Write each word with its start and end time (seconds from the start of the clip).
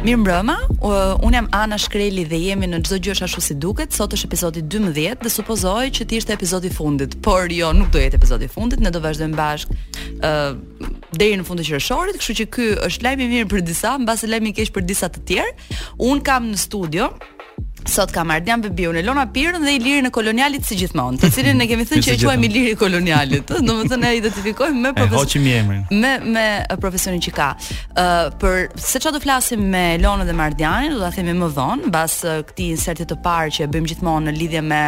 Mirë 0.00 0.16
mbrëma, 0.16 0.54
unë 1.28 1.34
jam 1.36 1.48
Ana 1.52 1.76
Shkreli 1.78 2.22
dhe 2.24 2.38
jemi 2.40 2.64
në 2.70 2.78
gjithë 2.86 2.98
gjësh 3.04 3.20
ashtu 3.26 3.42
si 3.44 3.56
duket, 3.60 3.92
sot 3.92 4.14
është 4.16 4.28
epizodi 4.30 4.62
12 4.72 5.18
dhe 5.20 5.32
supozoj 5.34 5.90
që 5.98 6.06
ti 6.08 6.16
ishte 6.22 6.32
epizodi 6.32 6.70
fundit, 6.72 7.18
por 7.26 7.52
jo, 7.52 7.68
nuk 7.76 7.90
do 7.92 8.00
jetë 8.00 8.16
epizodi 8.16 8.48
fundit, 8.48 8.80
ne 8.80 8.88
do 8.96 9.02
vazhdojmë 9.04 9.36
bashkë 9.36 9.76
uh, 10.24 10.56
deri 11.20 11.36
në 11.36 11.44
fundit 11.50 11.68
qërëshorit, 11.68 12.16
këshu 12.16 12.38
që 12.40 12.46
ky 12.56 12.70
është 12.88 13.08
lajmi 13.10 13.28
mirë 13.34 13.50
për 13.52 13.66
disa, 13.68 13.92
në 14.00 14.08
base 14.08 14.32
lajmi 14.32 14.54
kesh 14.56 14.72
për 14.72 14.88
disa 14.88 15.12
të 15.12 15.26
tjerë, 15.32 15.76
unë 16.00 16.24
kam 16.30 16.48
në 16.54 16.62
studio, 16.64 17.12
Sot 17.86 18.12
kam 18.12 18.30
Ardian 18.32 18.62
Bebiun, 18.64 18.96
në 18.98 19.02
Lona 19.06 19.24
Pirën 19.32 19.60
dhe 19.64 19.72
Ilirin 19.78 20.08
e 20.08 20.12
Kolonialit 20.12 20.66
si 20.68 20.76
gjithmonë, 20.78 21.20
të 21.22 21.30
cilin 21.34 21.58
ne 21.60 21.66
kemi 21.70 21.86
thënë 21.88 22.04
që 22.04 22.12
e 22.12 22.18
quajmë 22.22 22.48
Iliri 22.50 22.74
Kolonialit, 22.80 23.52
domethënë 23.66 24.10
ai 24.10 24.18
identifikojmë 24.20 24.80
me 24.86 24.92
profesionin. 24.98 25.70
Me 25.90 26.10
me 26.20 26.34
me 26.40 26.48
profesionin 26.82 27.22
që 27.24 27.32
ka. 27.36 27.50
Ë 27.54 28.04
uh, 28.04 28.34
për 28.40 28.58
se 28.76 29.00
çfarë 29.00 29.16
do 29.18 29.22
flasim 29.24 29.64
me 29.72 29.86
Lona 30.02 30.26
dhe 30.28 30.36
Mardianin, 30.38 30.94
do 30.98 31.00
ta 31.06 31.12
themi 31.16 31.36
më 31.40 31.52
vonë, 31.56 31.88
mbas 31.92 32.20
uh, 32.28 32.42
këtij 32.50 32.74
inserti 32.76 33.08
të 33.10 33.18
parë 33.24 33.56
që 33.56 33.64
e 33.64 33.70
bëjmë 33.76 33.94
gjithmonë 33.94 34.28
në 34.30 34.36
lidhje 34.42 34.64
me 34.70 34.82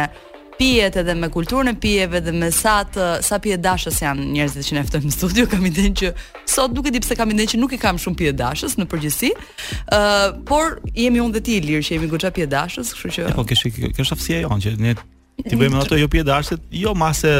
pijet 0.57 0.95
edhe 0.95 1.13
me 1.15 1.29
kulturën 1.29 1.67
e 1.67 1.75
pijeve 1.79 2.21
dhe 2.23 2.31
me 2.33 2.51
sa 2.51 2.83
të 2.85 3.21
sa 3.25 3.39
pije 3.41 3.57
dashës 3.61 3.99
janë 4.03 4.25
njerëzit 4.33 4.65
që 4.69 4.73
ne 4.77 4.83
ftojmë 4.87 5.09
në 5.09 5.15
studio, 5.15 5.47
kam 5.51 5.65
idën 5.67 5.93
që 6.01 6.11
sot 6.49 6.75
nuk 6.75 6.87
e 6.89 6.93
di 6.93 7.01
pse 7.03 7.15
kam 7.19 7.31
idën 7.33 7.47
që 7.53 7.61
nuk 7.61 7.73
i 7.73 7.79
kam 7.81 7.97
shumë 8.01 8.17
pije 8.19 8.33
dashës 8.39 8.75
në 8.79 8.87
përgjithësi. 8.91 9.31
Ëh, 9.31 9.97
uh, 9.97 10.37
por 10.47 10.77
jemi 10.93 11.21
unë 11.23 11.37
dhe 11.39 11.43
ti 11.47 11.57
Ilir 11.61 11.83
që 11.85 11.97
jemi 11.97 12.09
goxha 12.11 12.31
pije 12.35 12.49
dashës, 12.51 12.93
kështu 12.93 13.15
që 13.17 13.33
Po 13.37 13.45
kesh 13.49 13.67
kesh 13.97 14.13
aftësia 14.15 14.43
jonë 14.45 14.65
që 14.67 14.75
ne 14.81 14.95
Ti 15.43 15.57
bëjmë 15.57 15.79
ato 15.81 15.97
jo 15.97 16.05
pije 16.13 16.21
dashit, 16.23 16.61
jo 16.77 16.91
mase 16.93 17.31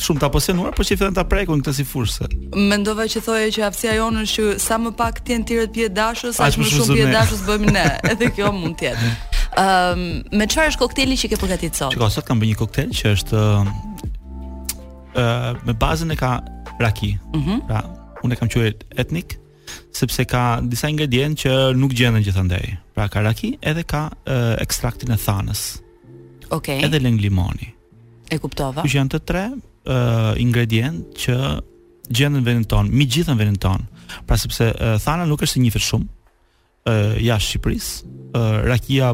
shumë 0.00 0.22
të 0.22 0.28
aposenuar, 0.30 0.70
por 0.72 0.86
që 0.88 0.94
i 0.94 0.96
fillojnë 0.96 1.16
ta 1.18 1.24
në 1.28 1.42
këtë 1.50 1.74
si 1.76 1.84
fursë. 1.84 2.28
Mendova 2.56 3.04
që 3.04 3.20
thoje 3.26 3.50
që 3.56 3.66
aftësia 3.68 3.98
jonë 3.98 4.22
është 4.24 4.36
që 4.36 4.62
sa 4.66 4.78
më 4.80 4.92
pak 4.96 5.20
të 5.20 5.34
jenë 5.34 5.46
tirët 5.50 5.74
pije 5.76 5.90
dashës, 5.92 6.40
sa 6.40 6.48
më 6.48 6.68
shumë 6.72 6.88
pije 6.96 7.10
dashës 7.12 7.44
bëjmë 7.44 7.76
ne. 7.76 7.84
Edhe 8.14 8.30
kjo 8.32 8.54
mund 8.56 8.80
të 8.80 8.88
jetë. 8.88 9.12
Ëm, 9.56 9.64
ehm, 9.64 10.22
um, 10.32 10.38
me 10.38 10.46
çfarë 10.46 10.72
është 10.72 10.80
kokteli 10.80 11.16
që 11.18 11.28
ke 11.32 11.36
përgatitur 11.36 11.76
sot? 11.84 11.92
Çka, 11.94 12.08
sot 12.10 12.24
kam 12.26 12.40
bërë 12.40 12.52
një 12.54 12.58
koktel 12.60 12.90
që 12.94 13.12
është 13.16 13.36
ëh 13.36 13.56
ehm, 13.58 13.72
uh, 15.12 15.20
ehm, 15.20 15.58
me 15.68 15.72
bazën 15.80 16.12
e 16.12 16.16
ka 16.16 16.38
raki. 16.80 17.14
Mm 17.34 17.42
-hmm. 17.46 17.66
Pra, 17.68 17.82
unë 18.24 18.32
e 18.32 18.36
kam 18.36 18.48
quajë 18.48 18.72
etnik 18.96 19.38
sepse 19.92 20.24
ka 20.24 20.60
disa 20.62 20.88
ingredientë 20.88 21.40
që 21.42 21.52
nuk 21.76 21.92
gjenden 21.92 22.22
gjithandej. 22.22 22.76
Pra 22.94 23.08
ka 23.08 23.20
raki 23.20 23.58
edhe 23.62 23.82
ka 23.84 24.06
uh, 24.08 24.56
ekstraktin 24.58 25.12
e 25.12 25.16
thanës. 25.16 25.80
Okej. 26.50 26.76
Okay. 26.78 26.84
Edhe 26.84 26.98
leng 27.00 27.20
limoni. 27.20 27.74
E 28.30 28.38
kuptova. 28.38 28.82
Që 28.82 28.96
janë 28.98 29.10
të 29.10 29.20
tre 29.24 29.44
uh, 29.52 30.32
ingredientë 30.36 31.12
që 31.20 31.36
gjenden 32.10 32.40
në 32.42 32.46
vendin 32.46 32.64
tonë, 32.66 32.88
mi 32.90 33.04
gjithë 33.04 33.30
në 33.32 33.38
vendin 33.38 33.60
tonë. 33.60 33.84
Pra 34.26 34.36
sepse 34.36 34.72
uh, 34.72 34.96
thana 34.98 35.24
nuk 35.28 35.42
është 35.42 35.58
e 35.58 35.62
njëfër 35.66 35.80
shumë 35.88 36.08
uh, 36.08 37.20
jashtë 37.28 37.48
Shqipërisë. 37.50 38.04
Uh, 38.32 38.56
rakia 38.68 39.12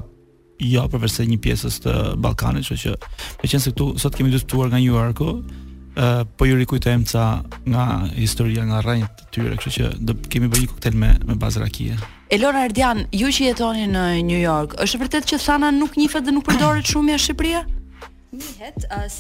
jo 0.59 0.83
përveç 0.91 1.13
se 1.15 1.27
një 1.29 1.37
pjesës 1.45 1.81
të 1.85 1.93
Ballkanit, 2.23 2.67
kështu 2.67 2.93
që 2.93 3.15
meqense 3.43 3.73
këtu 3.73 3.89
sot 4.03 4.17
kemi 4.19 4.33
diskutuar 4.35 4.69
nga 4.73 4.81
New 4.83 4.91
Yorku, 4.95 5.29
ë 5.99 6.27
po 6.39 6.47
ju 6.47 6.59
rikujtojmë 6.59 7.07
ca 7.11 7.25
nga 7.69 7.85
historia 8.17 8.65
nga 8.67 8.81
rrënjët 8.83 9.25
e 9.25 9.29
tyre, 9.35 9.57
kështu 9.57 9.75
që 9.77 9.91
do 10.09 10.17
kemi 10.31 10.51
bërë 10.51 10.65
një 10.67 10.73
koktel 10.73 10.99
me 10.99 11.13
me 11.27 11.39
bazë 11.39 11.63
rakie. 11.63 11.99
Elona 12.35 12.67
Ardian, 12.69 13.07
ju 13.15 13.31
që 13.35 13.49
jetoni 13.53 13.87
në 13.89 14.05
New 14.29 14.41
York, 14.43 14.75
është 14.83 15.01
vërtet 15.05 15.31
që 15.31 15.41
thana 15.47 15.71
nuk 15.73 15.95
njihet 16.01 16.27
dhe 16.27 16.35
nuk 16.35 16.47
përdoret 16.51 16.91
shumë 16.91 17.15
jashtë 17.15 17.27
Shqipërisë? 17.29 17.65
Njihet 18.35 18.85
as 18.99 19.15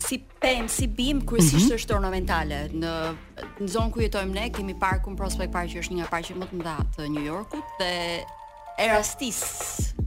si 0.00 0.16
pem, 0.40 0.66
si 0.68 0.86
bim, 0.88 1.20
kryesisht 1.22 1.54
mm 1.54 1.68
-hmm. 1.68 1.76
është 1.78 1.94
ornamentale. 1.94 2.58
Në 2.72 2.92
në 3.60 3.68
zonën 3.74 3.90
ku 3.92 4.00
jetojmë 4.00 4.34
ne 4.34 4.50
kemi 4.50 4.74
parkun 4.80 5.16
Prospect 5.16 5.52
Park 5.52 5.68
që 5.70 5.78
është 5.80 5.92
një 5.92 5.98
nga 6.02 6.06
parqet 6.10 6.36
më 6.36 6.46
të 6.46 6.56
mëdha 6.58 6.76
të 6.96 7.08
New 7.14 7.24
Yorkut 7.24 7.62
dhe 7.78 7.92
erastis. 8.78 9.40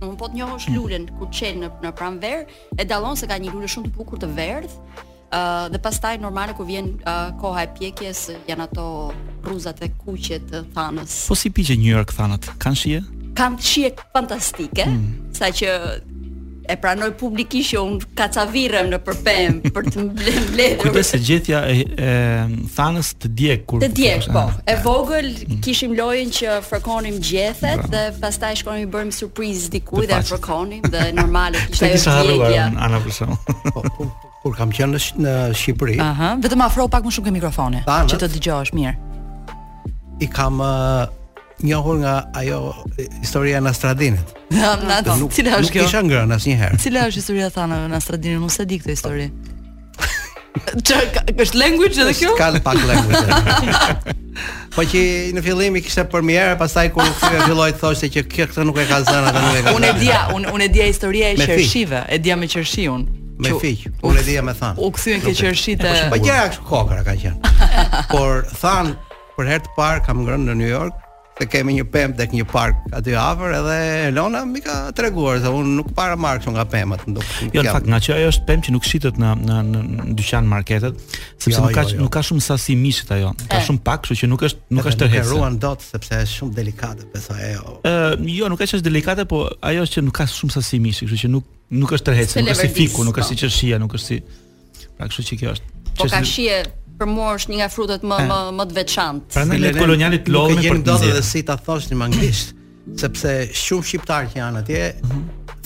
Unë 0.03 0.17
po 0.19 0.29
të 0.29 0.39
njohësh 0.39 0.69
lulen 0.75 1.07
kur 1.17 1.29
qenë 1.33 1.61
në, 1.63 1.69
në 1.85 1.91
pranver, 1.95 2.45
e 2.77 2.85
dalon 2.89 3.17
se 3.19 3.27
ka 3.29 3.37
një 3.39 3.51
lule 3.53 3.69
shumë 3.71 3.89
të 3.91 3.97
bukur 3.99 4.21
të 4.23 4.31
verdh, 4.37 4.77
Uh, 5.33 5.65
dhe 5.73 5.79
pastaj 5.81 6.19
normale 6.21 6.53
kur 6.53 6.67
vjen 6.69 6.91
uh, 7.09 7.31
koha 7.41 7.63
e 7.65 7.69
pjekjes 7.73 8.19
janë 8.45 8.67
ato 8.67 8.83
rruzat 9.47 9.79
e 9.81 9.87
kuqe 9.95 10.37
të 10.45 10.59
thanës. 10.75 11.15
Po 11.25 11.33
si 11.33 11.49
piqe 11.49 11.73
New 11.73 11.89
York 11.89 12.13
thanat? 12.13 12.51
Kan 12.61 12.77
shije? 12.77 12.99
Kan 13.33 13.57
shije 13.57 13.95
fantastike, 14.13 14.85
mm. 14.85 15.15
sa 15.33 15.49
që 15.49 15.73
e 16.67 16.75
pranoj 16.79 17.09
publikisht 17.19 17.73
që 17.73 17.79
unë 17.81 18.05
kacavirëm 18.17 18.89
në 18.93 18.99
përpem 19.03 19.57
për 19.75 19.87
të 19.91 20.03
mbledhur. 20.05 20.51
Mble, 20.53 20.67
Kujtë 20.79 21.01
se 21.05 21.19
gjithja 21.19 21.61
e, 21.67 21.85
e 21.91 22.67
thanës 22.75 23.09
të 23.19 23.31
djek 23.39 23.65
kur 23.67 23.81
të 23.83 23.89
djek, 23.97 24.27
po. 24.31 24.45
Ah. 24.45 24.61
E 24.71 24.77
vogël 24.85 25.27
kishim 25.63 25.95
lojën 25.97 26.31
që 26.37 26.53
fërkonim 26.69 27.17
gjethet 27.25 27.83
dhe 27.91 28.03
pastaj 28.21 28.55
shkonim 28.61 28.87
i 28.87 28.91
bërëm 28.93 29.11
surprizë 29.15 29.73
diku 29.75 30.05
dhe 30.07 30.19
fërkonim 30.29 30.87
dhe 30.93 31.09
normale 31.19 31.59
kishte 31.73 31.89
ajo 32.11 32.37
gjegja. 32.45 32.69
Ana 32.87 33.01
për 33.03 33.35
po, 33.73 33.83
po, 33.97 34.11
Kur 34.43 34.55
kam 34.57 34.71
qenë 34.75 34.99
në 35.23 35.33
Shqipëri. 35.55 35.93
Aha, 36.03 36.33
vetëm 36.43 36.65
afro 36.65 36.89
pak 36.91 37.05
më 37.07 37.13
shumë 37.15 37.27
ke 37.29 37.35
mikrofone 37.39 37.83
që 37.87 38.17
të 38.23 38.27
dëgjohesh 38.37 38.73
mirë. 38.75 38.95
I 40.23 40.27
kam 40.31 40.59
uh, 40.61 41.05
njohur 41.63 41.97
nga 41.97 42.29
ajo 42.33 42.73
historia 43.21 43.57
e 43.57 43.61
Nastradinit. 43.61 44.19
Nuk 45.19 45.31
cila 45.33 45.59
është 45.59 45.71
kjo? 45.71 45.79
Nuk 45.79 45.79
kisha 45.85 46.01
ngrën 46.05 46.35
asnjëherë. 46.35 46.79
Cila 46.83 47.07
është 47.09 47.21
historia 47.21 47.47
e 47.49 47.53
Thanave 47.55 47.89
Nastradinit? 47.91 48.39
Unë 48.43 48.51
s'e 48.55 48.65
di 48.67 48.79
këtë 48.81 48.91
histori. 48.95 49.27
Çka 50.85 51.23
është 51.45 51.57
language 51.59 51.97
edhe 52.03 52.13
kjo? 52.19 52.33
Ka 52.37 52.51
pak 52.63 52.83
language. 52.83 54.19
Po 54.75 54.83
që 54.91 55.03
në 55.37 55.43
fillim 55.45 55.77
i 55.79 55.81
kishte 55.85 56.03
për 56.11 56.57
pastaj 56.61 56.89
kur 56.93 57.07
kthye 57.17 57.41
filloi 57.47 57.71
të 57.73 57.79
thoshte 57.81 58.09
që 58.13 58.25
kjo 58.27 58.47
këtë 58.51 58.67
nuk 58.67 58.77
e 58.83 58.85
ka 58.89 58.99
zënë 59.07 59.31
atë 59.33 59.43
nuk 59.45 59.55
e 59.55 59.63
ka. 59.67 59.75
Unë 59.79 59.89
e 59.89 59.93
di, 60.01 60.11
unë 60.35 60.53
unë 60.57 60.65
e 60.67 60.67
di 60.75 60.83
historia 60.85 61.29
e 61.33 61.37
Qershive, 61.39 62.03
e 62.15 62.19
di 62.19 62.35
me 62.35 62.49
Qershiun. 62.51 63.07
Me 63.41 63.55
fiq, 63.59 63.87
unë 64.05 64.19
e 64.21 64.27
di 64.27 64.35
me 64.45 64.53
Than. 64.59 64.75
U 64.77 64.91
kthyen 64.93 65.23
ke 65.25 65.31
Qershite. 65.33 65.95
Po 66.11 66.19
gjëra 66.19 66.51
kokra 66.67 67.01
kanë 67.07 67.23
qenë. 67.23 67.79
Por 68.13 68.43
Than 68.59 68.93
për 69.33 69.49
herë 69.49 69.65
të 69.65 69.73
parë 69.79 70.05
kam 70.05 70.21
ngrënë 70.21 70.51
në 70.51 70.59
New 70.59 70.69
York 70.69 71.02
të 71.43 71.49
kemi 71.51 71.73
një 71.77 71.83
pemë 71.91 72.15
tek 72.17 72.31
një 72.35 72.45
park 72.47 72.85
aty 72.95 73.15
afër 73.19 73.53
edhe 73.57 73.75
Elona 74.09 74.43
më 74.47 74.61
ka 74.65 74.75
treguar 74.95 75.41
se 75.43 75.51
un 75.51 75.73
nuk 75.79 75.89
para 75.97 76.15
marr 76.19 76.39
kështu 76.39 76.53
nga 76.55 76.63
pemat 76.71 77.03
në 77.09 77.25
Jo 77.55 77.63
në 77.65 77.73
fakt 77.75 77.89
nga 77.91 77.99
që 78.05 78.13
ajo 78.17 78.29
është 78.31 78.45
pemë 78.49 78.67
që 78.67 78.73
nuk 78.77 78.87
shitet 78.87 79.19
në 79.19 79.31
në 79.41 79.57
në 79.69 80.07
dyqan 80.19 80.47
marketet, 80.49 80.99
sepse 81.37 81.57
jo, 81.57 81.65
nuk 81.65 81.73
ka 81.75 81.83
jo, 81.89 81.95
jo. 81.95 82.03
nuk 82.05 82.13
ka 82.15 82.23
shumë 82.25 82.43
sasi 82.45 82.75
mishit 82.79 83.11
ajo. 83.15 83.33
Ka 83.49 83.59
eh. 83.59 83.65
shumë 83.67 83.81
pak, 83.87 84.03
kështu 84.05 84.17
që 84.21 84.29
nuk 84.31 84.45
është 84.47 84.75
nuk, 84.77 84.83
është 84.87 84.91
është 84.91 85.03
tërheqse. 85.03 85.25
e 85.25 85.33
ruan 85.33 85.57
dot 85.63 85.83
sepse 85.85 86.21
është 86.25 86.35
shumë 86.39 86.55
delikate 86.59 87.07
besoj 87.13 87.41
ajo. 87.49 87.75
Ë 87.81 87.93
eh, 87.93 88.29
jo, 88.37 88.51
nuk 88.53 88.61
ka 88.63 88.67
çështë 88.71 88.85
delikate, 88.87 89.27
po 89.33 89.43
ajo 89.71 89.85
është 89.87 89.97
që 89.99 90.05
nuk 90.07 90.17
ka 90.19 90.29
shumë 90.37 90.57
sasi 90.57 90.79
mishi, 90.83 91.07
kështu 91.09 91.21
që 91.25 91.31
nuk 91.33 91.49
nuk 91.83 91.95
është 91.99 92.11
tërheqse, 92.11 92.45
nuk 92.45 92.53
është 92.55 92.69
si 92.69 92.77
fiku, 92.79 93.07
nuk 93.09 93.19
është 93.19 93.27
po. 93.27 93.29
si 93.35 93.43
çershia, 93.43 93.81
nuk 93.83 93.97
është 93.99 94.07
si. 94.07 94.21
Pra 94.97 95.09
kështu 95.11 95.27
që 95.29 95.41
kjo 95.41 95.57
është. 95.57 95.75
Po 95.93 96.07
ka 96.09 96.23
shije 96.27 96.61
për 97.03 97.11
mua 97.11 97.33
është 97.37 97.51
një 97.53 97.57
nga 97.59 97.69
frutat 97.71 98.05
më 98.07 98.17
eh. 98.21 98.31
më 98.31 98.39
më 98.57 98.65
të 98.71 98.77
veçantë. 98.79 99.31
Prandaj 99.35 99.61
let 99.63 99.79
kolonialit 99.79 100.31
lodhen 100.31 100.57
për 100.57 100.63
të 100.63 100.75
Ne 100.77 100.83
kemi 100.83 101.11
dhënë 101.11 101.23
se 101.29 101.43
ta 101.49 101.57
thosh 101.67 101.89
në 101.91 101.99
anglisht, 102.07 102.53
sepse 103.01 103.33
shumë 103.63 103.87
shqiptar 103.89 104.27
që 104.33 104.39
janë 104.41 104.63
atje 104.63 104.83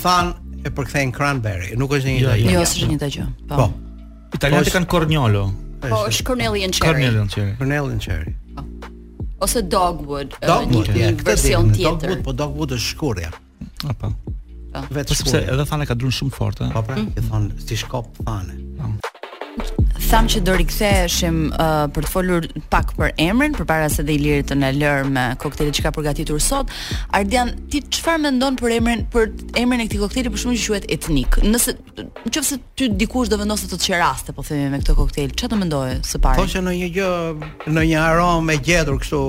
thanë 0.04 0.66
e 0.68 0.74
përkthejnë 0.78 1.16
cranberry, 1.18 1.74
nuk 1.78 1.94
është 1.98 2.14
një 2.14 2.20
gjë. 2.20 2.36
Jo, 2.44 2.54
jo 2.56 2.64
është 2.66 2.92
një 2.94 3.10
gjë. 3.18 3.28
Po. 3.52 3.60
po. 3.62 3.68
Italianët 4.38 4.70
po, 4.70 4.76
kanë 4.78 4.90
cornolo. 4.94 5.46
Po, 5.88 6.04
është 6.12 6.26
cornelian 6.32 6.74
cherry. 6.78 6.92
Cornelian 6.94 7.32
cherry. 7.34 7.56
Cornelian 7.62 8.02
cherry. 8.08 8.36
Po. 8.54 8.96
Ose 9.46 9.62
dogwood, 9.70 10.34
dogwood 10.42 10.90
një, 10.96 11.12
një 11.14 11.28
version 11.28 11.70
tjetër. 11.70 12.08
Dogwood, 12.08 12.24
po 12.26 12.34
dogwood 12.42 12.74
është 12.80 12.90
shkurja. 12.96 13.34
Apo. 13.92 14.10
Po. 14.24 14.86
Vetë 14.94 15.14
po, 15.14 15.20
shkurja. 15.22 15.44
Sepse 15.44 15.44
edhe 15.54 15.68
thanë 15.72 15.88
ka 15.92 15.98
drun 15.98 16.14
shumë 16.20 16.34
fortë. 16.38 16.72
Po 16.74 16.84
pra, 16.90 16.98
mm. 16.98 17.14
i 17.22 17.28
thon 17.30 17.52
si 17.64 17.78
shkop 17.84 18.18
thanë. 18.26 18.58
Sam 20.08 20.24
që 20.32 20.40
do 20.48 20.54
riktheheshim 20.56 21.40
uh, 21.60 21.84
për 21.92 22.06
të 22.06 22.10
folur 22.14 22.46
pak 22.72 22.94
për 22.96 23.10
emrin 23.20 23.56
përpara 23.58 23.90
se 23.92 24.06
dhe 24.08 24.14
i 24.16 24.22
lirit 24.22 24.48
të 24.48 24.56
na 24.56 24.70
lër 24.72 25.10
me 25.12 25.24
koktelin 25.42 25.74
që 25.76 25.84
ka 25.84 25.92
përgatitur 25.98 26.40
sot. 26.44 26.72
Ardian, 27.18 27.52
ti 27.68 27.82
çfarë 27.84 28.22
mendon 28.24 28.56
për 28.62 28.76
emrin 28.78 29.02
për 29.12 29.28
emrin 29.60 29.84
e 29.84 29.88
këtij 29.90 30.00
kokteli 30.06 30.32
për 30.32 30.40
shkak 30.40 30.62
të 30.64 30.70
quhet 30.70 30.88
etnik? 30.96 31.36
Nëse 31.50 31.76
nëse 32.38 32.56
ti 32.80 32.88
dikush 33.02 33.28
do 33.34 33.42
vendoset 33.42 33.68
të 33.74 33.82
të 33.82 33.88
çeraste, 33.90 34.38
po 34.38 34.48
themi 34.48 34.70
me 34.72 34.80
këtë 34.86 34.96
koktel, 34.98 35.36
çfarë 35.36 35.58
do 35.58 35.62
mendoje 35.66 36.00
së 36.08 36.24
pari? 36.24 36.40
Po 36.40 36.48
që 36.56 36.64
në 36.70 36.78
një 36.80 36.90
gjë, 37.02 37.12
në 37.76 37.86
një 37.92 38.00
aromë 38.06 38.58
gjetur 38.72 39.04
kështu 39.04 39.22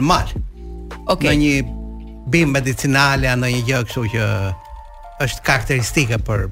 në 0.00 0.08
mal. 0.08 0.32
Okej. 1.04 1.14
Okay. 1.18 1.34
Në 1.34 1.38
një 1.44 1.54
bimë 2.32 2.56
medicinale, 2.58 3.36
në 3.44 3.52
një 3.60 3.64
gjë 3.68 3.84
kështu 3.90 4.08
që 4.16 4.24
është 5.28 5.46
karakteristike 5.50 6.22
për 6.30 6.48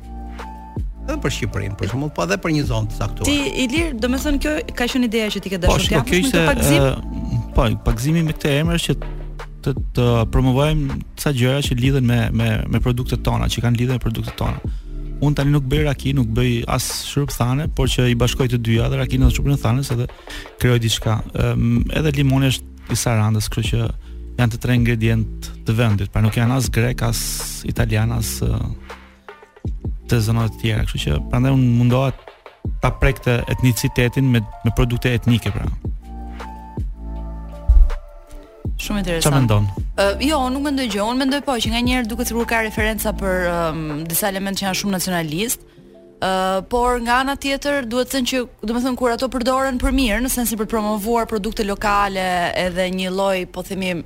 edhe 1.07 1.19
për 1.23 1.33
Shqipërinë, 1.37 1.77
për 1.81 1.91
shembull, 1.91 2.11
po 2.15 2.25
edhe 2.27 2.37
për 2.43 2.53
një 2.57 2.65
zonë 2.69 2.91
të 2.91 3.01
caktuar. 3.01 3.31
Ti 3.31 3.65
Ilir, 3.65 3.97
do 3.99 4.21
kjo 4.45 4.53
ka 4.79 4.87
qenë 4.93 5.09
ideja 5.09 5.33
që 5.35 5.43
ti 5.43 5.53
ke 5.53 5.59
dashur 5.63 5.83
po, 5.83 5.89
të 5.89 5.97
japësh 5.99 6.37
me 6.37 6.45
pagzim? 6.51 7.49
Po, 7.57 7.67
pagzimi 7.87 8.23
me 8.27 8.35
këtë 8.37 8.53
emër 8.61 8.79
është 8.81 8.95
që 8.95 9.13
të, 9.67 9.73
të 9.97 10.07
promovojmë 10.35 11.01
ca 11.23 11.33
gjëra 11.39 11.65
që 11.67 11.79
lidhen 11.81 12.07
me 12.09 12.21
me 12.39 12.49
me 12.73 12.81
produktet 12.85 13.23
tona, 13.27 13.49
që 13.51 13.65
kanë 13.67 13.81
lidhje 13.83 13.99
me 13.99 14.03
produktet 14.05 14.39
tona. 14.39 14.75
Unë 15.23 15.37
tani 15.39 15.53
nuk 15.55 15.67
bëj 15.71 15.85
raki, 15.87 16.15
nuk 16.19 16.31
bëj 16.35 16.55
as 16.71 16.87
shurup 17.07 17.31
thane, 17.35 17.69
por 17.77 17.91
që 17.93 18.09
i 18.11 18.17
bashkoj 18.19 18.49
të 18.55 18.63
dyja, 18.69 18.89
dhe 18.91 18.99
rakinë 19.03 19.27
dhe 19.29 19.35
shurupin 19.37 19.61
thanes 19.63 19.91
edhe 19.95 20.09
kreoj 20.63 20.81
diçka. 20.83 21.19
Um, 21.39 21.85
edhe 21.95 22.11
limoni 22.17 22.51
është 22.51 22.99
sarandës, 22.99 23.47
kështu 23.47 23.69
që 23.69 23.83
janë 24.41 24.55
të 24.57 24.61
tre 24.65 24.75
ingredient 24.75 25.51
të 25.69 25.77
vendit, 25.79 26.11
pra 26.11 26.25
nuk 26.25 26.35
janë 26.41 26.59
as 26.59 26.67
grek, 26.75 27.05
as 27.07 27.23
italian, 27.71 28.11
as 28.17 28.41
të 30.13 30.19
zonave 30.29 30.53
të 30.53 30.61
tjera, 30.61 30.83
kështu 30.85 31.03
që 31.07 31.19
prandaj 31.33 31.53
un 31.57 31.63
mundoha 31.81 32.11
ta 32.83 32.91
prek 33.01 33.23
të 33.25 33.39
etnicitetin 33.55 34.29
me 34.35 34.43
me 34.67 34.73
produkte 34.77 35.13
etnike 35.17 35.53
pra. 35.55 35.65
Shumë 38.83 39.03
interesant. 39.03 39.25
Çfarë 39.29 39.39
mendon? 39.39 39.67
Uh, 39.95 40.23
jo, 40.27 40.39
nuk 40.53 40.65
mendoj 40.67 40.89
gjë, 40.93 41.03
un 41.07 41.21
mendoj 41.23 41.39
po 41.47 41.55
që 41.63 41.71
nganjëherë 41.73 42.11
duket 42.11 42.31
sikur 42.33 42.49
ka 42.51 42.61
referenca 42.67 43.13
për 43.17 43.45
um, 43.53 43.83
disa 44.11 44.29
elementë 44.33 44.61
që 44.61 44.67
janë 44.69 44.81
shumë 44.83 44.97
nacionalist. 44.99 45.69
Uh, 46.23 46.61
por 46.71 47.01
nga 47.03 47.21
ana 47.25 47.35
tjetër 47.43 47.87
duhet 47.91 48.11
të 48.11 48.17
thënë 48.19 48.31
që 48.33 48.43
domethënë 48.71 48.99
kur 49.01 49.15
ato 49.15 49.27
përdoren 49.33 49.81
për 49.83 49.97
mirë 49.97 50.21
në 50.27 50.31
sensin 50.35 50.61
për 50.61 50.69
promovuar 50.71 51.27
produkte 51.31 51.65
lokale 51.67 52.27
edhe 52.67 52.91
një 52.95 53.11
lloj 53.17 53.39
po 53.55 53.65
themi 53.67 53.97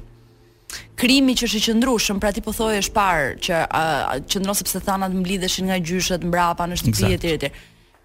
krimi 0.98 1.34
që 1.36 1.46
është 1.48 1.58
i 1.60 1.64
qëndrueshëm, 1.66 2.20
pra 2.22 2.32
ti 2.34 2.42
po 2.44 2.54
thoje 2.56 2.80
është 2.84 2.94
parë 2.96 3.30
që 3.46 3.60
uh, 3.66 4.10
qëndron 4.32 4.56
sepse 4.58 4.80
thanat 4.86 5.14
mblidheshin 5.14 5.68
nga 5.70 5.78
gjyshet 5.78 6.24
mbrapa 6.26 6.66
në 6.70 6.78
shtëpi 6.80 7.10
etj 7.18 7.32
etj. 7.36 7.50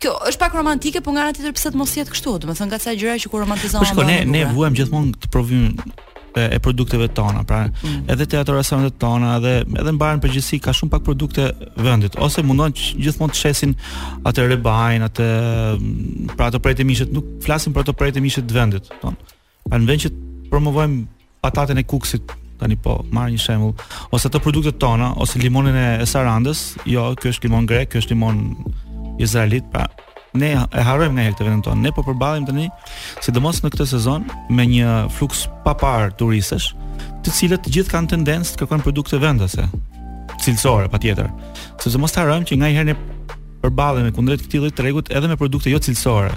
Kjo 0.02 0.16
është 0.32 0.42
pak 0.42 0.56
romantike, 0.58 1.02
por 1.06 1.14
nga 1.16 1.28
ana 1.28 1.36
tjetër 1.36 1.54
pse 1.56 1.72
të 1.72 1.78
mos 1.80 1.92
jetë 1.96 2.14
kështu? 2.16 2.36
Do 2.42 2.50
të 2.52 2.58
thonë 2.60 2.72
nga 2.74 2.80
ca 2.84 2.96
gjëra 2.98 3.20
që 3.24 3.30
ku 3.32 3.42
romantizojmë. 3.44 3.92
Po 4.00 4.06
ne 4.08 4.20
ne 4.28 4.44
vuajm 4.52 4.78
gjithmonë 4.80 5.20
të 5.24 5.30
provim 5.32 5.68
e, 5.78 6.48
e 6.58 6.60
produkteve 6.64 7.06
tona, 7.16 7.44
pra 7.48 7.62
mm. 7.70 8.10
edhe 8.12 8.26
teatrorasionet 8.34 8.98
tona 9.00 9.36
edhe 9.38 9.54
edhe 9.78 9.94
mbaren 9.96 10.22
përgjithësi 10.24 10.60
ka 10.66 10.74
shumë 10.76 10.96
pak 10.96 11.06
produkte 11.08 11.52
vendit 11.86 12.18
ose 12.20 12.42
mundon 12.44 12.74
që 12.76 12.98
gjithmonë 13.06 13.36
të 13.36 13.42
shesin 13.44 13.78
atë 14.28 14.50
rebajn, 14.56 15.06
atë 15.12 15.30
pra 16.34 16.50
ato 16.52 16.60
prej 16.66 16.80
të 16.82 16.90
mishit, 16.90 17.14
nuk 17.16 17.30
flasim 17.46 17.78
për 17.78 17.86
ato 17.86 17.94
prej 17.98 18.16
të 18.18 18.26
mishit 18.26 18.50
të 18.50 18.58
vendit, 18.58 18.90
thon. 19.06 19.20
Pra 19.70 19.78
në 19.78 19.92
vend 19.94 20.08
që 20.08 20.16
promovojmë 20.50 21.02
patatën 21.46 21.78
e 21.80 21.86
kuksit 21.90 22.40
tani 22.62 22.78
po 22.86 22.94
marr 23.18 23.32
një 23.34 23.42
shembull 23.42 23.98
ose 24.16 24.30
të 24.32 24.42
produktet 24.46 24.78
tona 24.82 25.12
ose 25.26 25.42
limonin 25.42 25.78
e 25.82 25.86
Sarandës, 26.10 26.62
jo, 26.88 27.08
ky 27.18 27.32
është 27.34 27.48
limon 27.48 27.68
grek, 27.70 27.92
ky 27.96 28.02
është 28.02 28.14
limon 28.16 28.42
izraelit, 29.26 29.68
pra 29.74 29.88
ne 30.42 30.54
e 30.54 30.84
harrojmë 30.88 31.16
nga 31.18 31.26
herë 31.28 31.38
të 31.42 31.46
vendin 31.48 31.64
tonë. 31.66 31.84
Ne 31.86 31.92
po 31.92 32.06
përballemi 32.08 32.48
tani, 32.48 32.68
sidomos 33.26 33.60
në 33.66 33.74
këtë 33.74 33.88
sezon, 33.92 34.30
me 34.58 34.64
një 34.74 34.94
fluks 35.18 35.44
papar 35.66 36.14
turistësh, 36.22 36.70
të 37.26 37.34
cilët 37.38 37.66
të 37.66 37.74
gjithë 37.78 37.96
kanë 37.96 38.14
tendencë 38.14 38.54
të 38.56 38.62
kërkojnë 38.62 38.86
produkte 38.86 39.20
vendase, 39.22 39.66
cilësore 40.46 40.88
patjetër. 40.94 41.28
Sidomos 41.82 42.06
mos 42.08 42.16
harrojmë 42.22 42.48
që 42.52 42.60
nga 42.62 42.72
herë 42.78 42.90
ne 42.92 42.96
përballemi 43.62 44.16
kundrejt 44.16 44.48
këtij 44.48 44.64
lloji 44.64 44.78
tregut 44.80 45.12
edhe 45.12 45.28
me 45.30 45.38
produkte 45.38 45.70
jo 45.74 45.82
cilësore. 45.86 46.32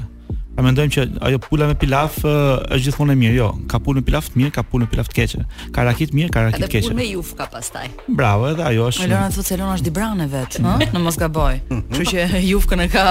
A 0.54 0.62
mendojmë 0.62 0.92
që 0.94 1.04
ajo 1.26 1.38
pula 1.42 1.66
me 1.66 1.74
pilaf 1.78 2.20
është 2.22 2.78
gjithmonë 2.84 3.14
e 3.14 3.18
mirë, 3.18 3.34
jo. 3.40 3.46
Ka 3.72 3.80
pulë 3.82 4.00
me 4.02 4.06
pilaf 4.06 4.28
të 4.30 4.38
mirë, 4.38 4.52
ka 4.54 4.62
pulë 4.66 4.86
me 4.86 4.90
pilaf 4.92 5.08
të 5.10 5.16
keqe. 5.18 5.40
Ka 5.74 5.82
rakit 5.88 6.12
mirë, 6.14 6.30
ka 6.34 6.44
rakit 6.46 6.62
të 6.62 6.68
keqe. 6.68 6.82
Edhe 6.84 6.92
pulë 6.92 7.00
me 7.00 7.06
jufka 7.08 7.48
pastaj. 7.50 7.88
Bravo, 8.20 8.46
edhe 8.52 8.62
ajo 8.68 8.86
është. 8.92 9.06
Elona 9.08 9.32
thotë 9.34 9.48
se 9.48 9.54
Elona 9.56 9.74
është 9.80 9.88
Dibran 9.88 10.22
e 10.22 10.28
vet, 10.30 10.58
mm. 10.62 10.84
ëh, 10.86 10.94
në 10.94 11.02
mos 11.08 11.18
gaboj. 11.18 11.56
Kështu 11.90 12.06
që 12.12 12.24
jufkën 12.52 12.84
e 12.86 12.88
ka 12.94 13.04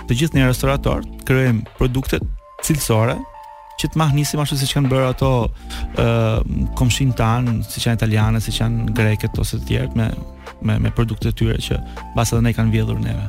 të 0.09 0.19
gjithë 0.19 0.41
në 0.41 0.51
restorator 0.51 1.07
të 1.23 1.31
krijojmë 1.31 1.79
produkte 1.79 2.19
cilësore 2.67 3.21
që 3.79 3.93
të 3.93 4.01
mahnisim 4.03 4.43
ashtu 4.43 4.59
siç 4.59 4.73
kanë 4.75 4.91
bërë 4.91 5.13
ato 5.13 5.29
ëh 5.95 6.01
uh, 6.03 6.73
komshin 6.81 7.13
tan, 7.15 7.61
siç 7.71 7.87
janë 7.87 8.01
italiane, 8.01 8.41
siç 8.43 8.59
janë 8.59 8.89
greket 8.99 9.39
ose 9.39 9.61
të 9.61 9.69
tjerë 9.69 10.01
me 10.01 10.09
me 10.63 10.79
me 10.79 10.91
produkte 10.95 11.31
të 11.31 11.37
tjera 11.43 11.63
që 11.69 11.79
mbas 12.15 12.33
edhe 12.33 12.43
ne 12.49 12.53
kanë 12.55 12.73
vjedhur 12.75 12.99
neve. 13.03 13.27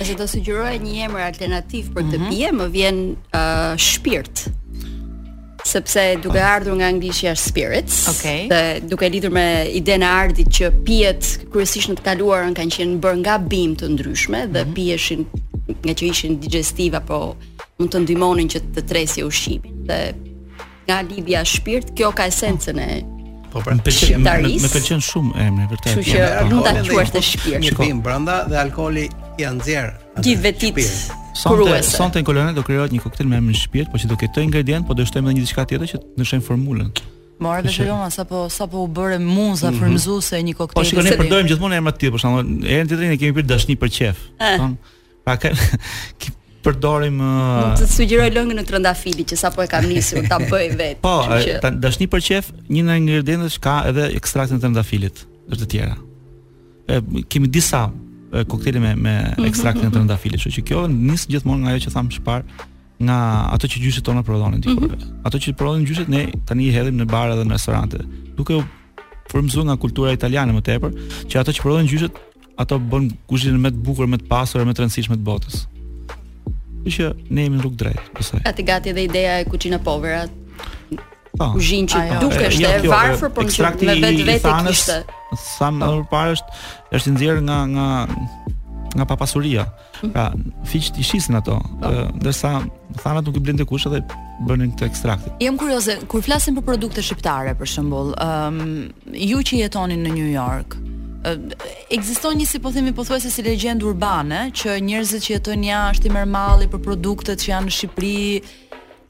Ase 0.00 0.14
do 0.16 0.26
sugjeroj 0.30 0.76
një 0.80 1.08
emër 1.08 1.26
alternativ 1.26 1.90
për 1.94 2.04
këtë 2.06 2.18
mhm. 2.20 2.28
pije, 2.30 2.52
më 2.60 2.70
vjen 2.76 3.00
uh, 3.10 3.74
shpirt. 3.78 4.46
Sepse 5.70 6.02
duke 6.24 6.40
ardhur 6.40 6.78
nga 6.78 6.86
anglisha 6.88 7.34
spirits, 7.36 7.98
okay. 8.08 8.46
dhe 8.48 8.62
duke 8.88 9.08
lidhur 9.12 9.30
me 9.30 9.66
idenë 9.76 10.08
ardhit 10.08 10.48
që 10.56 10.70
pijet 10.86 11.44
kryesisht 11.52 11.90
në 11.92 11.98
të 12.00 12.06
kaluarën 12.08 12.56
kanë 12.56 12.74
qenë 12.78 12.96
bërë 13.04 13.20
nga 13.20 13.36
bimë 13.44 13.76
të 13.82 13.90
ndryshme 13.94 14.40
dhe 14.54 14.64
mhm. 14.64 14.74
pijeshin 14.78 15.26
nga 15.84 15.94
që 15.94 16.08
ishin 16.08 16.40
digestive 16.42 16.96
apo 16.98 17.20
mund 17.78 17.94
të 17.94 18.02
ndihmonin 18.06 18.48
që 18.52 18.62
të 18.76 18.86
tresë 18.90 19.26
ushqimin. 19.28 19.76
Dhe 19.90 20.00
nga 20.88 21.02
lidhja 21.06 21.44
shpirt, 21.46 21.92
kjo 21.96 22.10
ka 22.16 22.26
esencën 22.32 22.80
e 22.84 22.90
Po 23.50 23.60
pra, 23.64 23.74
më 23.74 23.82
pëlqen 23.82 24.22
më 24.62 24.68
pëlqen 24.72 25.00
shumë 25.02 25.32
emri 25.42 25.64
vërtet. 25.72 25.96
Kështu 25.98 26.04
që 26.06 26.26
nuk 26.50 26.66
ta 26.66 26.82
quash 26.86 27.10
të 27.16 27.22
shpirt. 27.28 27.64
Një 27.66 27.72
bim 27.80 28.00
brenda 28.04 28.36
dhe 28.50 28.58
alkooli 28.60 29.08
i 29.40 29.46
anxher. 29.48 29.88
Gjithë 30.22 30.44
vetit. 30.44 30.78
Sonte 31.40 31.80
sonte 31.88 32.22
në 32.22 32.26
kolonë 32.28 32.54
do 32.56 32.62
krijohet 32.66 32.94
një 32.94 33.02
koktejl 33.04 33.30
me 33.30 33.40
emrin 33.40 33.58
shpirt, 33.58 33.90
por 33.90 34.02
që 34.02 34.10
do 34.12 34.18
ketë 34.20 34.44
ingredient, 34.46 34.86
por 34.86 34.98
do 34.98 35.06
shtojmë 35.08 35.32
edhe 35.32 35.40
një 35.40 35.46
diçka 35.48 35.66
tjetër 35.70 35.90
që 35.94 35.98
të 35.98 36.20
ndryshojmë 36.20 36.46
formulën. 36.50 36.92
Morë 37.42 37.64
dhe 37.66 37.72
shëllon 37.74 38.02
asa 38.06 38.26
po 38.30 38.44
sa 38.54 38.66
po 38.70 38.82
u 38.84 38.90
bëre 39.00 39.18
muza 39.22 39.70
mm 39.70 39.74
-hmm. 39.74 39.78
frymëzuese 39.82 40.42
një 40.46 40.54
koktel. 40.58 40.78
Po 40.82 40.86
shikoni 40.88 41.10
përdojmë 41.20 41.48
gjithmonë 41.50 41.78
emrat 41.82 41.96
të 41.96 42.00
tjerë, 42.04 42.12
por 42.14 42.20
shandon 42.20 42.48
erën 42.70 42.86
tjetër 42.88 43.04
e 43.04 43.16
kemi 43.20 43.34
pirë 43.40 43.48
dashni 43.52 43.74
për 43.82 43.90
çef. 43.96 44.16
Thon, 44.58 44.72
eh. 44.72 45.00
pa 45.26 45.36
ke 45.40 45.50
përdorim 46.64 47.20
të 47.78 47.84
uh, 47.84 47.88
sugjeroj 47.88 48.28
lëngën 48.34 48.58
në 48.60 48.64
trëndafili 48.68 49.24
që 49.28 49.38
sapo 49.40 49.62
e 49.64 49.68
kam 49.70 49.86
nisur 49.88 50.20
ta 50.28 50.38
bëj 50.42 50.68
vetë. 50.80 50.98
Po, 51.04 51.16
dashni 51.80 52.08
për 52.12 52.24
qef, 52.26 52.50
një 52.70 52.84
nga 52.86 52.96
ingredientët 53.00 53.56
ka 53.64 53.76
edhe 53.90 54.08
ekstraktin 54.18 54.58
e 54.60 54.64
trëndafilit, 54.64 55.22
është 55.52 55.66
e 55.66 55.70
tjera. 55.72 55.96
E 56.90 57.00
kemi 57.32 57.48
disa 57.52 57.86
koktele 58.48 58.78
me 58.82 58.92
me 58.94 59.14
mhm, 59.36 59.48
ekstraktin 59.48 59.86
e 59.86 59.88
mhm, 59.88 59.96
trëndafilit, 59.96 60.40
mhm. 60.40 60.44
kështu 60.48 60.60
që 60.60 60.66
kjo 60.68 60.84
nis 60.92 61.24
gjithmonë 61.32 61.64
nga 61.64 61.72
ajo 61.76 61.84
që 61.86 61.94
tham 61.96 62.10
më 62.12 62.24
parë, 62.28 62.66
nga 63.08 63.18
ato 63.56 63.68
që 63.72 63.82
gjyshet 63.86 64.04
tona 64.04 64.24
prodhonin 64.26 64.60
diku. 64.64 64.90
Ato 65.24 65.40
që 65.40 65.54
prodhonin 65.56 65.88
gjyshet 65.88 66.12
ne 66.12 66.26
tani 66.48 66.68
i 66.68 66.74
hedhim 66.74 67.00
në 67.00 67.08
bar 67.08 67.32
dhe 67.32 67.46
në 67.48 67.56
restorante. 67.56 68.02
Duke 68.36 68.60
u 68.60 68.64
formzuar 69.32 69.70
nga 69.70 69.78
kultura 69.80 70.12
italiane 70.12 70.52
më 70.52 70.64
tepër, 70.68 70.94
që 71.32 71.40
ato 71.40 71.54
që 71.56 71.64
prodhonin 71.64 71.88
gjyshet 71.88 72.20
ato 72.60 72.76
bën 72.92 73.06
kuzhinën 73.30 73.56
më 73.64 73.70
të 73.72 73.80
bukur, 73.86 74.04
më 74.10 74.18
të 74.20 74.28
pasur, 74.28 74.66
më 74.68 74.74
të 74.76 74.82
rëndësishme 74.84 75.16
të 75.16 75.24
botës 75.24 75.62
që 76.88 77.12
ne 77.28 77.44
jemi 77.44 77.56
në 77.58 77.62
rrugë 77.62 77.76
drejt, 77.82 78.00
besoj. 78.16 78.40
Ati 78.46 78.62
gati 78.64 78.90
edhe 78.94 79.04
ideja 79.04 79.38
e 79.40 79.44
kuçinë 79.44 79.80
povera. 79.84 80.24
Po. 81.40 81.52
Kuzhinë 81.54 81.88
që 81.88 81.98
dukesh 82.20 82.58
e 82.58 82.62
jo, 82.62 82.70
jo, 82.84 82.90
varfër 82.90 83.30
por 83.32 83.44
që 83.44 84.00
me 84.00 84.12
vetë 84.24 84.54
kishte. 84.68 85.00
Sa 85.40 85.68
po. 85.70 85.76
më 85.76 85.90
parë 86.10 86.34
është 86.36 86.60
është 86.98 87.10
i 87.10 87.12
nxjerr 87.14 87.40
nga 87.48 87.58
nga 87.70 87.88
nga 88.90 89.04
papasuria. 89.06 89.66
Mhm. 90.02 90.10
Pra, 90.10 90.32
fiqt 90.66 90.98
i 90.98 91.02
shisin 91.04 91.36
ato, 91.38 91.60
po. 91.82 91.90
ndërsa 92.18 92.50
thanat 93.02 93.24
nuk 93.26 93.36
i 93.36 93.40
blinte 93.40 93.64
kush 93.64 93.86
edhe 93.86 94.00
bënën 94.48 94.72
këtë 94.72 94.88
ekstrakt. 94.88 95.28
Jam 95.40 95.56
kurioze, 95.60 95.98
kur 96.08 96.22
flasim 96.22 96.56
për 96.58 96.64
produkte 96.64 97.02
shqiptare 97.04 97.54
për 97.58 97.68
shembull, 97.68 98.10
ëm 98.24 98.60
um, 98.60 98.88
ju 99.14 99.38
që 99.38 99.60
jetoni 99.68 99.96
në 100.00 100.12
New 100.16 100.32
York, 100.32 100.74
ekziston 101.90 102.38
një 102.40 102.46
si 102.48 102.58
po 102.64 102.70
themi 102.72 102.92
pothuajse 102.96 103.28
si 103.30 103.42
legjend 103.44 103.82
urbane 103.84 104.46
që 104.56 104.78
njerëzit 104.84 105.26
që 105.26 105.32
jetojnë 105.34 105.68
jashtë 105.68 106.08
i 106.08 106.12
mërmalli 106.16 106.68
për 106.72 106.80
produktet 106.86 107.42
që 107.44 107.50
janë 107.52 107.68
në 107.68 107.74
Shqipëri 107.76 108.24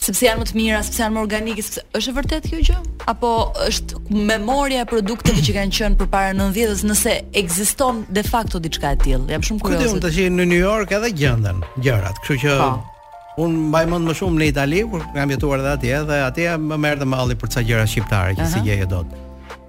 sepse 0.00 0.24
janë 0.26 0.40
më 0.40 0.46
të 0.48 0.56
mira, 0.56 0.80
sepse 0.82 1.02
janë 1.02 1.14
më 1.14 1.20
organike, 1.20 1.62
sepse 1.62 1.84
është 1.98 2.10
e 2.10 2.14
vërtet 2.16 2.46
kjo 2.48 2.60
gjë? 2.70 2.76
Apo 3.12 3.30
është 3.66 4.00
memoria 4.30 4.82
e 4.86 4.88
produkteve 4.88 5.44
që 5.44 5.54
kanë 5.58 5.76
qenë 5.76 5.98
përpara 6.00 6.32
90-s 6.38 6.84
nëse 6.88 7.14
ekziston 7.36 8.02
de 8.08 8.22
facto 8.26 8.58
diçka 8.64 8.94
e 8.96 9.00
tillë. 9.04 9.26
Jam 9.36 9.44
shumë 9.44 9.66
kurioz. 9.66 9.82
Këtu 9.82 9.90
mund 9.98 10.06
të 10.08 10.12
thë 10.16 10.26
në 10.40 10.46
New 10.50 10.62
York 10.64 10.94
edhe 10.96 11.10
gjenden 11.14 11.60
gjërat, 11.84 12.18
kështu 12.24 12.38
që 12.46 12.54
pa. 12.62 12.70
Po. 12.70 13.42
Un 13.44 13.58
mbaj 13.70 13.84
mend 13.92 14.08
më 14.10 14.14
shumë 14.22 14.40
në 14.40 14.48
Itali 14.54 14.82
kur 14.94 15.04
kam 15.14 15.30
jetuar 15.36 15.60
edhe 15.62 15.74
atje 15.76 16.00
dhe 16.08 16.22
atje 16.30 16.54
më 16.64 16.80
merrte 16.86 17.06
malli 17.12 17.36
për 17.42 17.52
ca 17.54 17.62
gjëra 17.68 17.84
shqiptare 17.88 18.32
që 18.40 18.40
uh 18.42 18.46
-huh. 18.46 18.52
si 18.58 18.64
gjeje 18.66 18.86
dot. 18.94 19.12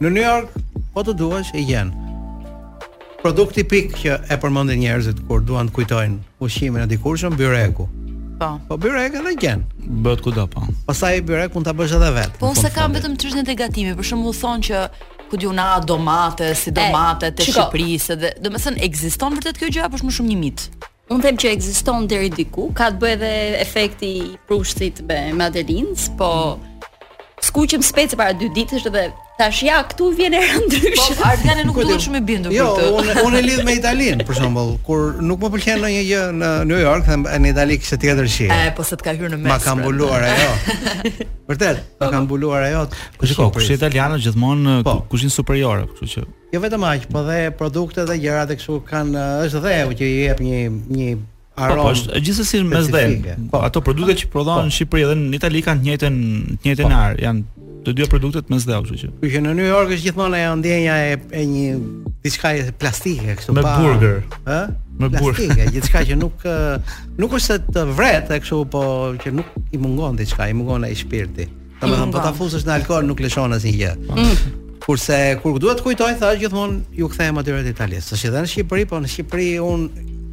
Në 0.01 0.09
New 0.15 0.25
York 0.25 0.55
po 0.95 1.03
të 1.03 1.13
duash 1.19 1.51
e 1.55 1.61
gjen 1.67 1.91
produkti 3.23 3.63
pik 3.69 3.93
që 4.03 4.15
e 4.33 4.37
përmendin 4.41 4.81
njerëzit 4.81 5.19
kur 5.29 5.41
duan 5.45 5.69
të 5.69 5.75
kujtojnë 5.77 6.17
ushqimin 6.45 6.85
e 6.85 6.89
dikurshëm, 6.91 7.35
byreku. 7.37 7.85
Po. 8.41 8.49
Po 8.67 8.77
byreku 8.81 9.21
edhe 9.21 9.33
gjen. 9.39 9.61
Bëhet 10.03 10.23
kudo 10.25 10.47
po. 10.49 10.63
Pastaj 10.87 11.21
byreku 11.29 11.61
ta 11.65 11.75
bësh 11.77 11.93
edhe 11.99 12.09
vet. 12.17 12.37
Po 12.41 12.49
se 12.57 12.71
kam 12.73 12.95
vetëm 12.97 13.13
çështje 13.21 13.43
negative, 13.45 13.93
për 13.99 14.07
shembull 14.11 14.33
thon 14.37 14.63
që 14.65 14.81
ku 15.29 15.37
diun 15.39 15.61
a 15.61 15.77
domate, 15.79 16.49
si 16.59 16.73
domate 16.75 17.29
të 17.35 17.45
Shqipërisë 17.47 18.17
dhe 18.19 18.31
domethënë 18.43 18.81
ekziston 18.87 19.37
vërtet 19.37 19.61
kjo 19.61 19.69
gjë 19.75 19.85
apo 19.85 19.99
është 20.01 20.09
më 20.09 20.15
shumë 20.17 20.31
një 20.33 20.39
mit? 20.41 20.65
Unë 21.11 21.25
them 21.25 21.39
që 21.39 21.53
ekziston 21.55 22.07
deri 22.11 22.31
diku, 22.33 22.69
ka 22.75 22.89
të 22.95 22.99
bëjë 23.03 23.15
edhe 23.19 23.31
efekti 23.61 24.09
i 24.19 24.27
prushtit 24.49 24.99
me 25.07 25.21
Madelins, 25.35 26.09
po 26.19 26.33
skuqem 27.43 27.83
specë 27.85 28.17
para 28.19 28.33
dy 28.37 28.49
ditësh 28.57 28.89
dhe 28.91 29.07
Tash 29.41 29.61
ja, 29.65 29.79
këtu 29.89 30.09
vjen 30.17 30.35
era 30.37 30.57
ndryshe. 30.61 31.15
Po 31.17 31.25
Ardiane 31.25 31.63
nuk 31.65 31.79
duhet 31.81 32.03
shumë 32.03 32.19
e 32.19 32.23
bindur 32.27 32.53
jo, 32.53 32.67
për 32.77 32.83
këtë. 32.83 32.93
Jo, 32.93 33.01
unë 33.15 33.21
unë 33.25 33.39
e 33.39 33.43
lidh 33.47 33.63
me 33.65 33.73
Italin, 33.73 34.21
për 34.27 34.37
shembull, 34.37 34.67
kur 34.85 35.15
nuk 35.25 35.41
më 35.41 35.49
pëlqen 35.55 35.79
ndonjë 35.81 36.03
gjë 36.11 36.25
në 36.41 36.49
New 36.69 36.81
York, 36.83 37.07
them 37.07 37.23
në 37.25 37.49
Itali 37.55 37.77
kishte 37.81 37.97
tjetër 38.03 38.29
shi. 38.29 38.49
Ëh, 38.53 38.69
po 38.77 38.85
se 38.85 38.97
të 39.01 39.07
ka 39.07 39.15
hyrë 39.17 39.31
në 39.33 39.39
mes. 39.41 39.49
Ma 39.49 39.57
ka 39.63 39.73
mbuluar 39.79 40.27
ajo. 40.29 40.51
Vërtet, 41.49 41.81
ma 42.03 42.11
ka 42.13 42.21
mbuluar 42.27 42.67
ajo. 42.67 42.83
Po 43.17 43.29
shikoj, 43.31 43.49
kush 43.55 43.65
është 43.69 43.79
italiana 43.81 44.21
gjithmonë 44.21 44.81
kuzhinë 45.11 45.33
superiore, 45.33 45.89
kështu 45.89 46.13
që 46.13 46.25
Jo 46.51 46.59
vetëm 46.61 46.83
aq, 46.91 47.05
po 47.09 47.23
dhe 47.23 47.39
produktet 47.57 48.09
dhe 48.11 48.17
gjërat 48.21 48.49
e 48.57 48.61
kështu 48.61 48.77
kanë 48.91 49.25
është 49.47 49.61
dheu 49.63 49.93
që 49.95 50.07
i 50.07 50.25
jep 50.27 50.43
një 50.43 50.61
një 50.93 51.11
aromë. 51.55 51.77
Po, 51.77 51.85
po 51.85 51.93
është 51.97 52.19
gjithsesi 52.27 52.59
mes 52.69 52.89
dhe. 52.93 53.03
Po, 53.55 53.61
ato 53.65 53.81
produktet 53.85 54.25
që 54.27 54.31
prodhohen 54.37 54.65
po. 54.65 54.67
në 54.69 54.75
Shqipëri 54.77 55.05
dhe 55.13 55.15
në 55.25 55.39
Itali 55.41 55.63
kanë 55.65 55.79
të 55.81 55.87
njëjtën 55.89 56.17
të 56.17 56.67
njëjtën 56.69 56.91
po. 56.91 56.99
ar, 57.05 57.15
janë 57.25 57.60
të 57.85 57.93
dy 57.97 58.05
produktet 58.09 58.49
mes 58.53 58.65
dhe 58.67 58.77
kështu 58.77 58.99
që. 58.99 59.09
që 59.33 59.39
në 59.43 59.53
New 59.57 59.67
York 59.67 59.93
është 59.95 60.05
gjithmonë 60.09 60.39
ajo 60.39 60.51
ndjenja 60.61 60.95
e, 61.11 61.15
e 61.33 61.41
një 61.49 61.79
diçka 62.23 62.51
plastike 62.81 63.35
kështu 63.39 63.55
pa. 63.57 63.61
Me 63.61 63.85
burger, 63.85 64.17
ë? 64.45 64.59
Me 65.01 65.09
burger. 65.09 65.39
Plastike, 65.39 65.69
gjithçka 65.75 66.03
që 66.11 66.17
nuk 66.21 66.45
nuk 67.21 67.35
është 67.39 67.59
të 67.75 67.85
vret 67.97 68.29
e 68.35 68.39
kështu, 68.43 68.59
po 68.73 68.83
që 69.21 69.33
nuk 69.39 69.53
i 69.73 69.79
mungon 69.81 70.19
diçka, 70.19 70.49
i 70.51 70.57
mungon 70.59 70.85
ai 70.87 70.93
shpirti. 70.99 71.47
Domethënë 71.81 72.07
mm, 72.11 72.13
po 72.13 72.21
ta 72.27 72.33
fusësh 72.37 72.67
në 72.67 72.75
alkol 72.79 73.07
nuk 73.09 73.23
lëshon 73.25 73.57
asnjë 73.57 73.75
gjë. 73.79 73.93
Mm. 74.11 74.35
Kurse 74.81 75.17
kur 75.41 75.57
duhet 75.61 75.81
të 75.81 75.85
kujtoj 75.87 76.11
thash 76.21 76.39
gjithmonë 76.41 76.97
ju 77.01 77.09
kthehem 77.13 77.39
aty 77.41 77.55
në 77.55 77.71
Itali. 77.73 77.99
Sesh 78.01 78.27
edhe 78.29 78.43
në 78.45 78.49
Shqipëri, 78.51 78.85
po 78.89 78.99
në 79.01 79.09
Shqipëri 79.15 79.49
un 79.65 79.87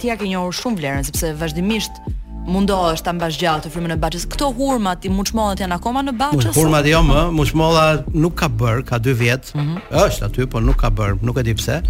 ti 0.00 0.08
ja 0.12 0.16
ke 0.20 0.30
njohur 0.30 0.56
shumë 0.56 0.80
vlerën 0.80 1.08
sepse 1.10 1.34
vazhdimisht 1.42 2.00
mundohesh 2.52 3.02
ta 3.04 3.12
mbash 3.16 3.38
gjallë 3.40 3.66
të 3.66 3.70
frymën 3.72 3.94
e 3.94 3.98
Baçës. 4.00 4.24
Këto 4.32 4.48
hurmat 4.56 5.04
i 5.06 5.12
muçmollat 5.12 5.60
janë 5.62 5.76
akoma 5.78 6.02
në 6.06 6.14
Baçës? 6.18 6.56
Hurmat 6.56 6.88
jo 6.88 7.02
më, 7.04 7.22
muçmolla 7.36 7.84
nuk 8.14 8.36
ka 8.40 8.48
bër, 8.62 8.82
ka 8.88 8.98
2 9.04 9.16
vjet. 9.20 9.52
Mm 9.54 9.60
-hmm. 9.60 9.84
Është 10.06 10.24
aty, 10.30 10.46
po 10.54 10.60
nuk 10.64 10.76
ka 10.80 10.90
bër, 11.00 11.14
nuk 11.22 11.38
e 11.38 11.42
di 11.48 11.54
pse. 11.60 11.80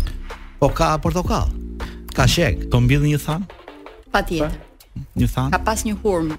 Po 0.59 0.69
ka 0.81 0.97
portokall. 0.99 1.49
Ka 2.15 2.27
shek. 2.27 2.59
Do 2.65 2.69
po 2.71 2.81
mbill 2.81 3.03
një 3.11 3.19
than? 3.25 3.47
Patjetër. 4.13 4.53
Një 5.19 5.29
than. 5.35 5.51
Ka 5.57 5.61
pas 5.71 5.85
një 5.85 5.95
hurmë 6.03 6.33
mm 6.35 6.39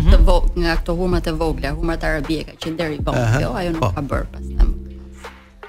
-hmm. 0.00 0.12
të 0.12 0.16
vogël 0.28 0.52
nga 0.62 0.76
këto 0.76 0.92
hurmat 0.96 1.26
e 1.26 1.32
vogla, 1.32 1.68
hurmat 1.76 2.04
arabike 2.04 2.52
që 2.60 2.76
deri 2.76 2.98
vogël, 3.04 3.22
uh 3.22 3.28
-huh. 3.32 3.42
Jo, 3.42 3.52
ajo 3.56 3.70
nuk 3.70 3.80
po. 3.82 3.88
ka 3.94 4.00
bër 4.02 4.22
pastaj. 4.32 4.68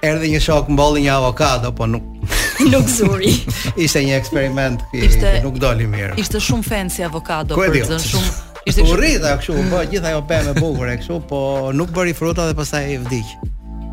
Erdhë 0.09 0.27
një 0.33 0.39
shok 0.41 0.67
mbolli 0.69 1.01
një 1.01 1.11
avokado, 1.15 1.71
po 1.71 1.85
nuk 1.85 2.03
nuk 2.61 2.85
zuri. 2.97 3.33
ishte 3.79 4.03
një 4.03 4.17
eksperiment 4.19 4.83
ky, 4.91 5.05
ishte... 5.09 5.31
nuk 5.45 5.57
doli 5.61 5.87
mirë. 5.89 6.17
Ishte 6.21 6.41
shumë 6.43 6.67
fancy 6.67 7.05
avokado 7.05 7.57
për 7.57 7.77
zën, 7.89 8.01
shumë 8.03 8.33
ishte 8.69 8.81
shumë 8.81 8.93
urrita 8.93 9.35
kështu, 9.41 9.57
po 9.71 9.81
gjitha 9.91 10.11
ajo 10.13 10.21
pemë 10.29 10.53
e 10.53 10.57
bukur 10.61 10.91
e 10.93 10.97
kështu, 11.01 11.17
po 11.29 11.41
nuk 11.75 11.93
bëri 11.95 12.15
fruta 12.17 12.47
dhe 12.51 12.57
pastaj 12.57 12.91
e 12.93 12.99
vdiq. 13.05 13.33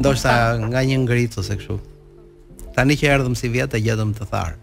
Ndoshta 0.01 0.33
nga 0.71 0.81
një 0.87 1.01
ngritës 1.05 1.43
ose 1.45 1.57
kështu. 1.61 1.79
Tani 2.77 2.95
që 2.97 3.09
erdhëm 3.17 3.35
si 3.37 3.51
vjet 3.53 3.75
e 3.77 3.81
gjetëm 3.85 4.13
të 4.17 4.29
tharë. 4.31 4.57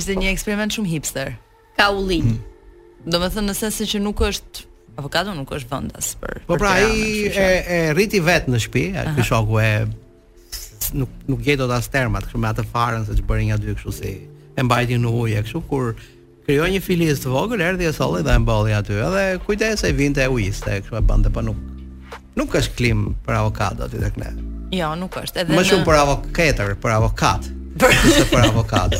Ishte 0.00 0.16
një 0.18 0.30
eksperiment 0.32 0.74
shumë 0.74 0.90
hipster. 0.94 1.34
Ka 1.78 1.90
ullin. 1.94 2.34
Hmm. 2.34 3.06
Do 3.10 3.20
të 3.22 3.32
thënë 3.36 3.54
se 3.56 3.70
se 3.74 3.86
që 3.94 4.00
nuk 4.04 4.20
është 4.26 4.66
avokado 5.00 5.32
nuk 5.32 5.48
është 5.56 5.70
vëndas 5.70 6.08
për 6.20 6.42
Po 6.44 6.52
për 6.58 6.60
pra 6.60 6.72
ai 6.76 6.96
e, 7.30 7.44
e 7.72 7.78
rriti 7.96 8.18
vet 8.20 8.50
në 8.52 8.58
shtëpi, 8.66 8.82
ai 9.00 9.24
shoku 9.24 9.56
e 9.64 9.68
nuk 10.92 11.08
nuk 11.28 11.42
gjej 11.44 11.56
dot 11.60 11.70
as 11.74 11.88
termat, 11.90 12.26
kështu 12.26 12.40
me 12.42 12.50
atë 12.50 12.64
farën 12.70 13.04
se 13.06 13.16
ç'bëri 13.18 13.50
nga 13.50 13.58
dy 13.60 13.74
kështu 13.74 13.92
si 13.96 14.14
e 14.58 14.64
mbajti 14.64 14.98
në 15.00 15.12
ujë 15.22 15.42
kështu 15.46 15.62
kur 15.70 15.92
krijoi 16.46 16.70
një 16.74 16.80
filiz 16.82 17.22
të 17.22 17.30
vogël, 17.34 17.62
erdhi 17.68 17.88
e 17.88 17.92
solli 17.94 18.22
dhe 18.26 18.34
e 18.34 18.42
mbolli 18.42 18.74
aty. 18.74 18.96
Edhe 19.06 19.24
kujdes 19.46 19.84
se 19.84 19.92
vinte 19.94 20.22
e 20.24 20.28
ujiste, 20.32 20.80
kështu 20.82 20.98
e 20.98 21.04
bante 21.10 21.30
pa 21.30 21.40
po 21.42 21.46
nuk 21.50 22.18
nuk 22.40 22.56
është 22.62 22.76
klim 22.78 23.08
për 23.26 23.38
avokado 23.42 23.86
aty 23.88 24.00
tek 24.02 24.18
ne. 24.22 24.34
Jo, 24.74 24.92
nuk 24.98 25.16
është. 25.22 25.44
Edhe 25.44 25.56
më 25.56 25.64
shumë 25.70 25.82
në... 25.84 25.88
për 25.88 25.98
avokater, 26.02 26.76
për 26.82 26.92
avokat. 26.98 27.48
Se 27.78 28.24
për 28.30 28.48
avokat 28.50 28.98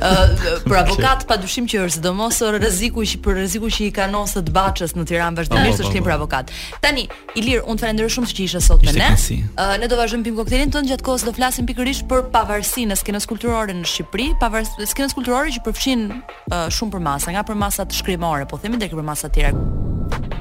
Uh, 0.00 0.30
për 0.70 0.74
avokat 0.78 1.18
okay. 1.18 1.26
pa 1.28 1.36
dushim 1.42 1.66
që 1.68 1.82
është 1.84 2.00
dhe 2.00 2.12
rreziku 2.14 2.54
rëziku 2.62 3.02
që 3.10 3.18
për 3.24 3.34
rreziku 3.36 3.68
që 3.74 3.82
i 3.84 3.88
ka 3.92 4.06
nësë 4.08 4.40
të 4.46 4.54
baches 4.54 4.94
në 4.96 5.04
tiranë 5.10 5.42
po, 5.50 5.56
vazhdimisht 5.56 5.68
po, 5.82 5.84
është 5.84 5.92
tim 5.92 6.04
po. 6.04 6.08
për 6.08 6.14
avokat 6.14 6.52
Tani, 6.80 7.04
Ilir, 7.36 7.60
unë 7.68 7.76
të 7.76 7.84
fërëndërë 7.84 8.12
shumë 8.14 8.30
që 8.30 8.36
që 8.38 8.46
ishe 8.46 8.62
sot 8.64 8.86
me 8.86 8.94
ne 8.96 9.10
uh, 9.10 9.74
Ne 9.82 9.90
do 9.92 9.98
vazhëm 10.00 10.24
pimë 10.24 10.40
koktelin 10.40 10.72
të 10.72 10.80
në 10.86 10.92
gjatë 10.94 11.06
kohës 11.10 11.26
do 11.28 11.36
flasim 11.36 11.68
pikërish 11.68 12.04
për 12.08 12.24
pavarësi 12.32 12.86
në 12.88 12.96
skenës 13.02 13.28
kulturore 13.28 13.76
në 13.76 13.86
Shqipëri 13.92 14.30
pavarsi, 14.40 14.88
Skenës 14.94 15.16
kulturore 15.20 15.52
që 15.58 15.66
përfshin 15.68 16.08
uh, 16.14 16.68
shumë 16.72 16.96
për 16.96 17.04
masa, 17.10 17.34
nga 17.36 17.44
për 17.50 17.60
masat 17.66 17.98
shkrimore, 18.00 18.48
po 18.48 18.62
themi 18.62 18.80
dhe 18.80 18.88
për 18.94 19.02
për 19.02 19.10
masat 19.12 19.36
tjera 19.36 20.39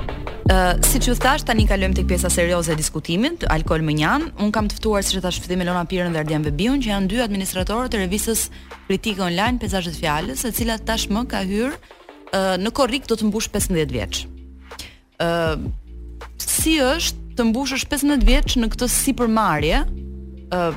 si 0.82 0.98
që 0.98 1.14
thash, 1.22 1.44
tani 1.46 1.68
kalujem 1.70 1.94
të 1.94 2.06
pjesa 2.10 2.30
serioze 2.34 2.74
e 2.74 2.78
diskutimit, 2.80 3.44
alkohol 3.54 3.84
më 3.86 3.94
njanë, 4.00 4.30
unë 4.42 4.54
kam 4.56 4.70
ftuar 4.74 5.04
si 5.06 5.14
që 5.14 5.22
thash 5.22 5.38
fëtime 5.44 5.66
Lona 5.68 5.84
Pirën 5.86 6.10
dhe 6.16 6.22
Ardian 6.24 6.42
Bebion, 6.42 6.82
që 6.82 6.90
janë 6.90 7.10
dy 7.12 7.20
administratorët 7.22 7.94
e 7.94 8.00
revistës 8.02 8.48
kritike 8.90 9.22
online, 9.22 9.60
pezajët 9.62 10.00
fjallës, 10.00 10.42
e 10.50 10.54
cila 10.58 10.80
tash 10.82 11.06
më 11.14 11.22
ka 11.30 11.44
hyrë 11.46 11.76
uh, 11.76 12.56
në 12.66 12.72
korrik 12.74 13.06
do 13.12 13.18
të 13.20 13.30
mbush 13.30 13.52
15 13.54 13.94
vjeç. 13.94 14.24
Uh, 15.22 15.60
si 16.42 16.80
është 16.82 17.36
të 17.38 17.46
mbushësh 17.52 17.86
15 17.92 18.26
vjeç 18.28 18.56
në 18.60 18.70
këtë 18.74 18.88
sipërmarrje, 18.96 19.84
uh, 20.56 20.72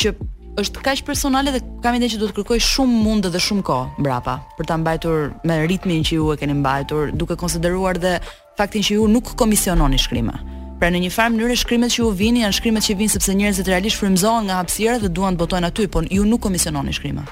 që 0.00 0.14
është 0.62 0.82
kaq 0.86 1.02
personale 1.06 1.50
dhe 1.52 1.58
kam 1.82 1.96
idenë 2.00 2.14
që 2.14 2.22
do 2.24 2.28
të 2.30 2.38
kërkoj 2.40 2.60
shumë 2.62 3.00
mundë 3.04 3.30
dhe 3.34 3.40
shumë 3.42 3.64
kohë 3.66 3.98
mbrapa 4.00 4.36
për 4.56 4.68
ta 4.70 4.76
mbajtur 4.78 5.32
me 5.50 5.56
ritmin 5.68 6.04
që 6.06 6.14
ju 6.16 6.28
e 6.30 6.36
keni 6.38 6.54
mbajtur, 6.60 7.10
duke 7.18 7.34
konsideruar 7.36 7.98
dhe 7.98 8.12
faktin 8.56 8.82
që 8.86 8.98
ju 8.98 9.06
nuk 9.10 9.34
komisiononi 9.38 9.98
shkrimë. 10.00 10.36
Pra 10.80 10.90
në 10.92 11.00
një 11.04 11.12
farë 11.14 11.34
mënyrë 11.34 11.56
shkrimet 11.58 11.92
që 11.94 12.00
ju 12.02 12.10
vini 12.18 12.42
janë 12.42 12.56
shkrimet 12.58 12.86
që 12.86 12.96
vinë 12.98 13.14
sepse 13.14 13.34
njerëzit 13.38 13.68
realisht 13.70 14.00
frymzohen 14.00 14.46
nga 14.48 14.60
hapësira 14.60 14.98
dhe 15.02 15.08
duan 15.12 15.34
të 15.36 15.42
botojnë 15.42 15.68
aty, 15.70 15.86
por 15.90 16.06
ju 16.10 16.26
nuk 16.28 16.42
komisiononi 16.46 16.92
shkrimë. 16.96 17.24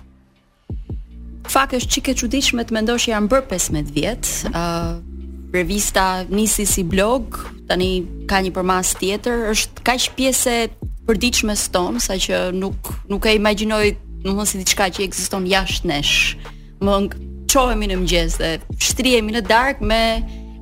Fakt 1.50 1.74
është 1.78 1.94
çike 1.96 2.14
çuditshme 2.22 2.64
të 2.64 2.74
mendosh 2.76 3.08
janë 3.10 3.28
bër 3.32 3.46
15 3.50 3.92
vjet, 3.96 4.30
ë 4.52 4.52
uh, 4.54 5.02
revista 5.52 6.06
nisi 6.32 6.64
si 6.66 6.84
blog, 6.86 7.36
tani 7.68 7.90
ka 8.30 8.40
një 8.40 8.54
përmas 8.56 8.94
tjetër, 9.00 9.48
është 9.52 9.84
kaq 9.86 10.08
pjesë 10.16 10.54
e 10.60 10.70
përditshme 11.08 11.54
ston 11.58 11.98
sa 12.00 12.14
që 12.16 12.52
nuk 12.54 12.92
nuk 13.10 13.26
e 13.26 13.34
imagjinoj 13.36 13.84
domethënë 14.24 14.48
si 14.48 14.60
diçka 14.62 14.86
që 14.94 15.04
ekziston 15.08 15.48
jashtë 15.50 15.90
nesh. 15.90 16.16
Më 16.82 17.00
qohemi 17.52 17.90
në 17.90 17.98
mëngjes 18.00 18.38
dhe 18.40 18.52
shtrihemi 18.80 19.34
në 19.36 19.42
darkë 19.50 19.90
me 19.90 20.02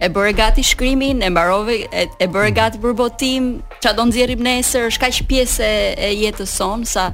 e 0.01 0.09
bëre 0.11 0.33
gati 0.33 0.63
shkrimin, 0.71 1.19
e 1.23 1.29
mbarove 1.31 1.75
e, 1.85 2.03
e 2.25 2.27
bëre 2.35 2.51
mm. 2.51 2.57
gati 2.61 2.81
për 2.81 2.95
botim, 2.97 3.47
çfarë 3.83 3.99
do 3.99 4.07
nxjerrim 4.09 4.43
nesër, 4.47 4.87
është 4.89 5.03
kaq 5.05 5.19
pjesë 5.29 5.69
e 6.09 6.11
jetës 6.23 6.55
sonë 6.57 6.89
sa 6.95 7.07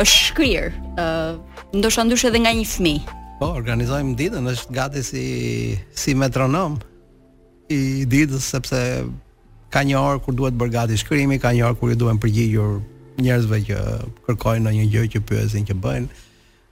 është 0.00 0.22
shkrir. 0.24 0.70
ë 0.96 1.04
uh, 1.04 1.42
ndoshta 1.76 2.04
ndysh 2.06 2.24
edhe 2.30 2.38
nga 2.40 2.52
një 2.56 2.64
fëmijë. 2.72 3.16
Po, 3.42 3.48
organizojmë 3.60 4.12
ditën, 4.20 4.44
është 4.54 4.74
gati 4.78 5.00
si 5.04 5.24
si 5.92 6.14
metronom 6.16 6.76
i 7.74 8.06
ditës 8.08 8.46
sepse 8.56 8.80
ka 9.74 9.82
një 9.84 9.98
orë 10.00 10.22
kur 10.24 10.36
duhet 10.38 10.54
bërë 10.56 10.74
gati 10.80 10.98
shkrimi, 11.02 11.38
ka 11.42 11.52
një 11.52 11.66
orë 11.68 11.78
kur 11.80 11.92
ju 11.92 11.98
duhen 12.06 12.20
përgjigjur 12.24 12.78
njerëzve 13.22 13.58
që 13.66 13.76
kërkojnë 14.26 14.64
në 14.68 14.74
një 14.78 14.88
gjë 14.94 15.04
që 15.16 15.24
pyesin 15.28 15.66
që 15.68 15.76
bëjnë 15.82 16.08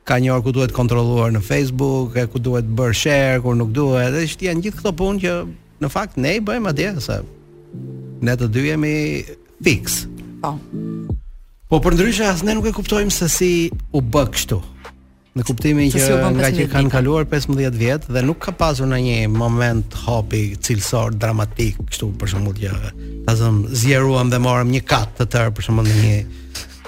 ka 0.08 0.18
një 0.18 0.32
orë 0.34 0.44
ku 0.46 0.52
duhet 0.54 0.72
kontrolluar 0.74 1.32
në 1.34 1.42
Facebook, 1.46 2.16
ku 2.32 2.40
duhet 2.42 2.66
bërë 2.66 2.96
share, 2.98 3.40
kur 3.44 3.56
nuk 3.58 3.70
duhet, 3.74 4.08
edhe 4.10 4.24
ishtë 4.26 4.48
janë 4.48 4.64
gjithë 4.66 4.80
këto 4.80 4.94
punë 4.98 5.22
që 5.22 5.36
në 5.82 5.90
fakt 5.92 6.18
ne 6.22 6.36
i 6.38 6.42
bëjmë 6.42 6.72
atje, 6.72 6.90
se 7.06 7.18
ne 8.22 8.34
të 8.38 8.50
dy 8.54 8.66
jemi 8.70 8.94
fix. 9.66 10.02
Po. 10.42 10.56
Po 11.70 11.78
për 11.82 11.96
ndryshë, 11.98 12.26
as 12.32 12.42
ne 12.46 12.58
nuk 12.58 12.66
e 12.68 12.74
kuptojmë 12.76 13.14
se 13.14 13.30
si 13.32 13.52
u 13.96 14.02
bë 14.02 14.26
kështu. 14.34 14.58
Në 15.38 15.44
kuptimi 15.48 15.86
që 15.88 16.18
nga 16.36 16.50
që 16.52 16.64
kanë 16.68 16.90
kaluar 16.92 17.24
15 17.24 17.78
vjetë 17.80 18.12
dhe 18.12 18.20
nuk 18.26 18.42
ka 18.44 18.52
pasur 18.60 18.90
në 18.90 18.98
një 19.06 19.30
moment 19.32 19.94
hopi 20.04 20.44
cilësor, 20.60 21.14
dramatik, 21.22 21.78
kështu 21.88 22.10
për 22.20 22.34
shumë 22.34 22.50
të 22.50 22.60
gjëve. 22.66 22.90
Ta 23.24 23.36
zëmë, 23.40 23.70
zjeruam 23.80 24.34
dhe 24.34 24.42
morëm 24.44 24.74
një 24.74 24.82
katë 24.92 25.22
të 25.22 25.28
tërë 25.36 25.54
për 25.56 25.70
shumë 25.70 25.86
në 25.88 25.96
një 26.02 26.12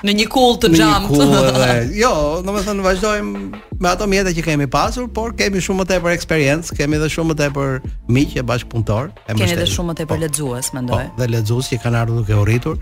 në 0.04 0.12
një 0.18 0.26
kull 0.32 0.58
të 0.61 0.68
gjatë. 0.75 1.04
Në 1.04 1.11
kull. 1.11 1.61
jo, 2.02 2.11
domethënë 2.44 2.84
vazhdojmë 2.84 3.61
me 3.82 3.88
ato 3.90 4.06
mjete 4.11 4.34
që 4.37 4.44
kemi 4.50 4.66
pasur, 4.70 5.06
por 5.11 5.32
kemi 5.37 5.62
shumë 5.64 5.80
më 5.82 5.87
tepër 5.94 6.16
eksperiencë, 6.18 6.76
kemi 6.78 6.99
edhe 6.99 7.08
shumë 7.14 7.32
më 7.32 7.37
tepër 7.40 7.78
miqje 8.12 8.44
bashkëpunëtor, 8.50 9.11
e 9.14 9.28
Keni 9.28 9.40
Kemi 9.40 9.54
edhe 9.56 9.66
shumë 9.73 9.92
më 9.92 9.96
tepër 10.02 10.11
po, 10.12 10.20
lexues, 10.26 10.68
po, 10.70 10.76
mendoj. 10.78 11.06
Po, 11.06 11.20
dhe 11.23 11.28
lexues 11.32 11.70
që 11.73 11.78
kanë 11.84 12.02
ardhur 12.02 12.18
duke 12.23 12.37
u 12.37 12.44
rritur. 12.49 12.78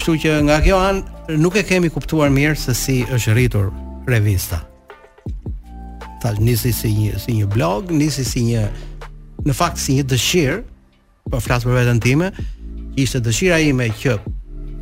Kështu 0.00 0.14
që 0.24 0.32
nga 0.48 0.58
kjo 0.64 0.80
an 0.88 0.98
nuk 1.44 1.56
e 1.58 1.62
kemi 1.66 1.90
kuptuar 1.94 2.30
mirë 2.34 2.58
se 2.58 2.74
si 2.78 2.96
është 3.08 3.34
rritur 3.38 3.70
revista. 4.10 4.58
Tash 6.22 6.42
nisi 6.42 6.72
si 6.74 6.90
një 6.94 7.18
si 7.22 7.34
një 7.38 7.48
blog, 7.54 7.90
nisi 7.94 8.24
si 8.26 8.42
një 8.48 8.66
në 9.46 9.54
fakt 9.54 9.78
si 9.78 9.96
një 10.00 10.06
dëshirë, 10.10 10.58
po 11.30 11.38
flas 11.44 11.62
për 11.66 11.76
veten 11.80 12.02
time, 12.02 12.32
ishte 12.98 13.20
dëshira 13.26 13.58
ime 13.62 13.90
që 14.02 14.16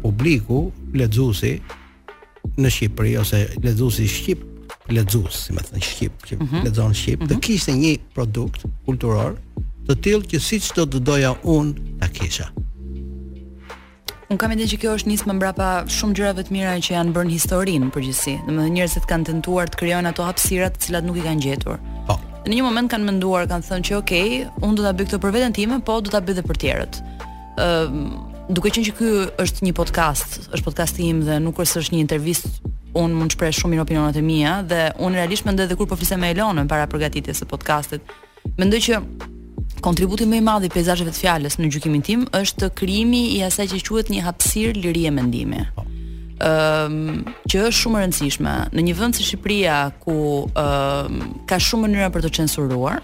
publiku, 0.06 0.66
lexuesi 0.96 1.56
në 2.62 2.70
Shqipëri 2.72 3.16
ose 3.20 3.40
lexuesi 3.64 4.06
shqip, 4.08 4.44
lexues, 4.94 5.40
si 5.48 5.56
më 5.56 5.64
thënë 5.66 5.86
shqip, 5.86 6.20
që 6.30 6.36
mm 6.38 6.46
-hmm. 6.46 6.62
lexon 6.68 6.94
shqip, 6.94 7.18
mm 7.18 7.24
-hmm. 7.24 7.32
të 7.32 7.34
mhm. 7.34 7.42
kishte 7.46 7.72
një 7.74 7.92
produkt 8.14 8.60
kulturor 8.86 9.32
të 9.86 9.96
tillë 10.04 10.28
që 10.30 10.38
siç 10.40 10.72
do 10.78 10.84
të 10.86 10.98
doja 11.08 11.32
unë 11.56 11.72
ta 12.00 12.08
kisha. 12.10 12.46
Un 14.30 14.38
kam 14.38 14.50
mendjen 14.50 14.68
që 14.70 14.78
kjo 14.82 14.92
është 14.98 15.08
nisë 15.10 15.26
më 15.28 15.34
mbrapa 15.38 15.66
shumë 15.96 16.14
gjërave 16.18 16.42
të 16.46 16.50
mira 16.54 16.72
që 16.84 16.92
janë 16.98 17.12
bërë 17.14 17.28
në 17.28 17.36
historinë 17.38 17.90
përgjithësi. 17.94 18.34
Domethënë 18.46 18.74
njerëzit 18.74 19.04
kanë 19.10 19.24
tentuar 19.30 19.66
të 19.70 19.76
krijojnë 19.80 20.08
ato 20.10 20.22
hapësira 20.26 20.66
të 20.70 20.78
cilat 20.82 21.04
nuk 21.06 21.16
i 21.20 21.26
kanë 21.26 21.42
gjetur. 21.44 21.76
Po. 22.08 22.16
Në 22.46 22.52
një 22.58 22.62
moment 22.66 22.90
kanë 22.90 23.06
menduar, 23.06 23.46
kanë 23.46 23.66
thënë 23.70 23.86
që 23.86 23.94
okay, 24.00 24.30
un 24.66 24.74
do 24.74 24.82
ta 24.82 24.90
bëj 24.92 25.06
këtë 25.06 25.18
për 25.22 25.32
veten 25.32 25.52
time, 25.54 25.78
po 25.80 26.00
do 26.00 26.10
ta 26.10 26.18
bëj 26.18 26.34
edhe 26.34 26.42
për 26.42 26.58
tjerët. 26.62 26.94
Ëm, 27.62 28.02
duke 28.48 28.70
qenë 28.70 28.86
që 28.90 28.96
ky 28.98 29.08
është 29.42 29.66
një 29.66 29.72
podcast, 29.74 30.36
është 30.54 30.64
podcasti 30.66 31.06
im 31.10 31.22
dhe 31.26 31.38
nuk 31.42 31.58
është 31.62 31.80
është 31.82 31.94
një 31.96 32.02
intervistë 32.06 32.52
un 32.96 33.12
mund 33.18 33.30
të 33.32 33.34
shpreh 33.36 33.52
shumë 33.58 33.74
mirë 33.74 33.82
opinionat 33.84 34.16
e 34.16 34.22
mia 34.24 34.52
dhe 34.66 34.82
un 35.04 35.12
realisht 35.18 35.44
mendoj 35.48 35.66
edhe 35.66 35.76
kur 35.76 35.88
po 35.90 35.98
flisem 35.98 36.20
me 36.22 36.30
Elonën 36.32 36.68
para 36.70 36.86
përgatitjes 36.90 37.42
së 37.42 37.48
podcastit 37.50 38.14
mendoj 38.56 38.80
që 38.86 39.00
kontributi 39.84 40.24
më 40.30 40.38
i 40.40 40.44
madh 40.46 40.68
i 40.68 40.70
peizazheve 40.72 41.12
të 41.12 41.18
fjalës 41.20 41.58
në 41.60 41.68
gjykimin 41.74 42.04
tim 42.06 42.22
është 42.38 42.70
krijimi 42.78 43.24
i 43.34 43.42
asaj 43.48 43.66
që 43.74 43.82
quhet 43.88 44.12
një 44.14 44.22
hapësirë 44.24 44.78
lirie 44.86 45.10
mendimi. 45.12 45.64
Po. 45.76 45.84
ëm 46.36 46.92
um, 46.92 47.20
që 47.48 47.60
është 47.62 47.72
shumë 47.76 47.96
e 47.96 48.00
rëndësishme 48.02 48.52
në 48.76 48.82
një 48.86 48.94
vend 48.98 49.16
si 49.16 49.24
Shqipëria 49.24 49.76
ku 50.04 50.14
um, 50.44 51.14
ka 51.48 51.56
shumë 51.56 51.86
mënyra 51.86 52.10
për 52.12 52.26
të 52.26 52.32
censuruar 52.40 52.98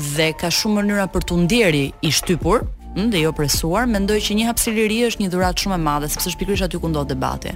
dhe 0.00 0.30
ka 0.40 0.48
shumë 0.48 0.78
mënyra 0.78 1.10
për 1.12 1.26
të 1.28 1.36
ndjerë 1.42 1.82
i 2.00 2.08
shtypur, 2.18 2.64
ëh, 2.92 2.92
hm, 3.00 3.10
dhe 3.10 3.20
jo 3.24 3.32
presuar, 3.32 3.86
mendoj 3.88 4.18
që 4.20 4.34
një 4.36 4.48
hapësirëri 4.50 4.98
është 5.08 5.22
një 5.22 5.30
dhuratë 5.32 5.64
shumë 5.64 5.76
e 5.76 5.80
madhe, 5.84 6.08
sepse 6.12 6.34
pikërisht 6.38 6.66
aty 6.66 6.78
ku 6.82 6.90
ndodh 6.92 7.08
debati. 7.12 7.54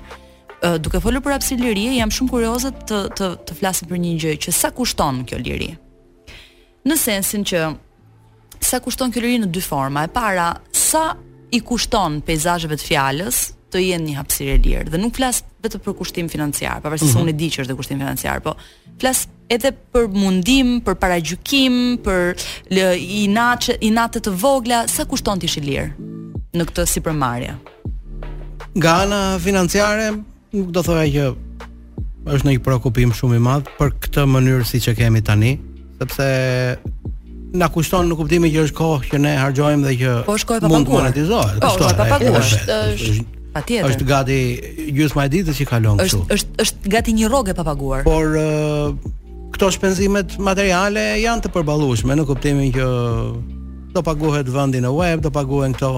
Ë, 0.64 0.78
duke 0.80 1.00
folur 1.04 1.20
për 1.24 1.36
hapësirëri, 1.36 1.88
jam 1.98 2.10
shumë 2.12 2.32
kurioze 2.32 2.72
të 2.88 3.00
të 3.18 3.30
të 3.48 3.58
flasim 3.58 3.90
për 3.90 4.00
një 4.02 4.12
gjë 4.22 4.36
që 4.46 4.54
sa 4.56 4.72
kushton 4.72 5.24
kjo 5.28 5.40
liri. 5.44 5.70
Në 6.86 6.96
sensin 6.96 7.44
që 7.48 7.62
sa 8.66 8.80
kushton 8.82 9.12
kjo 9.12 9.22
liri 9.24 9.40
në 9.44 9.50
dy 9.52 9.60
forma. 9.62 10.06
E 10.06 10.12
para, 10.14 10.54
sa 10.72 11.10
i 11.54 11.60
kushton 11.62 12.20
peizazheve 12.26 12.78
të 12.78 12.86
fjalës 12.88 13.42
të 13.74 13.82
jenë 13.90 14.06
një 14.08 14.16
hapësirë 14.20 14.54
e 14.56 14.62
lirë 14.66 14.92
dhe 14.94 15.00
nuk 15.02 15.18
flas 15.18 15.42
vetëm 15.66 15.82
për 15.87 15.96
kushtim 16.00 16.28
financiar, 16.30 16.80
pavarësisht 16.82 17.11
mm 17.11 17.12
-hmm. 17.12 17.18
se 17.18 17.23
mhm. 17.23 17.28
unë 17.28 17.40
di 17.40 17.49
që 17.52 17.64
është 17.64 17.73
dhe 17.73 17.78
kushtim 17.80 18.02
financiar, 18.02 18.42
po 18.46 18.52
flas 19.00 19.20
edhe 19.56 19.73
për 19.92 20.04
mundim, 20.23 20.68
për 20.87 20.94
paragjykim, 21.02 21.75
për 22.04 22.46
lë, 22.70 22.92
i 23.00 23.92
të 24.26 24.32
vogla, 24.44 24.78
sa 24.96 25.04
kushton 25.04 25.38
ti 25.42 25.49
shilir 25.54 25.87
në 26.56 26.64
këtë 26.70 26.85
sipërmarrje. 26.94 27.52
Nga 28.78 28.92
ana 29.06 29.20
financiare, 29.46 30.06
nuk 30.52 30.68
do 30.76 30.80
thoya 30.87 31.04
që 31.16 31.25
është 32.35 32.46
një 32.50 32.58
prekupim 32.66 33.11
shumë 33.18 33.37
i 33.37 33.42
madh 33.49 33.66
për 33.78 33.88
këtë 34.02 34.23
mënyrë 34.35 34.64
si 34.70 34.78
që 34.85 34.94
kemi 35.00 35.20
tani, 35.23 35.52
sepse 35.99 36.26
na 37.61 37.68
kushton 37.75 38.08
në 38.08 38.16
kuptimin 38.18 38.50
që 38.54 38.61
është 38.66 38.76
kohë 38.80 39.04
që 39.12 39.18
ne 39.26 39.32
harxojmë 39.42 39.85
dhe 39.87 39.94
që 40.02 40.12
po, 40.26 40.35
mund 40.73 40.87
të 40.88 40.92
monetizohet. 40.96 41.61
Po, 41.61 41.73
është 41.76 41.96
pa 41.99 42.06
paguar. 42.12 42.42
Është 42.42 43.25
Patjetër. 43.56 43.88
Është 43.88 44.06
gati 44.10 44.36
gjysma 44.98 45.25
e 45.26 45.32
ditës 45.32 45.56
që 45.60 45.66
kalon 45.70 46.00
këtu. 46.00 46.18
Është 46.28 46.32
është 46.32 46.64
është 46.64 46.90
gati 46.94 47.14
një 47.16 47.28
rrogë 47.30 47.54
pa 47.56 47.64
paguar. 47.64 48.02
Por 48.04 48.34
uh, 48.40 48.96
këto 49.54 49.70
shpenzimet 49.76 50.34
materiale 50.44 51.06
janë 51.22 51.46
të 51.46 51.52
përballueshme 51.54 52.16
në 52.21 52.26
kuptimin 52.28 52.75
që 52.76 52.88
do 53.97 54.02
paguhet 54.04 54.49
vendi 54.52 54.82
në 54.84 54.90
web, 54.92 55.23
do 55.25 55.30
paguhen 55.32 55.73
këto 55.76 55.90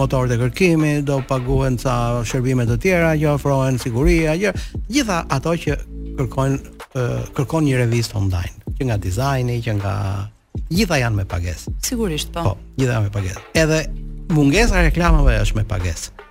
motorët 0.00 0.32
e 0.38 0.38
kërkimi, 0.40 0.92
do 1.08 1.18
paguhen 1.28 1.76
ca 1.82 1.98
shërbime 2.24 2.64
të 2.70 2.78
tjera 2.80 3.10
që 3.20 3.28
ofrohen 3.34 3.76
siguria, 3.82 4.32
gjë, 4.40 4.54
gjitha 4.88 5.18
ato 5.36 5.52
që 5.66 5.76
kërkojnë 6.16 6.62
kërkon 7.36 7.68
një 7.68 7.82
revistë 7.84 8.16
online, 8.22 8.56
që 8.78 8.88
nga 8.88 8.96
dizajni, 9.04 9.58
që 9.68 9.76
nga 9.82 9.92
gjitha 10.72 11.00
janë 11.04 11.20
me 11.20 11.28
pagesë. 11.28 11.76
Sigurisht 11.92 12.32
po. 12.32 12.48
Po, 12.48 12.56
gjitha 12.80 12.96
janë 12.96 13.08
me 13.10 13.14
pagesë. 13.20 13.44
Edhe 13.66 13.84
mungesa 14.32 14.80
e 14.80 14.88
reklamave 14.88 15.36
është 15.44 15.60
me 15.60 15.68
pagesë. 15.68 16.28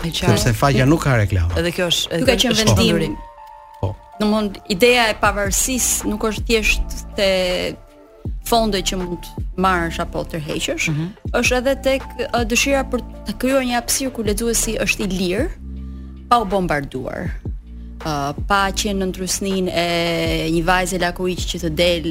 Sepse 0.00 0.52
faqja 0.56 0.86
nuk 0.88 1.04
ka 1.04 1.16
reklamë. 1.20 1.56
Edhe 1.60 1.72
kjo 1.76 1.86
është 1.90 2.16
edhe 2.16 2.26
ka 2.26 2.36
qenë 2.48 2.64
vendim. 2.64 3.14
Po. 3.80 3.92
thonë 4.20 4.66
ideja 4.70 5.08
e 5.12 5.16
pavarësisë 5.20 6.08
nuk 6.10 6.24
është 6.30 6.44
thjesht 6.48 6.96
te 7.16 7.28
fonde 8.46 8.78
që 8.82 8.98
mund 9.00 9.26
marrësh 9.58 9.98
apo 10.02 10.24
të 10.30 10.38
mm 10.38 10.58
-hmm. 10.88 11.08
është 11.40 11.56
edhe 11.58 11.74
tek 11.82 12.02
dëshira 12.50 12.82
për 12.90 13.00
të 13.26 13.38
krijuar 13.38 13.64
një 13.64 13.74
hapësirë 13.80 14.12
ku 14.14 14.22
lexuesi 14.22 14.76
është 14.84 15.02
i 15.02 15.08
lirë 15.18 15.48
pa 16.28 16.38
u 16.38 16.44
bombarduar. 16.44 17.30
Uh, 18.02 18.34
pa 18.48 18.60
qenë 18.74 18.98
në 19.02 19.06
ndrysnin 19.10 19.68
e 19.68 20.48
një 20.50 20.64
vajze 20.64 20.98
lakuriç 20.98 21.40
që 21.50 21.56
të 21.62 21.68
del 21.76 22.06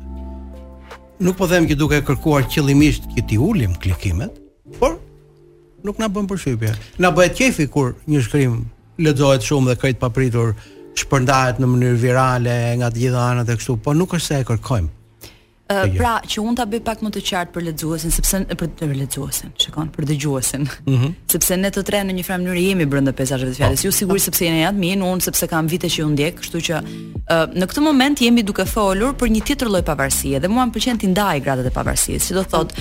Nuk 1.23 1.37
po 1.39 1.47
them 1.51 1.67
që 1.71 1.77
duke 1.79 2.01
kërkuar 2.07 2.47
qëllimisht 2.51 3.09
që 3.15 3.23
ti 3.31 3.37
ulim 3.39 3.75
klikimet, 3.79 4.39
por 4.81 4.97
nuk 5.87 6.01
na 6.03 6.09
bën 6.13 6.27
përshtypje. 6.31 6.73
Na 7.03 7.13
bëhet 7.15 7.37
kefi 7.39 7.69
kur 7.71 7.93
një 8.11 8.25
shkrim 8.27 8.57
lexohet 9.03 9.47
shumë 9.47 9.71
dhe 9.73 9.77
krijt 9.83 10.01
papritur 10.03 10.57
shpërndahet 10.99 11.61
në 11.63 11.69
mënyrë 11.71 12.01
virale 12.03 12.57
nga 12.81 12.91
të 12.93 13.03
gjitha 13.07 13.29
anët 13.33 13.53
e 13.55 13.59
kështu, 13.61 13.79
por 13.85 13.97
nuk 13.99 14.17
është 14.19 14.29
se 14.35 14.41
e 14.45 14.51
kërkojmë. 14.51 14.91
uh, 15.73 15.87
pra, 15.97 16.15
që 16.29 16.43
unë 16.43 16.57
ta 16.59 16.65
bëj 16.69 16.81
pak 16.85 17.01
më 17.03 17.11
të 17.15 17.21
qartë 17.29 17.53
për 17.55 17.65
lexuesin, 17.71 18.13
sepse 18.13 18.41
për, 18.49 18.69
për 18.77 18.91
lexuesin, 18.99 19.53
shikon, 19.63 19.89
për 19.95 20.05
dëgjuesin. 20.11 20.67
Mm 20.87 20.95
-hmm. 20.97 21.13
Sepse 21.33 21.57
ne 21.57 21.71
të 21.73 21.83
tre 21.89 22.01
në 22.05 22.13
një 22.19 22.25
farë 22.27 22.43
mënyrë 22.43 22.65
jemi 22.69 22.87
brenda 22.87 23.13
peizazhit 23.13 23.49
të 23.49 23.55
fjalës. 23.61 23.81
Oh. 23.81 23.85
Ju 23.85 23.93
sigurisht 24.01 24.25
sepse 24.25 24.45
jeni 24.45 24.67
admin, 24.67 25.01
unë 25.03 25.21
sepse 25.21 25.47
kam 25.47 25.67
vite 25.69 25.89
që 25.89 26.05
unë 26.05 26.13
ndjek, 26.19 26.41
kështu 26.43 26.59
që 26.67 26.83
uh, 26.83 27.55
në 27.59 27.65
këtë 27.71 27.81
moment 27.89 28.21
jemi 28.21 28.43
duke 28.43 28.65
folur 28.67 29.15
për 29.15 29.29
një 29.33 29.41
tjetër 29.47 29.69
lloj 29.69 29.83
pavarësie 29.83 30.41
dhe 30.41 30.49
mua 30.49 30.67
më 30.67 30.73
pëlqen 30.77 30.99
ti 31.01 31.07
ndaj 31.09 31.41
gradat 31.41 31.67
e 31.67 31.71
pavarësisë. 31.79 32.21
Si 32.27 32.35
do 32.35 32.43
thotë, 32.45 32.75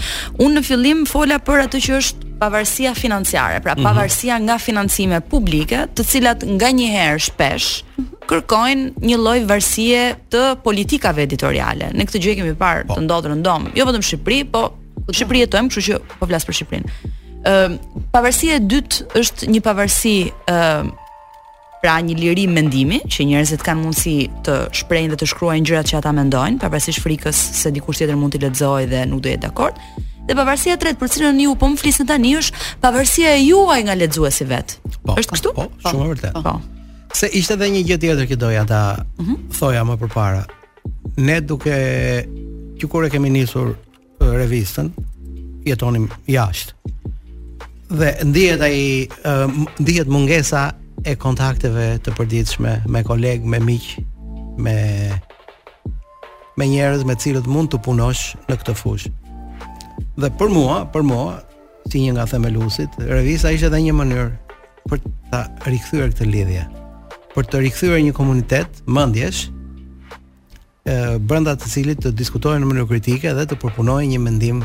unë 0.44 0.56
në 0.60 0.62
fillim 0.64 1.06
fola 1.06 1.40
për 1.40 1.60
atë 1.68 1.80
që 1.88 1.98
është 2.02 2.31
pavarësia 2.42 2.94
financiare, 2.98 3.60
pra 3.64 3.76
mhm. 3.76 3.86
pavarësia 3.86 4.40
nga 4.46 4.58
financime 4.62 5.20
publike, 5.32 5.86
të 5.96 6.06
cilat 6.14 6.46
nga 6.58 6.72
një 6.76 6.88
herë 6.96 7.24
shpesh 7.28 7.70
mhm. 7.86 8.12
kërkojnë 8.32 9.06
një 9.12 9.20
lloj 9.22 9.38
varësie 9.52 10.02
të 10.34 10.44
politikave 10.66 11.26
editoriale. 11.28 11.92
Në 11.94 12.08
këtë 12.10 12.24
gjë 12.26 12.38
kemi 12.42 12.56
parë 12.66 12.88
po. 12.90 12.98
të 12.98 13.06
ndodhur 13.06 13.36
në 13.38 13.46
domë, 13.46 13.76
jo 13.78 13.86
vetëm 13.90 14.04
në 14.06 14.10
Shqipëri, 14.10 14.42
po 14.56 14.66
në 15.08 15.20
Shqipëri 15.20 15.44
jetojmë, 15.46 15.72
kështu 15.72 15.88
që 15.92 16.02
po 16.18 16.30
flas 16.32 16.50
për 16.50 16.60
Shqipërinë. 16.62 16.98
Ë 17.42 17.60
uh, 17.66 17.78
pavarësia 18.14 18.58
e 18.60 18.66
dytë 18.70 19.08
është 19.18 19.48
një 19.50 19.62
pavarësi 19.66 20.16
uh, 20.30 20.92
pra 21.82 21.96
një 22.06 22.14
liri 22.20 22.44
mendimi 22.54 23.00
që 23.10 23.26
njerëzit 23.26 23.64
kanë 23.66 23.82
mundësi 23.82 24.12
të 24.46 24.58
shprehin 24.78 25.10
dhe 25.10 25.18
të 25.18 25.28
shkruajnë 25.32 25.66
gjërat 25.72 25.90
që 25.90 25.98
ata 25.98 26.12
mendojnë, 26.14 26.60
pavarësisht 26.62 27.02
frikës 27.02 27.40
se 27.64 27.72
dikush 27.74 27.98
tjetër 27.98 28.20
mund 28.22 28.36
t'i 28.38 28.44
lexojë 28.46 28.92
dhe 28.94 29.08
nuk 29.10 29.24
do 29.26 29.34
jetë 29.34 29.48
dakord. 29.48 29.82
Dhe 30.28 30.36
pavarësia 30.38 30.76
3% 30.78 30.98
për 31.02 31.10
cilën 31.16 31.40
ju 31.46 31.54
po 31.58 31.68
më 31.72 31.80
flisni 31.82 32.06
tani 32.10 32.36
është 32.38 32.66
pavarësia 32.84 33.32
e 33.38 33.44
juaj 33.48 33.82
nga 33.88 33.96
lexuesi 33.98 34.46
vet. 34.50 34.76
Po, 35.06 35.16
është 35.18 35.36
kështu? 35.38 35.54
Po, 35.58 35.66
po 35.74 35.90
shumë 35.94 36.04
e 36.04 36.10
vërtetë. 36.12 36.42
Po. 36.46 36.54
Se 37.18 37.28
ishte 37.38 37.58
edhe 37.58 37.70
një 37.74 37.82
gjë 37.90 37.98
tjetër 38.04 38.28
që 38.30 38.38
doja 38.40 38.62
ta 38.70 38.82
mhm. 39.20 39.40
thoja 39.58 39.82
më 39.88 39.98
përpara. 40.04 40.44
Ne 41.26 41.40
duke 41.42 41.74
që 42.82 42.90
kur 42.90 43.06
e 43.06 43.10
kemi 43.14 43.32
nisur 43.34 43.74
revistën 44.22 44.92
jetonim 45.66 46.06
jashtë. 46.30 46.94
Dhe 47.92 48.14
ndihet 48.24 48.62
ai 48.64 48.80
ndihet 49.82 50.08
mungesa 50.10 50.70
e 51.04 51.18
kontakteve 51.20 51.96
të 52.06 52.14
përditshme 52.16 52.76
me 52.88 53.02
kolegë, 53.04 53.42
me 53.52 53.58
miq, 53.68 53.90
me 54.64 54.78
me 56.60 56.68
njerëz 56.68 57.04
me 57.10 57.16
cilët 57.18 57.48
mund 57.50 57.72
të 57.74 57.82
punosh 57.82 58.36
në 58.48 58.60
këtë 58.62 58.78
fushë. 58.78 59.12
Dhe 60.20 60.28
për 60.38 60.50
mua, 60.52 60.82
për 60.92 61.06
mua, 61.08 61.38
si 61.88 62.02
një 62.04 62.18
nga 62.18 62.26
themelusit, 62.28 62.98
revista 63.08 63.52
ishte 63.56 63.70
edhe 63.72 63.80
një 63.86 63.94
mënyrë 63.96 64.56
për 64.92 65.00
ta 65.32 65.46
rikthyer 65.68 66.12
këtë 66.12 66.28
lidhje, 66.28 66.66
për 67.32 67.48
të 67.48 67.62
rikthyer 67.66 68.02
një 68.04 68.12
komunitet 68.18 68.82
mendjesh, 68.92 69.46
ë 70.84 71.18
brenda 71.24 71.56
të 71.56 71.72
cilit 71.72 72.04
të 72.04 72.12
diskutojnë 72.20 72.60
në 72.66 72.70
mënyrë 72.74 72.90
kritike 72.92 73.32
dhe 73.38 73.48
të 73.48 73.60
propojnë 73.64 73.96
një 74.12 74.20
mendim 74.20 74.60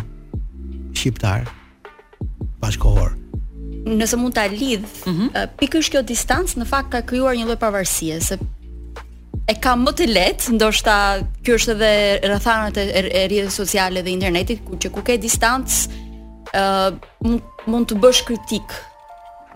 shqiptar 0.97 1.47
bashkëkohor. 2.65 3.15
Nëse 3.87 4.19
mund 4.19 4.35
ta 4.35 4.49
lidh, 4.51 4.83
mm 5.07 5.13
-hmm. 5.15 5.49
pikërisht 5.61 5.93
kjo 5.95 6.03
distancë 6.03 6.59
në 6.59 6.67
fakt 6.67 6.91
ka 6.91 7.07
krijuar 7.07 7.37
një 7.39 7.47
lloj 7.47 7.59
pavarësie, 7.63 8.19
se 8.21 8.35
e 9.47 9.55
ka 9.63 9.77
më 9.79 9.93
të 9.95 10.05
lehtë, 10.11 10.57
ndoshta 10.59 10.95
ky 11.47 11.55
është 11.55 11.75
edhe 11.77 11.91
rrethanat 12.33 12.81
e, 12.83 12.89
e, 13.07 13.45
sociale 13.55 14.03
dhe 14.03 14.11
internetit, 14.11 14.65
ku 14.67 14.75
që 14.83 14.91
ku 14.91 15.05
ke 15.07 15.15
distancë, 15.23 15.77
ë 16.51 16.67
uh, 16.91 17.39
mund 17.71 17.87
të 17.91 17.99
bësh 18.03 18.25
kritik. 18.27 18.75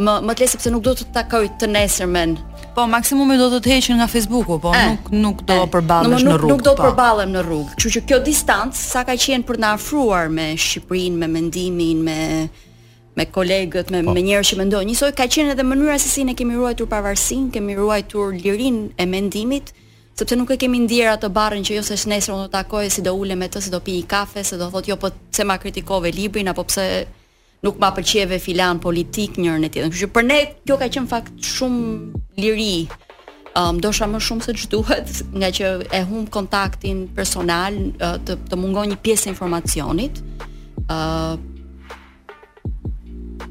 Më 0.00 0.14
më 0.24 0.33
të 0.37 0.44
lehtë 0.44 0.55
sepse 0.55 0.70
nuk 0.72 0.85
do 0.87 0.94
të 0.96 1.09
takoj 1.16 1.42
të 1.61 1.66
nesërmen. 1.74 2.37
Po 2.76 2.87
maksimumi 2.88 3.35
do 3.40 3.50
të 3.50 3.59
të 3.66 3.72
heqin 3.74 3.98
nga 3.98 4.07
Facebooku, 4.11 4.61
po 4.62 4.70
e, 4.79 4.79
eh. 4.79 4.94
nuk 4.94 5.11
nuk 5.18 5.42
do 5.50 5.57
të 5.57 5.66
eh. 5.66 5.72
përballesh 5.74 6.26
në 6.29 6.38
rrugë. 6.38 6.53
Nuk 6.55 6.59
nuk 6.61 6.64
do 6.70 6.76
të 6.79 6.85
po. 6.85 6.94
përballem 6.94 7.35
në 7.35 7.44
rrugë. 7.48 7.74
Kështu 7.74 7.88
që, 7.88 7.96
që 7.98 8.07
kjo 8.12 8.22
distancë 8.31 8.83
sa 8.92 9.03
ka 9.11 9.18
qenë 9.26 9.48
për 9.50 9.59
të 9.59 9.64
na 9.66 9.74
afruar 9.74 10.31
me 10.31 10.53
Shqipërinë, 10.55 11.18
me 11.24 11.33
mendimin, 11.38 12.07
me 12.07 12.18
me 13.16 13.25
kolegët, 13.27 13.90
me 13.90 14.03
po. 14.05 14.12
me 14.14 14.23
njerëz 14.23 14.53
që 14.53 14.59
mendojnë. 14.62 14.90
Njësoj 14.92 15.12
ka 15.18 15.27
qenë 15.31 15.55
edhe 15.55 15.64
mënyra 15.66 15.96
se 16.01 16.09
si 16.11 16.25
ne 16.25 16.35
kemi 16.38 16.55
ruajtur 16.57 16.88
pavarësinë, 16.90 17.51
kemi 17.57 17.75
ruajtur 17.79 18.35
lirinë 18.38 19.01
e 19.03 19.07
mendimit, 19.11 19.73
sepse 20.18 20.37
nuk 20.38 20.53
e 20.55 20.59
kemi 20.61 20.85
ndjerë 20.85 21.16
atë 21.16 21.31
barrën 21.35 21.64
që 21.66 21.79
jo 21.79 21.85
se 21.87 21.99
nesër 22.11 22.37
unë 22.37 22.46
do 22.49 22.53
takoj 22.55 22.90
si 22.92 23.03
do 23.03 23.14
ulem 23.16 23.40
me 23.42 23.49
të, 23.51 23.62
si 23.64 23.73
do 23.73 23.81
pi 23.83 23.96
një 23.99 24.07
kafe, 24.12 24.44
se 24.46 24.59
do 24.61 24.70
thotë 24.70 24.92
jo 24.92 24.99
po 25.01 25.11
pse 25.31 25.46
ma 25.49 25.59
kritikove 25.59 26.12
librin 26.14 26.51
apo 26.53 26.64
pse 26.68 26.87
nuk 27.64 27.77
ma 27.81 27.90
pëlqeve 27.96 28.38
filan 28.40 28.79
politik 28.81 29.37
njërën 29.40 29.66
e 29.66 29.73
tjetër. 29.75 29.90
Kështu 29.92 30.07
që 30.07 30.12
për 30.14 30.29
ne 30.31 30.38
kjo 30.66 30.79
ka 30.81 30.88
qenë 30.94 31.11
fakt 31.11 31.35
shumë 31.59 32.25
liri. 32.40 32.85
Ëm 33.59 33.81
um, 33.83 34.11
më 34.14 34.20
shumë 34.23 34.44
se 34.46 34.53
ç'duhet, 34.55 35.25
nga 35.35 35.49
që 35.51 35.70
e 35.90 36.05
humb 36.07 36.29
kontaktin 36.31 37.09
personal 37.16 37.75
të 37.99 38.37
të 38.46 38.57
mungon 38.62 38.92
një 38.92 39.01
pjesë 39.03 39.27
e 39.29 39.33
informacionit. 39.35 40.23
uh, 40.90 41.35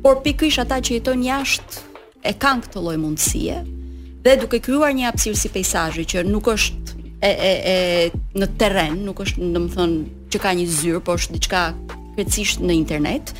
por 0.03 0.21
pikërisht 0.23 0.63
ata 0.63 0.77
që 0.85 0.93
jetojnë 0.99 1.27
jashtë 1.27 1.81
e 2.29 2.33
kanë 2.39 2.65
këtë 2.67 2.83
lloj 2.83 2.95
mundësie 3.01 3.57
dhe 4.23 4.35
duke 4.41 4.59
krijuar 4.63 4.93
një 4.95 5.09
hapësirë 5.09 5.39
si 5.39 5.51
peizazhi 5.53 6.05
që 6.13 6.23
nuk 6.27 6.49
është 6.53 6.97
e 7.19 7.29
e 7.29 7.51
e 7.69 7.77
në 8.39 8.47
terren, 8.59 8.95
nuk 9.03 9.19
është 9.25 9.49
domethënë 9.53 10.01
që 10.31 10.39
ka 10.39 10.53
një 10.55 10.67
zyrë, 10.71 11.01
por 11.03 11.19
është 11.19 11.35
diçka 11.35 11.63
krejtësisht 12.15 12.61
në 12.63 12.75
internet. 12.75 13.33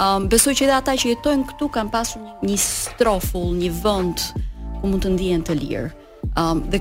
Um, 0.00 0.28
besoj 0.32 0.54
që 0.56 0.64
edhe 0.64 0.76
ata 0.78 0.94
që 1.00 1.10
jetojnë 1.12 1.48
këtu 1.50 1.68
kanë 1.74 1.92
pasur 1.92 2.22
një 2.46 2.56
strofull, 2.62 3.52
një 3.60 3.70
vend 3.84 4.24
ku 4.80 4.88
mund 4.88 5.04
të 5.04 5.12
ndihen 5.16 5.44
të 5.44 5.58
lirë. 5.60 5.90
Um, 6.40 6.62
dhe 6.72 6.80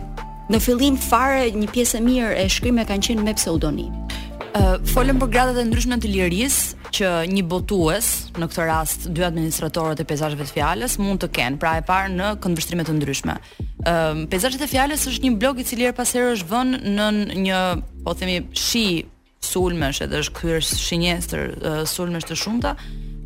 në 0.53 0.61
fillim 0.63 0.95
fare 1.03 1.49
një 1.51 1.67
pjesë 1.75 1.99
e 1.99 2.03
mirë 2.07 2.31
e 2.45 2.47
shkrimit 2.51 2.87
kanë 2.91 3.09
qenë 3.09 3.27
me 3.27 3.35
pseudonim 3.35 3.91
folëm 4.91 5.19
për 5.21 5.29
gradat 5.31 5.57
e 5.61 5.65
ndryshme 5.67 5.97
të 6.01 6.09
lirisë 6.11 6.89
që 6.97 7.09
një 7.31 7.43
botues, 7.49 8.07
në 8.39 8.47
këtë 8.51 8.65
rast 8.69 9.03
dy 9.13 9.23
administratorët 9.27 9.99
e 10.01 10.05
peizazheve 10.09 10.47
të 10.47 10.55
fjalës, 10.55 10.95
mund 11.01 11.21
të 11.23 11.29
kenë, 11.35 11.59
pra 11.61 11.75
e 11.79 11.83
parë 11.85 12.13
në 12.15 12.29
këndvështrime 12.43 12.85
të 12.87 12.95
ndryshme. 12.97 13.35
Ëm 13.59 14.23
uh, 14.23 14.23
peizazhet 14.31 14.63
e 14.65 14.69
fjalës 14.71 15.03
është 15.11 15.27
një 15.27 15.33
blog 15.41 15.61
i 15.61 15.65
cili 15.67 15.85
er 15.91 15.95
pasherë 15.97 16.31
është 16.39 16.49
vënë 16.53 16.95
në 16.95 17.39
një, 17.47 17.61
po 18.07 18.15
themi, 18.17 18.39
shi 18.57 18.83
sulmesh, 19.45 20.01
edhe 20.07 20.23
është 20.23 20.37
kryer 20.39 20.65
shinjestër 20.65 21.45
uh, 21.55 21.83
sulmesh 21.91 22.25
të 22.31 22.39
shumta 22.41 22.73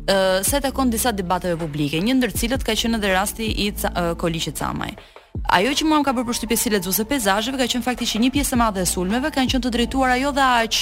ë 0.02 0.18
uh, 0.18 0.38
sa 0.42 0.58
takon 0.64 0.90
disa 0.92 1.12
debateve 1.14 1.56
publike, 1.62 2.00
një 2.02 2.18
ndër 2.18 2.34
cilët 2.36 2.64
ka 2.66 2.74
qenë 2.76 2.98
edhe 3.00 3.12
rasti 3.16 3.48
i 3.64 3.70
uh, 3.86 4.12
Koliqit 4.20 4.58
Camaj. 4.60 4.96
Ajo 5.52 5.70
që 5.78 5.86
mua 5.88 6.00
më 6.02 6.06
ka 6.10 6.14
bërë 6.18 6.26
përshtypje 6.28 6.56
si 6.60 6.72
lexuese 6.76 7.04
pejzazheve 7.08 7.60
ka 7.64 7.68
qenë 7.72 7.86
fakti 7.88 8.08
që 8.12 8.20
një 8.24 8.30
pjesë 8.36 8.56
e 8.56 8.58
madhe 8.66 8.82
e 8.84 8.90
sulmeve 8.92 9.30
kanë 9.32 9.54
qenë 9.54 9.64
të 9.64 9.72
drejtuara 9.78 10.18
jo 10.20 10.32
dha 10.36 10.48
aq 10.60 10.80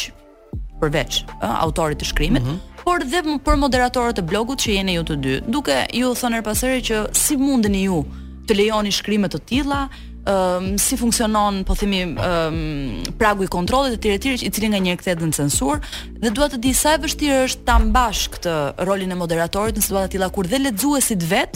përveç 0.83 1.21
ë 1.41 1.55
autorit 1.67 2.01
të 2.03 2.11
shkrimit, 2.11 2.45
mm 2.45 2.51
-hmm. 2.51 2.85
por 2.85 3.03
dhe 3.05 3.23
për 3.47 3.57
moderatorët 3.65 4.19
e 4.21 4.25
blogut 4.31 4.59
që 4.65 4.71
jeni 4.79 4.93
ju 4.99 5.03
të 5.07 5.17
dy, 5.25 5.41
duke 5.47 5.81
ju 5.95 6.09
thënë 6.21 6.37
herpasëri 6.41 6.81
që 6.89 6.97
si 7.17 7.37
mundeni 7.37 7.83
ju 7.87 8.05
të 8.49 8.53
lejoni 8.57 8.93
shkrime 8.93 9.29
të 9.29 9.39
tilla, 9.47 9.89
um, 10.33 10.77
si 10.79 10.97
funksionon 10.97 11.63
po 11.65 11.75
themi 11.77 12.03
um, 12.05 13.17
pragu 13.19 13.43
i 13.45 13.51
kontrollit 13.51 13.99
etj 14.05 14.09
etj 14.17 14.47
i 14.47 14.51
cili 14.51 14.69
nganjëherë 14.71 15.01
kthehet 15.03 15.19
në 15.27 15.33
censur 15.37 15.77
dhe 16.23 16.31
dua 16.35 16.49
të 16.49 16.57
di 16.65 16.73
sa 16.75 16.95
e 16.97 17.03
vështirë 17.05 17.39
është 17.49 17.65
ta 17.69 17.79
mbash 17.79 18.21
këtë 18.37 18.55
rolin 18.89 19.13
e 19.13 19.21
moderatorit 19.23 19.77
në 19.77 19.83
situata 19.85 20.07
të 20.09 20.17
tilla 20.17 20.29
kur 20.35 20.45
dhe 20.49 20.59
lexuesit 20.67 21.23
vet 21.31 21.55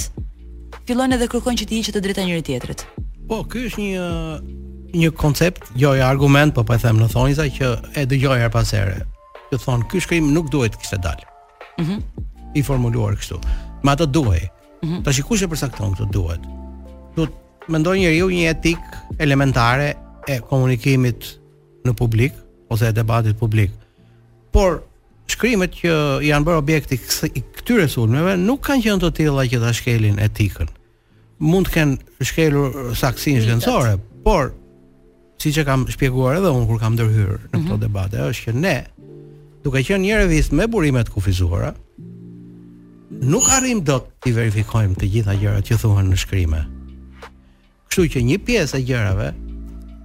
fillojnë 0.87 1.15
edhe 1.17 1.27
kërkojnë 1.33 1.61
që 1.63 1.67
të 1.69 1.75
hiqet 1.79 1.95
të 1.97 2.01
drejta 2.03 2.23
njëri 2.27 2.43
tjetrit. 2.43 2.87
Po, 3.29 3.45
ky 3.51 3.59
është 3.71 3.81
një 3.81 4.07
një 5.03 5.11
koncept, 5.19 5.63
jo 5.77 5.91
argument, 6.13 6.55
po 6.55 6.63
po 6.63 6.75
e 6.75 6.79
them 6.79 6.97
në 7.01 7.09
thonjza 7.13 7.45
që 7.57 7.67
e 8.01 8.05
dëgjoj 8.07 8.39
her 8.39 8.51
pas 8.51 8.69
here 8.71 9.03
të 9.55 9.63
thonë 9.63 9.89
ky 9.91 10.01
shkrim 10.03 10.33
nuk 10.35 10.51
duhet 10.53 10.75
të 10.75 10.83
kishte 10.83 11.01
dalë. 11.07 11.31
Mhm. 11.81 11.99
Mm 11.99 12.31
I 12.55 12.63
formuluar 12.63 13.17
kështu. 13.19 13.41
Me 13.83 13.91
ato 13.91 14.07
duaj. 14.07 14.45
Mm 14.81 14.89
-hmm. 14.89 15.01
Tash 15.05 15.19
kush 15.27 15.43
e 15.43 15.47
përcakton 15.51 15.95
duhet. 15.99 16.13
duaj? 17.17 17.27
të 17.27 17.69
mendoj 17.73 17.99
njeriu 17.99 18.29
një 18.31 18.45
etik 18.53 18.79
elementare 19.19 19.95
e 20.31 20.39
komunikimit 20.49 21.21
në 21.87 21.93
publik 21.99 22.33
ose 22.71 22.87
e 22.89 22.93
debatit 22.93 23.39
publik. 23.39 23.71
Por 24.55 24.73
shkrimet 25.27 25.73
që 25.81 25.89
janë 26.31 26.45
bërë 26.47 26.61
objekt 26.63 26.93
i 26.93 27.43
këtyre 27.57 27.89
sulmeve 27.89 28.37
nuk 28.37 28.61
kanë 28.67 28.83
qenë 28.87 29.01
të 29.03 29.11
tilla 29.19 29.43
që 29.51 29.59
ta 29.65 29.73
shkelin 29.73 30.19
etikën. 30.29 30.69
Mund 31.39 31.67
të 31.67 31.73
kenë 31.75 31.97
shkelur 32.31 32.71
saksinë 32.97 33.43
shkencore, 33.43 33.99
por 34.25 34.53
siç 35.43 35.57
e 35.59 35.65
kam 35.67 35.89
shpjeguar 35.91 36.37
edhe 36.37 36.51
un 36.55 36.67
kur 36.67 36.79
kam 36.81 36.95
ndërhyr 36.95 37.33
në 37.51 37.57
këtë 37.59 37.59
mm 37.59 37.67
-hmm. 37.67 37.85
debat, 37.87 38.11
është 38.15 38.43
që 38.47 38.53
ne 38.53 38.77
duke 39.65 39.81
qenë 39.81 40.05
një 40.05 40.17
revist 40.21 40.53
me 40.53 40.67
burime 40.69 41.01
të 41.07 41.13
kufizuara, 41.15 41.71
nuk 43.25 43.47
arrim 43.57 43.81
dot 43.87 44.11
të 44.25 44.35
verifikojmë 44.37 44.97
të 45.01 45.09
gjitha 45.13 45.35
gjërat 45.41 45.69
që 45.71 45.77
thuhen 45.81 46.11
në 46.13 46.17
shkrimë. 46.21 46.59
Kështu 47.89 48.03
që 48.13 48.23
një 48.29 48.37
pjesë 48.45 48.77
e 48.77 48.85
gjërave 48.91 49.29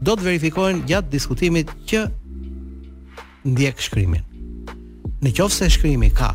do 0.06 0.14
të 0.16 0.26
verifikohen 0.30 0.80
gjatë 0.88 1.12
diskutimit 1.12 1.74
që 1.92 2.06
ndjek 3.50 3.84
shkrimin. 3.84 4.24
Në 5.20 5.34
qoftë 5.36 5.58
se 5.58 5.70
shkrimi 5.76 6.08
ka 6.16 6.30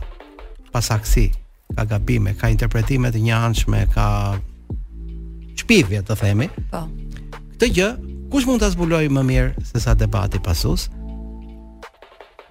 pasaksi, 0.74 1.30
ka 1.72 1.86
gabime, 1.88 2.34
ka 2.36 2.50
interpretime 2.52 3.08
të 3.14 3.22
njëanshme, 3.24 3.86
ka 3.94 4.08
çpivje 5.64 6.04
të 6.10 6.18
themi. 6.20 6.50
Po. 6.74 6.84
Këtë 7.54 7.72
gjë 7.72 7.88
kush 8.28 8.44
mund 8.48 8.60
ta 8.60 8.68
zbulojë 8.74 9.08
më 9.16 9.24
mirë 9.30 9.64
se 9.70 9.80
sa 9.80 9.96
debati 9.96 10.42
pasues? 10.44 10.90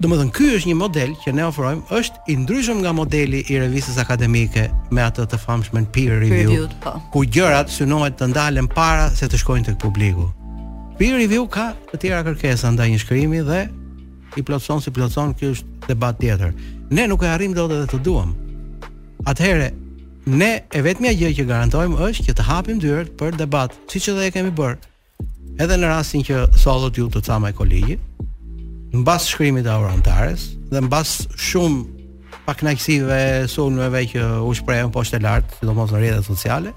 Do 0.04 0.10
më 0.12 0.18
dhënë, 0.20 0.32
ky 0.36 0.48
është 0.58 0.68
një 0.68 0.74
model 0.76 1.12
që 1.22 1.32
ne 1.32 1.44
ofrojmë, 1.48 1.82
është 1.96 2.24
i 2.28 2.34
ndryshëm 2.42 2.80
nga 2.84 2.92
modeli 2.98 3.40
i 3.48 3.56
revistës 3.62 4.02
akademike 4.02 4.66
me 4.92 5.00
atë 5.00 5.30
të 5.32 5.38
famshme 5.40 5.80
në 5.86 5.90
peer 5.96 6.18
review, 6.18 6.40
Reviewed, 6.42 6.74
po. 6.84 6.94
ku 7.14 7.22
gjërat 7.32 7.72
synohet 7.72 8.18
të 8.20 8.28
ndalen 8.34 8.68
para 8.68 9.06
se 9.16 9.30
të 9.32 9.40
shkojnë 9.40 9.70
të 9.70 9.78
publiku. 9.80 10.26
Peer 11.00 11.16
review 11.22 11.46
ka 11.48 11.70
të 11.94 12.02
tjera 12.04 12.20
kërkesa 12.28 12.74
nda 12.76 12.90
një 12.92 13.00
shkrimi 13.06 13.40
dhe 13.48 13.62
i 14.36 14.44
plotëson 14.44 14.84
si 14.84 14.92
plotëson, 14.92 15.32
kjo 15.40 15.54
është 15.56 15.88
debat 15.88 16.20
tjetër. 16.20 16.52
Ne 16.92 17.08
nuk 17.08 17.24
e 17.24 17.32
arrim 17.32 17.56
do 17.56 17.70
të 17.72 17.80
dhe 17.86 17.90
të 17.94 18.02
duham. 18.04 18.36
Atëhere, 19.24 19.72
ne 20.28 20.52
e 20.68 20.84
vetëmja 20.84 21.16
gjë 21.22 21.32
që 21.40 21.48
garantojmë 21.54 22.02
është 22.10 22.28
që 22.28 22.36
të 22.42 22.50
hapim 22.52 22.84
dyrët 22.84 23.16
për 23.24 23.40
debat, 23.40 23.72
si 23.88 24.04
që 24.04 24.20
dhe 24.20 24.28
e 24.34 24.36
kemi 24.36 24.52
bërë, 24.60 24.82
edhe 25.64 25.78
në 25.80 25.96
rastin 25.96 26.28
që 26.28 26.50
sotot 26.60 27.00
ju 27.00 27.08
të 27.08 27.24
cama 27.24 27.54
e 27.56 27.56
kolegjit, 27.56 28.10
në 28.94 29.04
basë 29.08 29.30
shkrimit 29.34 29.66
e 29.66 29.72
aurantares 29.74 30.44
dhe 30.70 30.82
në 30.86 30.90
basë 30.92 31.26
shumë 31.34 32.42
pak 32.46 32.60
në 32.62 32.74
eksive 32.76 33.16
sunë 33.50 33.80
me 33.80 33.88
vej 33.96 34.18
u 34.46 34.52
shprejnë 34.54 34.92
po 34.94 35.02
shte 35.06 35.20
lartë, 35.24 35.58
si 35.60 35.66
do 35.70 35.74
mos 35.78 35.94
në 35.94 36.02
rrjetet 36.02 36.28
sociale 36.28 36.74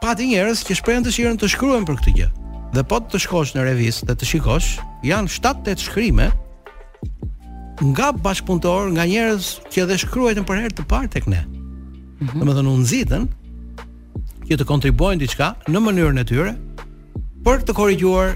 pa 0.00 0.14
të 0.16 0.28
njerës 0.30 0.62
që 0.64 0.76
shprejnë 0.78 1.06
të 1.06 1.34
të 1.42 1.50
shkryen 1.52 1.84
për 1.88 2.00
këtë 2.00 2.14
gjë 2.20 2.30
dhe 2.76 2.86
po 2.88 3.00
të 3.04 3.20
shkosh 3.24 3.54
në 3.56 3.66
revistë 3.68 4.08
dhe 4.08 4.16
të 4.20 4.28
shikosh 4.30 4.68
janë 5.04 5.32
7-8 5.34 5.84
shkrime 5.90 6.30
nga 7.88 8.08
bashkëpunëtor, 8.24 8.88
nga 8.96 9.04
njerës 9.06 9.52
që 9.70 9.84
edhe 9.84 9.98
shkryen 10.06 10.46
për 10.48 10.62
herë 10.64 10.74
të 10.80 10.84
parë 10.90 11.12
tek 11.14 11.28
ne. 11.30 11.44
Mhm. 12.18 12.40
dhe 12.40 12.44
me 12.48 12.52
dhe 12.56 12.64
në 12.64 12.72
nëzitën 12.80 13.28
që 14.48 14.56
të 14.56 14.64
kontribuojnë 14.66 15.20
diçka 15.22 15.52
në 15.68 15.84
mënyrën 15.84 16.22
e 16.22 16.28
tyre 16.32 16.54
për 17.44 17.62
të 17.66 17.76
korrigjuar 17.78 18.34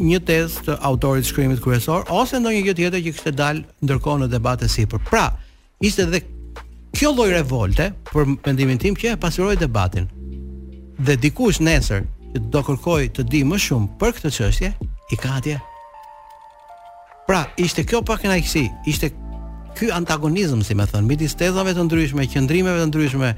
një 0.00 0.18
tezë 0.28 0.62
të 0.66 0.74
autorit 0.84 1.24
të 1.24 1.30
shkrimit 1.30 1.60
kryesor 1.64 2.04
ose 2.12 2.38
ndonjë 2.40 2.62
gjë 2.66 2.74
tjetër 2.78 3.00
që 3.04 3.10
kishte 3.12 3.32
dalë 3.38 3.62
ndërkohë 3.86 4.20
në 4.22 4.28
debate 4.32 4.68
sipër. 4.72 5.00
Pra, 5.08 5.24
ishte 5.80 6.04
edhe 6.06 6.20
kjo 6.96 7.12
lloj 7.16 7.30
revolte 7.32 7.90
për 8.10 8.28
mendimin 8.44 8.80
tim 8.82 8.96
që 8.98 9.14
e 9.14 9.18
pasuroi 9.22 9.56
debatin. 9.60 10.08
Dhe 11.00 11.16
dikush 11.22 11.62
nesër 11.64 12.04
që 12.32 12.44
do 12.52 12.62
kërkoj 12.66 13.02
të 13.16 13.24
di 13.32 13.42
më 13.48 13.58
shumë 13.66 13.92
për 14.00 14.16
këtë 14.18 14.32
çështje, 14.38 14.72
i 15.14 15.20
ka 15.22 15.34
atje. 15.40 15.56
Pra, 17.26 17.40
ishte 17.60 17.84
kjo 17.86 18.02
pak 18.06 18.24
e 18.24 18.30
naqësi, 18.32 18.66
ishte 18.92 19.12
ky 19.76 19.88
antagonizëm, 19.92 20.62
si 20.64 20.76
më 20.78 20.86
thon, 20.92 21.08
midis 21.10 21.34
tezave 21.36 21.72
të 21.76 21.84
ndryshme, 21.88 22.24
qendrimeve 22.32 22.84
të 22.84 22.88
ndryshme, 22.92 23.32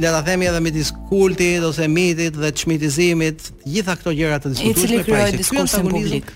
le 0.00 0.10
ta 0.14 0.22
themi 0.22 0.46
edhe 0.46 0.60
midis 0.62 0.92
kultit 1.10 1.64
ose 1.66 1.86
mitit 1.90 2.34
dhe 2.38 2.50
çmitizimit, 2.62 3.40
gjitha 3.66 3.96
këto 3.98 4.12
gjëra 4.14 4.36
të 4.42 4.52
pra 4.54 4.66
I 4.70 4.74
cili 4.78 4.96
pra, 4.98 5.06
krijoi 5.06 5.32
diskursin 5.40 5.88
publik 5.90 6.28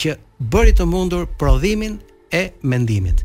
që 0.00 0.14
bëri 0.52 0.72
të 0.78 0.86
mundur 0.88 1.26
prodhimin 1.40 1.98
e 2.32 2.44
mendimit. 2.62 3.24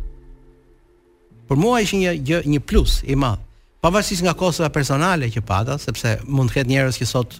Për 1.48 1.62
mua 1.62 1.80
ishin 1.86 2.02
një 2.04 2.14
gjë 2.28 2.40
një 2.52 2.62
plus 2.70 2.98
i 3.08 3.16
madh. 3.24 3.40
Pavarësisht 3.86 4.26
nga 4.26 4.34
kosta 4.36 4.68
personale 4.74 5.30
që 5.32 5.44
pata, 5.48 5.78
sepse 5.80 6.18
mund 6.26 6.52
të 6.52 6.58
ketë 6.58 6.70
njerëz 6.74 6.98
që 7.00 7.08
sot 7.08 7.38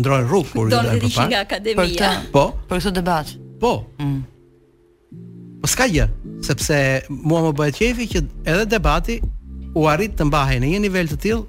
ndrojnë 0.00 0.28
rrugë 0.30 0.52
kur 0.54 0.70
do 0.72 0.78
të 0.78 1.26
nga 1.34 1.42
akademia. 1.42 1.98
Për 1.98 2.30
po. 2.32 2.46
Për 2.70 2.80
këtë 2.86 2.94
debat. 3.00 3.34
Po. 3.60 3.74
Mm. 4.00 4.22
Po 5.60 5.68
s'ka 5.72 5.88
gjë, 5.90 6.08
sepse 6.46 6.80
mua 7.10 7.42
më 7.48 7.52
bëhet 7.60 7.80
qefi 7.82 8.08
që 8.14 8.24
edhe 8.54 8.64
debati 8.76 9.18
u 9.76 9.84
arrit 9.90 10.16
të 10.16 10.28
mbahej 10.30 10.62
në 10.62 10.72
një 10.76 10.82
nivel 10.86 11.10
të 11.12 11.20
tillë 11.26 11.44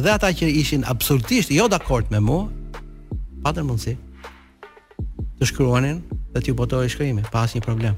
dhe 0.00 0.10
ata 0.10 0.26
që 0.32 0.48
ishin 0.58 0.82
absolutisht 0.86 1.50
jo 1.54 1.68
dakord 1.70 2.10
me 2.10 2.18
mua, 2.18 2.48
patën 3.44 3.66
mundësi 3.68 3.94
të 5.38 5.46
shkruanin 5.50 6.00
dhe 6.34 6.40
t'ju 6.42 6.54
botohej 6.58 6.90
shkrimi 6.94 7.22
pa 7.30 7.44
asnjë 7.46 7.62
problem. 7.62 7.94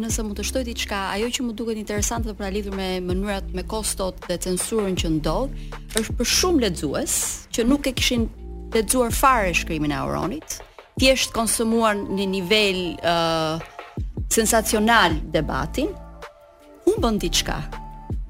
Nëse 0.00 0.24
mund 0.24 0.36
të 0.38 0.44
shtoj 0.48 0.62
diçka, 0.64 0.98
ajo 1.14 1.28
që 1.34 1.44
më 1.46 1.54
duket 1.56 1.78
interesante 1.80 2.28
dhe 2.28 2.34
pra 2.36 2.48
lidhur 2.52 2.74
me 2.76 2.96
mënyrat 3.04 3.50
me 3.56 3.64
kostot 3.68 4.16
dhe 4.28 4.36
censurën 4.40 4.94
që 5.00 5.10
ndodh, 5.18 5.56
është 6.00 6.16
për 6.18 6.30
shumë 6.32 6.62
lexues 6.66 7.16
që 7.52 7.66
nuk 7.68 7.88
e 7.88 7.92
kishin 7.98 8.28
lexuar 8.72 9.12
fare 9.12 9.52
shkrimin 9.56 9.92
e 9.92 9.98
Auronit, 10.00 10.58
thjesht 11.00 11.32
konsumuan 11.36 12.04
në 12.18 12.26
nivel 12.36 12.80
ë 12.96 13.14
uh, 13.14 13.64
sensacional 14.32 15.16
debatin, 15.32 15.92
humbën 16.88 17.20
diçka. 17.20 17.60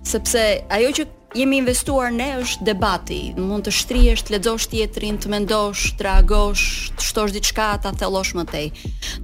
Sepse 0.06 0.44
ajo 0.66 0.90
që 0.98 1.06
jemi 1.36 1.56
investuar 1.60 2.12
ne 2.12 2.28
është 2.42 2.64
debati. 2.66 3.20
Mund 3.38 3.66
të 3.66 3.72
shtrihesh, 3.76 4.24
të 4.26 4.34
lexosh 4.36 4.66
tjetrin, 4.72 5.18
të 5.20 5.30
mendosh, 5.32 5.92
të 5.98 6.04
reagosh, 6.08 6.64
të 6.98 7.08
shtosh 7.08 7.34
diçka, 7.36 7.70
ta 7.82 7.92
thellosh 7.98 8.34
më 8.38 8.44
tej. 8.52 8.66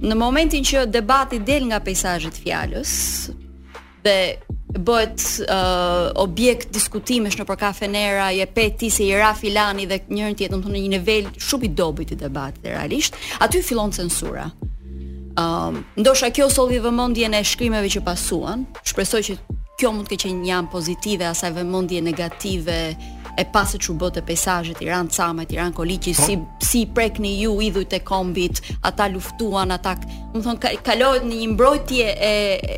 Në 0.09 0.17
momentin 0.17 0.65
që 0.65 0.87
debati 0.91 1.41
del 1.45 1.67
nga 1.69 1.79
peizazhi 1.83 2.29
i 2.31 2.35
fjalës 2.43 2.93
dhe 4.05 4.17
bëhet 4.69 5.23
uh, 5.49 6.13
objekt 6.21 6.69
diskutimesh 6.73 7.37
nëpër 7.39 7.57
kafenera, 7.57 8.29
je 8.31 8.45
pe 8.45 8.67
ti 8.79 8.89
se 8.93 9.01
i 9.05 9.15
ra 9.17 9.31
filani 9.37 9.85
dhe 9.89 10.01
njërin 10.09 10.37
tjetrin 10.37 10.61
në 10.65 10.77
një 10.85 10.91
nivel 10.95 11.29
shumë 11.47 11.65
i 11.65 11.69
dobit 11.75 12.13
i 12.13 12.17
debatit 12.21 12.65
realisht, 12.69 13.17
aty 13.41 13.61
fillon 13.65 13.91
censura. 13.91 14.45
Ëm, 15.39 15.41
um, 15.41 15.81
ndoshta 15.99 16.29
kjo 16.35 16.49
solli 16.53 16.77
vëmendjen 16.83 17.33
e 17.37 17.41
shkrimeve 17.47 17.89
që 17.89 18.01
pasuan. 18.05 18.65
Shpresoj 18.83 19.23
që 19.29 19.35
kjo 19.79 19.91
mund 19.95 20.09
të 20.11 20.17
ketë 20.23 20.39
një 20.41 20.53
anë 20.59 20.71
pozitive 20.73 21.27
asaj 21.29 21.51
vëmendje 21.55 22.01
negative 22.03 22.75
e 23.39 23.45
pasë 23.53 23.79
që 23.85 23.95
bëtë 24.01 24.19
e 24.19 24.25
pejsajë, 24.27 24.75
të 24.79 24.87
iranë 24.89 25.11
të 25.13 25.19
samë, 25.21 25.45
të 25.47 25.55
iranë 25.55 25.77
po. 25.77 25.85
si, 26.19 26.35
si 26.69 26.81
prekni 26.95 27.37
ju 27.39 27.55
idhuj 27.69 27.85
të 27.93 28.01
kombit, 28.07 28.61
ata 28.89 29.07
luftuan, 29.13 29.71
ata... 29.77 29.95
Më 30.35 30.43
thonë, 30.45 30.73
kalohet 30.85 31.23
një 31.25 31.39
mbrojtje 31.55 32.07
e, 32.33 32.35
e 32.75 32.77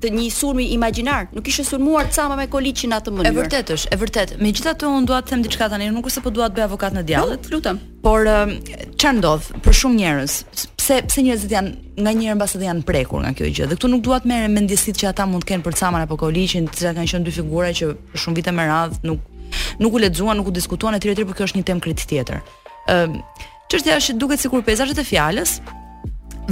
të 0.00 0.10
një 0.14 0.26
sulmi 0.32 0.64
imagjinar, 0.74 1.26
nuk 1.36 1.46
ishte 1.50 1.64
sulmuar 1.68 2.08
Cama 2.14 2.36
me 2.38 2.46
Koliçin 2.50 2.94
atë 2.96 3.12
mënyrë. 3.14 3.28
E 3.28 3.36
vërtet 3.36 3.72
është, 3.74 3.90
e 3.92 3.98
vërtet. 4.00 4.32
Megjithatë 4.40 4.88
unë 4.88 5.08
dua 5.08 5.18
të 5.22 5.34
them 5.34 5.42
diçka 5.44 5.68
tani, 5.72 5.88
nuk 5.92 6.08
është 6.08 6.18
se 6.20 6.24
po 6.26 6.32
dua 6.36 6.48
të 6.48 6.56
bëj 6.56 6.64
avokat 6.68 6.96
në 6.96 7.02
djallët, 7.08 7.48
no, 7.52 7.58
lutem. 7.58 7.80
Por 8.04 8.28
um, 8.32 8.54
çfarë 8.96 9.16
ndodh 9.18 9.50
për 9.64 9.76
shumë 9.80 9.98
njerëz? 10.00 10.36
Pse 10.80 11.00
pse 11.08 11.24
njerëzit 11.26 11.52
janë 11.56 11.72
nga 12.00 12.14
njëherë 12.16 12.38
mbas 12.38 12.56
edhe 12.56 12.68
janë 12.70 12.84
prekur 12.88 13.22
nga 13.24 13.32
kjo 13.36 13.50
gjë. 13.52 13.66
Dhe 13.70 13.76
këtu 13.78 13.90
nuk 13.92 14.02
dua 14.06 14.20
të 14.24 14.30
merrem 14.32 14.56
me 14.56 14.62
ndjesitë 14.64 15.02
që 15.02 15.08
ata 15.10 15.26
mund 15.28 15.44
të 15.44 15.50
kenë 15.52 15.66
për 15.68 15.76
Caman 15.82 16.06
apo 16.06 16.16
Koliçin, 16.22 16.70
të 16.70 16.80
cilat 16.80 16.96
kanë 16.96 17.12
qenë 17.12 17.26
dy 17.28 17.34
figura 17.36 17.70
që 17.76 17.90
për 18.14 18.24
shumë 18.24 18.40
vite 18.40 18.54
me 18.56 18.66
radh 18.70 18.96
nuk 19.06 19.20
nuk 19.80 19.92
u 19.92 19.98
lexuan, 20.00 20.38
nuk 20.40 20.48
u 20.48 20.54
diskutuan 20.54 20.94
etj 20.96 21.08
etj, 21.12 21.24
por 21.28 21.34
kjo 21.36 21.48
është 21.50 21.58
një 21.60 21.66
temë 21.72 21.82
krejt 21.84 22.04
tjetër. 22.08 22.40
Ëm, 22.92 23.16
um, 23.18 23.44
çështja 23.72 23.96
është 23.98 24.16
duket 24.22 24.42
sikur 24.44 24.62
peizazhet 24.66 24.98
e 25.02 25.06
fjalës 25.08 25.56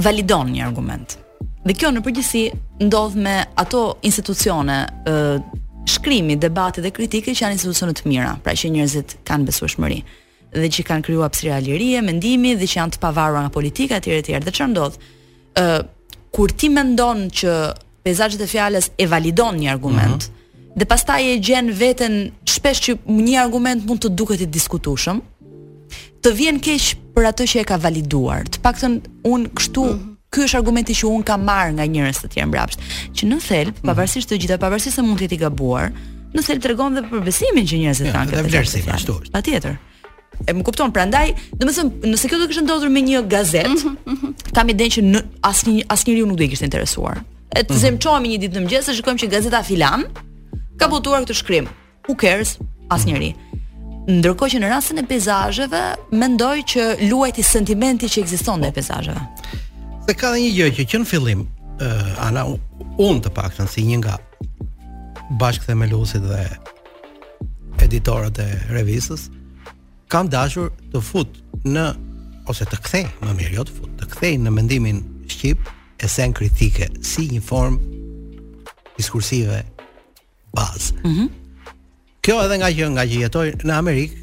validon 0.03 0.51
një 0.53 0.65
argument. 0.67 1.15
Dhe 1.69 1.75
kjo 1.77 1.91
në 1.93 2.01
përgjithësi 2.01 2.43
ndodh 2.87 3.13
me 3.21 3.35
ato 3.61 3.79
institucione 4.07 4.77
ë 5.05 5.19
shkrimi, 5.91 6.33
debati 6.41 6.81
dhe 6.81 6.89
kritika 6.93 7.29
që 7.29 7.43
janë 7.43 7.57
institucione 7.59 7.93
të 7.97 8.07
mira, 8.09 8.31
pra 8.43 8.55
që 8.57 8.71
njerëzit 8.73 9.11
kanë 9.27 9.45
besueshmëri 9.51 9.99
dhe 10.57 10.71
që 10.75 10.83
kanë 10.87 11.05
krijuar 11.05 11.27
hapësirë 11.29 11.59
lirie, 11.67 12.01
mendimi 12.05 12.55
dhe 12.57 12.65
që 12.65 12.77
janë 12.79 12.95
të 12.95 13.01
pavarur 13.03 13.41
nga 13.43 13.53
politika 13.53 13.99
etj 13.99 14.15
etj. 14.17 14.33
Dhe 14.47 14.55
çfarë 14.57 14.71
ndodh? 14.73 14.97
ë 15.61 15.67
Kur 16.33 16.51
ti 16.53 16.67
mendon 16.69 17.23
që 17.39 17.49
peizazhet 18.05 18.43
e 18.45 18.47
fjalës 18.51 18.91
e 19.01 19.05
validon 19.09 19.55
një 19.57 19.69
argument, 19.71 20.21
mm 20.21 20.25
-hmm. 20.25 20.73
dhe 20.79 20.85
pastaj 20.85 21.23
e 21.33 21.37
gjen 21.39 21.67
veten 21.79 22.31
shpesh 22.45 22.79
që 22.85 22.91
një 23.25 23.37
argument 23.45 23.85
mund 23.85 24.01
të 24.05 24.09
duket 24.09 24.41
i 24.41 24.45
diskutueshëm, 24.57 25.21
të 26.21 26.29
vjen 26.33 26.59
keq 26.61 26.95
për 27.15 27.23
atë 27.31 27.43
që 27.51 27.57
e 27.59 27.63
ka 27.63 27.77
validuar. 27.77 28.43
Të 28.53 28.59
paktën 28.65 28.93
un 29.33 29.41
kështu 29.57 29.83
mm 29.85 29.89
-hmm 29.89 30.17
ky 30.39 30.45
është 30.47 30.59
argumenti 30.61 30.95
që 30.95 31.09
un 31.11 31.23
kam 31.27 31.43
marr 31.47 31.73
nga 31.75 31.85
njerëz 31.89 32.19
të 32.23 32.29
tjerë 32.35 32.49
mbrapsht, 32.49 32.79
që 33.17 33.27
në 33.27 33.39
thelb, 33.45 33.73
mhm. 33.75 33.87
pavarësisht 33.89 34.29
të 34.31 34.37
gjitha, 34.43 34.57
pavarësisht 34.61 34.99
se 34.99 35.03
mund 35.05 35.19
të 35.19 35.27
jetë 35.27 35.35
i 35.37 35.41
gabuar, 35.43 35.89
në 36.33 36.43
thelb 36.45 36.63
tregon 36.65 36.95
dhe 36.95 37.03
për 37.11 37.23
besimin 37.27 37.67
që 37.69 37.79
njerëzit 37.83 38.07
ja, 38.09 38.15
kanë. 38.15 38.35
Dhe 38.35 38.45
vlerësi 38.47 38.83
ashtu 38.95 39.17
Patjetër. 39.35 39.75
E 40.47 40.53
më 40.55 40.63
kupton, 40.63 40.93
prandaj, 40.95 41.33
domethënë, 41.59 42.11
nëse 42.13 42.29
kjo 42.31 42.39
do 42.39 42.47
kishte 42.47 42.63
ndodhur 42.63 42.91
me 42.93 43.01
një 43.03 43.23
gazet, 43.31 43.67
mhm, 43.67 43.99
mhm. 44.07 44.33
kam 44.55 44.71
idenë 44.71 44.95
që 44.95 45.23
asnjë 45.51 45.83
asnjëriu 45.91 46.27
nuk 46.29 46.39
do 46.39 46.45
të 46.45 46.51
kishte 46.53 46.69
interesuar. 46.69 47.19
E 47.59 47.65
të 47.65 47.75
zemçohemi 47.81 48.31
një 48.31 48.39
ditë 48.45 48.55
në 48.55 48.63
mëngjes 48.65 48.89
e 48.91 48.95
shikojmë 48.95 49.23
që 49.25 49.29
gazeta 49.33 49.59
filan 49.67 50.05
ka 50.79 50.87
botuar 50.87 51.25
këtë 51.25 51.35
shkrim. 51.35 51.67
Who 52.07 52.15
cares? 52.15 52.55
Asnjëri. 52.93 53.33
Ndërkohë 54.09 54.53
që 54.55 54.59
në 54.63 54.69
rastin 54.71 55.01
e 55.01 55.03
peizazheve, 55.09 55.81
mendoj 56.17 56.55
që 56.71 56.85
luajti 57.09 57.43
sentimenti 57.45 58.07
që 58.13 58.23
ekziston 58.23 58.61
ndaj 58.63 58.71
po. 58.71 58.79
peizazheve 58.79 59.27
pe 60.09 60.15
ka 60.17 60.31
dhe 60.33 60.41
një 60.41 60.51
gjë 60.57 60.67
që 60.77 60.83
që 60.91 60.97
në 61.03 61.07
fillim 61.09 61.41
uh, 61.85 62.25
Ana, 62.25 62.41
unë 63.01 63.21
të 63.25 63.29
pak 63.35 63.51
të 63.53 63.61
nësi 63.67 63.83
një 63.91 63.97
nga 64.01 64.15
Bashkë 65.41 65.67
të 65.69 65.75
melusit 65.77 66.23
dhe 66.25 66.47
Editorët 67.85 68.39
e 68.41 68.47
revisës 68.73 69.27
Kam 70.09 70.31
dashur 70.33 70.71
të 70.93 71.01
fut 71.05 71.37
në 71.69 71.83
Ose 72.49 72.65
të 72.65 72.79
kthej, 72.81 73.03
më 73.21 73.35
mirë 73.41 73.55
jo 73.59 73.67
të 73.69 73.75
fut 73.75 73.91
Të 73.99 74.07
kthej 74.15 74.31
në 74.47 74.55
mendimin 74.57 75.03
Shqip 75.29 75.69
E 76.01 76.09
sen 76.09 76.33
kritike 76.37 76.89
Si 77.05 77.27
një 77.29 77.43
form 77.45 77.77
Diskursive 78.97 79.61
Bazë 80.57 80.97
mm 81.05 81.13
-hmm. 81.13 81.29
Kjo 82.25 82.39
edhe 82.47 82.57
nga 82.63 82.69
që 82.79 82.89
nga 82.97 83.03
që 83.09 83.21
jetoj 83.27 83.45
në 83.63 83.73
Amerikë 83.81 84.17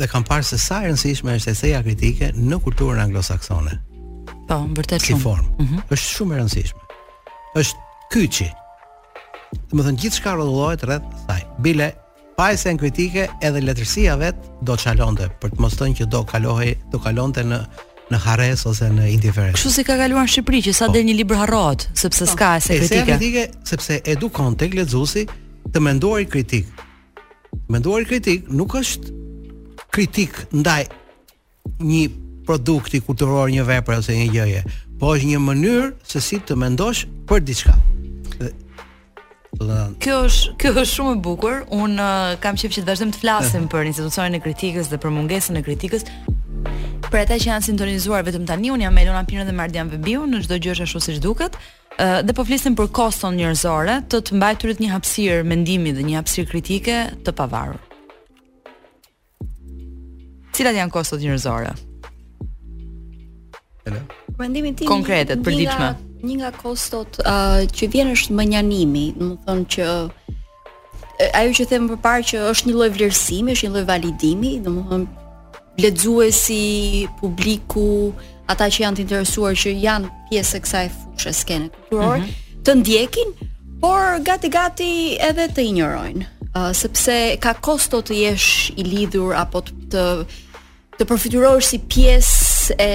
dhe 0.00 0.06
kam 0.08 0.24
parë 0.24 0.44
se 0.48 0.58
sa 0.58 0.76
e 0.82 0.88
rëndësishme 0.88 1.34
është 1.38 1.50
eseja 1.52 1.82
kritike 1.86 2.26
në 2.34 2.56
kulturën 2.64 3.00
anglosaksone. 3.04 3.72
Po, 4.50 4.64
vërtet 4.74 5.04
shumë. 5.06 5.20
Si 5.22 5.42
Mm 5.46 5.66
-hmm. 5.66 5.80
Është 5.94 6.08
shumë 6.14 6.32
e 6.34 6.36
rëndësishme. 6.40 6.82
Është 7.60 7.78
kyçi. 8.12 8.48
Do 9.70 9.76
të 9.78 9.82
thonë 9.86 10.00
gjithçka 10.02 10.30
rrotullohet 10.34 10.82
rreth 10.88 11.06
saj. 11.26 11.42
Bile 11.62 11.90
pa 12.36 12.48
esen 12.56 12.78
kritike 12.80 13.28
edhe 13.46 13.60
letërsia 13.68 14.16
vet 14.18 14.36
do 14.66 14.72
të 14.74 14.82
çalonte 14.88 15.26
për 15.40 15.48
të 15.54 15.58
më 15.62 15.68
stënë 15.74 15.96
që 16.00 16.04
do 16.14 16.20
kalohej, 16.32 16.72
do 16.92 16.98
kalonte 16.98 17.42
në 17.46 17.60
në 18.12 18.16
harres 18.26 18.64
ose 18.66 18.84
në 18.90 19.04
indiferencë. 19.14 19.56
Kështu 19.60 19.70
si 19.70 19.84
ka 19.86 19.94
kaluar 20.00 20.22
në 20.26 20.30
Shqipëri 20.32 20.60
që 20.66 20.72
sa 20.74 20.86
po. 20.88 20.92
del 20.96 21.04
një 21.06 21.14
libër 21.20 21.36
harrohet, 21.44 21.84
sepse 21.94 22.24
po. 22.26 22.30
s'ka 22.32 22.48
esen 22.56 22.78
kritike. 22.78 22.94
Esen 22.94 23.06
kritike 23.06 23.44
sepse 23.64 24.00
edukon 24.04 24.56
tek 24.58 24.74
lexuesi 24.74 25.28
të 25.72 25.78
menduari 25.80 26.26
kritik. 26.26 26.66
Menduari 27.68 28.04
kritik 28.04 28.48
nuk 28.50 28.70
është 28.74 29.06
kritik 29.94 30.32
ndaj 30.52 30.82
një 31.78 32.02
produkti 32.50 32.98
kur 33.04 33.14
të 33.18 33.26
një 33.54 33.64
vepër 33.68 34.00
ose 34.02 34.14
një 34.16 34.26
gjëje, 34.34 34.60
po 35.00 35.12
është 35.14 35.28
një 35.30 35.38
mënyrë 35.38 35.84
se 36.10 36.18
si 36.24 36.38
të 36.46 36.56
mendosh 36.58 37.04
për 37.30 37.44
diçka. 37.46 37.76
Kjo 40.02 40.16
është 40.26 40.56
kjo 40.60 40.72
është 40.72 40.90
shumë 40.92 41.16
e 41.18 41.22
bukur. 41.24 41.56
Un 41.74 41.94
uh, 42.00 42.34
kam 42.42 42.56
qejf 42.58 42.72
që 42.74 42.82
të 42.82 42.88
vazhdojmë 42.88 43.14
të 43.16 43.20
flasim 43.22 43.66
për 43.72 43.90
institucionin 43.92 44.38
e 44.40 44.44
kritikës 44.44 44.88
dhe 44.90 44.98
për 45.02 45.12
mungesën 45.16 45.58
e 45.60 45.64
kritikës. 45.66 46.06
Për 47.10 47.18
ata 47.24 47.36
që 47.42 47.48
janë 47.52 47.66
sintonizuar 47.68 48.24
vetëm 48.28 48.46
tani, 48.50 48.70
un 48.74 48.82
jam 48.84 48.98
Elona 49.02 49.22
Pirin 49.26 49.46
dhe 49.50 49.54
Mardian 49.58 49.90
Vebiu, 49.90 50.22
në 50.30 50.42
çdo 50.46 50.58
gjë 50.62 50.74
është 50.76 50.86
ashtu 50.88 51.02
siç 51.08 51.20
duket. 51.24 51.58
Uh, 52.00 52.20
dhe 52.24 52.34
po 52.36 52.46
flisim 52.46 52.74
për 52.78 52.88
koston 52.94 53.36
njerëzore, 53.38 53.98
të 54.10 54.22
të 54.30 54.38
mbajturit 54.38 54.80
një 54.82 54.90
hapësirë 54.96 55.46
mendimi 55.52 55.92
dhe 55.98 56.06
një 56.08 56.18
hapësirë 56.22 56.50
kritike 56.54 56.96
të 57.26 57.36
pavarur. 57.38 57.78
Cilat 60.54 60.78
janë 60.82 60.92
kostot 60.96 61.20
njerëzore? 61.22 61.74
Elena? 63.90 64.06
Mendimin 64.38 64.74
tim 64.76 64.88
konkretet 64.88 65.42
për 65.44 65.56
ditëshme. 65.58 65.88
Një 66.24 66.36
nga 66.40 66.50
kostot 66.56 67.20
uh, 67.24 67.62
që 67.76 67.88
vjen 67.92 68.12
është 68.14 68.36
mënjanimi, 68.36 69.04
do 69.16 69.30
të 69.34 69.46
thonë 69.46 69.68
që 69.74 69.92
ajo 71.36 71.54
që 71.58 71.66
them 71.68 71.88
më 71.90 71.96
parë 72.04 72.26
që 72.30 72.42
është 72.48 72.68
një 72.70 72.74
lloj 72.76 72.90
vlerësimi, 72.96 73.54
është 73.56 73.68
një 73.68 73.72
lloj 73.76 73.86
validimi, 73.90 74.52
domethënë 74.64 75.16
lexuesi, 75.80 77.06
publiku, 77.20 78.10
ata 78.52 78.66
që 78.72 78.82
janë 78.84 78.98
të 79.00 79.04
interesuar 79.06 79.54
që 79.56 79.72
janë 79.80 80.10
pjesë 80.28 80.58
e 80.58 80.60
kësaj 80.66 80.82
fushë 80.98 81.32
skene 81.40 81.68
kulturore, 81.76 82.20
mm 82.20 82.26
-hmm. 82.26 82.62
të 82.66 82.72
ndjekin, 82.80 83.28
por 83.80 84.20
gati 84.28 84.48
gati 84.56 84.90
edhe 85.28 85.44
të 85.56 85.62
injorojnë, 85.70 86.26
uh, 86.56 86.70
sepse 86.76 87.18
ka 87.40 87.54
kosto 87.64 88.00
të 88.02 88.14
jesh 88.24 88.72
i 88.76 88.82
lidhur 88.84 89.32
apo 89.42 89.58
të 89.64 89.72
të, 89.92 90.04
të 90.98 91.02
përfiturosh 91.10 91.66
si 91.72 91.78
pjesë 91.78 92.74
e 92.78 92.92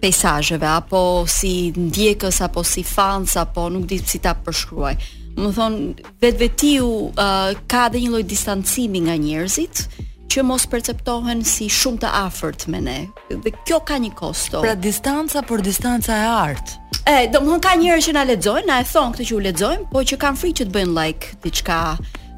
pejsazheve 0.00 0.66
apo 0.68 1.24
si 1.28 1.70
ndjekës 1.76 2.40
apo 2.44 2.64
si 2.64 2.82
fans 2.86 3.36
apo 3.40 3.68
nuk 3.72 3.86
di 3.88 3.98
si 4.00 4.18
ta 4.24 4.32
përshkruaj. 4.44 4.94
Më 5.40 5.48
thon 5.56 5.74
vetvetiu 6.20 6.86
uh, 7.10 7.50
ka 7.70 7.88
dhe 7.92 8.00
një 8.02 8.10
lloj 8.14 8.24
distancimi 8.28 9.04
nga 9.06 9.14
njerëzit 9.20 9.84
që 10.30 10.44
mos 10.46 10.64
perceptohen 10.70 11.44
si 11.46 11.68
shumë 11.70 12.02
të 12.04 12.10
afërt 12.22 12.66
me 12.70 12.80
ne. 12.82 12.98
Dhe 13.30 13.52
kjo 13.66 13.78
ka 13.88 13.98
një 14.02 14.12
kosto. 14.18 14.60
Pra 14.64 14.74
distanca 14.78 15.44
për 15.48 15.62
distanca 15.66 16.16
e 16.16 16.28
art. 16.50 16.74
E, 17.10 17.14
domthon 17.32 17.62
ka 17.64 17.74
njerëz 17.78 18.08
që 18.10 18.16
na 18.16 18.24
lexojnë, 18.30 18.66
na 18.70 18.80
e 18.82 18.86
thon 18.90 19.14
këtë 19.14 19.28
që 19.30 19.36
u 19.38 19.42
lexojmë, 19.48 19.88
po 19.92 20.04
që 20.06 20.20
kanë 20.22 20.40
frikë 20.42 20.60
që 20.60 20.68
të 20.68 20.76
bëjnë 20.76 20.96
like 20.98 21.34
diçka 21.46 21.80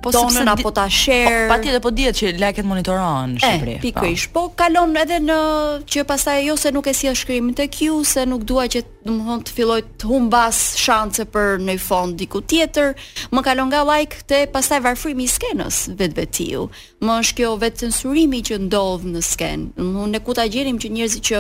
po 0.02 0.10
tonën 0.10 0.50
apo 0.50 0.74
ta 0.74 0.88
share. 0.90 1.46
Po, 1.46 1.54
Patjetër 1.54 1.80
po 1.80 1.90
dihet 1.94 2.18
që 2.18 2.34
like-et 2.42 2.66
monitorohen 2.66 3.36
në 3.36 3.40
Shqipëri. 3.40 3.74
Eh, 3.78 3.82
Pikërisht. 3.86 4.32
Po. 4.34 4.48
po 4.50 4.58
kalon 4.58 4.92
edhe 4.98 5.20
në 5.22 5.38
që 5.86 6.04
pastaj 6.10 6.42
jo 6.48 6.56
se 6.58 6.72
nuk 6.74 6.90
e 6.90 6.94
sjell 6.96 7.16
shkrimin 7.16 7.54
tek 7.56 7.78
ju, 7.86 8.02
se 8.04 8.26
nuk 8.26 8.42
dua 8.44 8.66
që 8.66 8.82
domthon 9.06 9.44
të 9.46 9.56
filloj 9.56 9.80
të 10.02 10.10
humbas 10.10 10.58
shanse 10.82 11.24
për 11.30 11.62
në 11.62 11.78
fond 11.80 12.18
diku 12.18 12.42
tjetër. 12.42 12.96
Më 13.32 13.46
kalon 13.46 13.70
nga 13.70 13.86
like 13.92 14.26
te 14.26 14.42
pastaj 14.52 14.82
varfrimi 14.84 15.28
i 15.30 15.30
skenës 15.30 15.86
vetvetiu. 15.96 16.66
Më 17.02 17.20
është 17.22 17.36
kjo 17.40 17.54
vetë 17.62 17.84
censurimi 17.86 18.42
që 18.50 18.58
ndodh 18.66 19.06
në 19.14 19.22
skenë. 19.30 19.74
Domthon 19.78 20.10
ne 20.18 20.22
ku 20.22 20.34
ta 20.34 20.48
që 20.52 20.74
njerëzit 20.74 21.24
që 21.30 21.36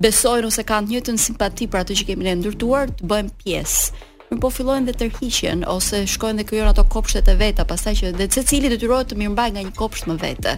besojnë 0.00 0.48
ose 0.48 0.64
kanë 0.64 0.86
të 0.88 0.92
njëjtën 0.94 1.18
simpati 1.20 1.66
për 1.68 1.82
atë 1.84 1.94
që 2.00 2.06
kemi 2.08 2.24
ne 2.24 2.38
ndërtuar 2.40 2.88
të 2.98 3.04
bëjmë 3.10 3.34
pjesë 3.42 4.06
më 4.34 4.40
po 4.42 4.50
fillojnë 4.54 4.86
dhe 4.86 4.94
tërhiqen 5.00 5.64
ose 5.70 6.04
shkojnë 6.12 6.42
dhe 6.42 6.46
krijojnë 6.46 6.70
ato 6.72 6.84
kopshtet 6.88 7.28
e 7.32 7.36
veta, 7.40 7.64
pastaj 7.66 7.96
që 7.98 8.10
dhe 8.18 8.28
secili 8.32 8.70
detyrohet 8.70 9.10
të 9.10 9.18
mirëmbajë 9.18 9.54
nga 9.56 9.64
një 9.66 9.72
kopsht 9.78 10.06
më 10.10 10.16
vete. 10.22 10.56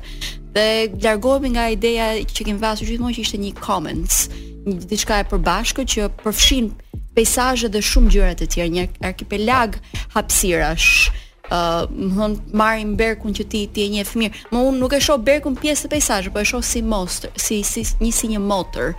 Dhe 0.53 0.67
largohemi 1.05 1.55
nga 1.55 1.71
ideja 1.73 2.11
që 2.21 2.47
kemi 2.49 2.61
vasur 2.61 2.91
gjithmonë 2.91 3.17
që 3.17 3.23
ishte 3.25 3.41
një 3.41 3.55
commons, 3.65 4.19
një 4.67 4.77
diçka 4.93 5.23
e 5.23 5.29
përbashkët 5.33 5.91
që 5.95 6.11
përfshin 6.23 6.69
peizazhe 7.17 7.73
dhe 7.73 7.83
shumë 7.85 8.13
gjëra 8.15 8.37
të 8.41 8.49
tjera, 8.53 8.73
një 8.77 8.85
arkipelag 9.09 9.79
hapësirash 10.17 10.91
ë, 11.09 11.15
uh, 11.49 11.83
më 11.89 12.13
thon 12.21 12.37
marrim 12.61 12.93
berkun 13.01 13.33
që 13.37 13.49
ti 13.53 13.65
ti 13.73 13.87
e 13.89 13.95
njeh 13.97 14.13
mirë. 14.21 14.45
Më 14.53 14.61
unë 14.69 14.81
nuk 14.83 14.93
e 14.93 15.01
shoh 15.01 15.21
berkun 15.21 15.57
pjesë 15.61 15.87
të 15.89 15.95
peizazhit, 15.97 16.33
po 16.35 16.45
e 16.45 16.49
shoh 16.53 16.65
si 16.65 16.85
monster, 16.85 17.33
si 17.41 17.63
si 17.65 17.89
një 18.05 18.13
si 18.19 18.33
një 18.37 18.41
motor. 18.45 18.93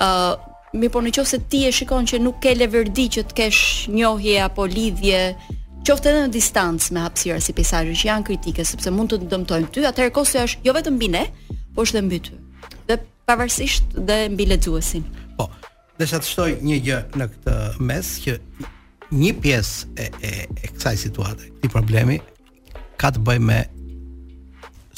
ë, 0.00 0.47
Mi 0.76 0.90
po 0.92 1.00
në 1.00 1.14
qofë 1.16 1.30
se 1.30 1.38
ti 1.48 1.62
e 1.64 1.70
shikon 1.72 2.04
që 2.10 2.18
nuk 2.20 2.42
ke 2.44 2.50
leverdi 2.52 3.06
që 3.14 3.22
të 3.30 3.36
kesh 3.38 3.60
njohje 3.88 4.34
apo 4.44 4.66
lidhje 4.68 5.30
Qoftë 5.88 6.10
edhe 6.10 6.24
në 6.26 6.32
distancë 6.34 6.92
me 6.92 7.04
hapësira 7.06 7.38
si 7.40 7.54
pejsazhe 7.56 7.94
që 7.96 8.08
janë 8.10 8.26
kritike 8.28 8.66
sepse 8.68 8.92
mund 8.92 9.08
të 9.14 9.20
të 9.22 9.28
dëmtojnë 9.30 9.70
ty, 9.72 9.86
atëherë 9.88 10.12
kosto 10.12 10.42
është 10.42 10.66
jo 10.68 10.74
vetëm 10.76 10.98
mbi 10.98 11.08
ne, 11.14 11.22
por 11.72 11.86
është 11.88 11.96
edhe 11.96 12.02
mbi 12.10 12.18
ty. 12.26 12.34
Dhe 12.90 12.98
pavarësisht 13.30 13.96
dhe 14.10 14.18
mbi 14.34 14.46
lexuesin. 14.50 15.06
Po. 15.38 15.46
Dhe 15.96 16.10
sa 16.10 16.20
të 16.20 16.28
shtoj 16.28 16.50
një 16.66 16.78
gjë 16.90 17.00
në 17.22 17.28
këtë 17.32 17.86
mes 17.88 18.12
që 18.26 18.36
një 19.22 19.32
pjesë 19.46 19.94
e, 19.96 20.10
e, 20.28 20.34
e 20.60 20.72
kësaj 20.74 20.94
situate, 21.06 21.48
këtij 21.56 21.72
problemi 21.78 22.20
ka 23.00 23.14
të 23.16 23.24
bëjë 23.30 23.46
me 23.48 23.60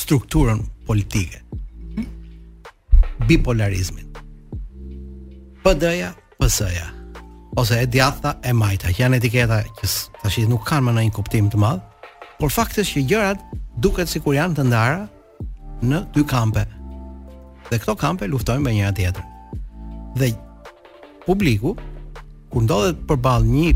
strukturën 0.02 0.66
politike. 0.90 1.44
Mhm. 1.94 3.26
Bipolarizmin. 3.30 4.08
PD-ja, 5.64 6.14
PS-ja. 6.40 6.88
Ose 7.56 7.78
e 7.82 7.86
djatha 7.88 8.34
e 8.44 8.52
majta, 8.54 8.88
që 8.94 9.02
janë 9.02 9.18
etiketa 9.18 9.58
që 9.80 9.88
tash 10.22 10.38
nuk 10.48 10.62
kanë 10.68 10.86
më 10.86 10.92
ndonjë 10.96 11.12
kuptim 11.16 11.48
të 11.50 11.58
madh, 11.60 11.82
por 12.38 12.52
fakti 12.54 12.80
është 12.84 12.96
që 12.96 13.02
gjërat 13.10 13.42
duket 13.84 14.08
sikur 14.08 14.36
janë 14.38 14.56
të 14.56 14.64
ndara 14.68 15.02
në 15.90 16.00
dy 16.14 16.22
kampe. 16.30 16.62
Dhe 17.68 17.80
këto 17.82 17.96
kampe 18.00 18.28
luftojnë 18.30 18.62
me 18.64 18.72
njëra 18.76 18.94
tjetrën. 18.96 19.60
Dhe 20.18 20.30
publiku 21.26 21.74
kur 22.50 22.64
ndodhet 22.64 23.02
përballë 23.10 23.50
një 23.50 23.72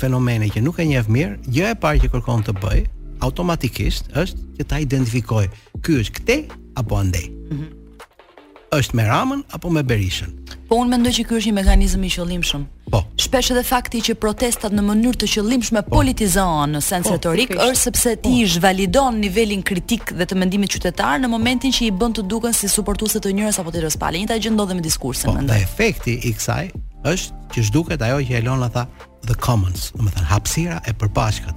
fenomeni 0.00 0.52
që 0.54 0.62
nuk 0.62 0.78
e 0.78 0.86
njeh 0.92 1.08
mirë, 1.08 1.38
gjë 1.50 1.72
e 1.72 1.78
parë 1.80 2.04
që 2.04 2.12
kërkon 2.14 2.44
të 2.46 2.54
bëj 2.60 2.84
automatikisht 3.24 4.12
është 4.20 4.44
që 4.60 4.68
ta 4.70 4.82
identifikojë 4.84 5.80
ky 5.84 5.98
është 6.02 6.18
këtej 6.20 6.42
apo 6.80 7.00
andej. 7.00 7.30
Mm 7.30 7.58
-hmm 7.58 7.72
është 8.78 8.94
me 8.98 9.04
Ramën 9.08 9.42
apo 9.54 9.70
me 9.70 9.82
Berishën. 9.86 10.30
Po 10.68 10.78
unë 10.80 10.90
mendoj 10.94 11.12
që 11.18 11.24
ky 11.28 11.36
është 11.38 11.50
një 11.50 11.54
mekanizëm 11.58 12.04
i 12.04 12.10
qëllimshëm. 12.14 12.62
Po. 12.94 13.00
Shpesh 13.20 13.50
edhe 13.54 13.62
fakti 13.66 14.00
që 14.08 14.14
protestat 14.22 14.72
në 14.74 14.82
mënyrë 14.86 15.18
të 15.22 15.28
qëllimshme 15.34 15.82
po. 15.86 15.94
politizohen 15.98 16.74
në 16.76 16.80
sens 16.88 17.08
po. 17.08 17.12
retorik 17.16 17.52
po, 17.52 17.60
është 17.68 17.80
sepse 17.86 18.14
ti 18.24 18.32
po. 18.42 18.48
zhvalidon 18.54 19.20
nivelin 19.24 19.62
kritik 19.70 20.14
dhe 20.18 20.26
të 20.30 20.38
mendimit 20.42 20.72
qytetar 20.74 21.20
në 21.22 21.30
momentin 21.34 21.72
që 21.76 21.86
i 21.88 21.92
bën 22.00 22.16
të 22.18 22.26
duken 22.32 22.54
si 22.56 22.68
suportuese 22.72 23.20
të 23.20 23.34
njërës 23.38 23.60
apo 23.62 23.70
të 23.74 23.78
tjerës 23.84 23.98
Njëta 24.18 24.38
gjë 24.44 24.54
ndodhet 24.56 24.76
me 24.76 24.82
diskursin. 24.88 25.30
Po, 25.30 25.46
dhe 25.50 25.58
efekti 25.66 26.12
i 26.28 26.32
kësaj 26.34 26.66
është 27.12 27.34
që 27.52 27.66
zhduket 27.68 28.02
ajo 28.02 28.18
që 28.28 28.34
Elona 28.40 28.68
tha 28.74 28.84
the 29.28 29.34
commons, 29.46 29.92
domethënë 29.96 30.30
hapësira 30.32 30.80
e 30.88 30.92
përbashkët. 31.00 31.56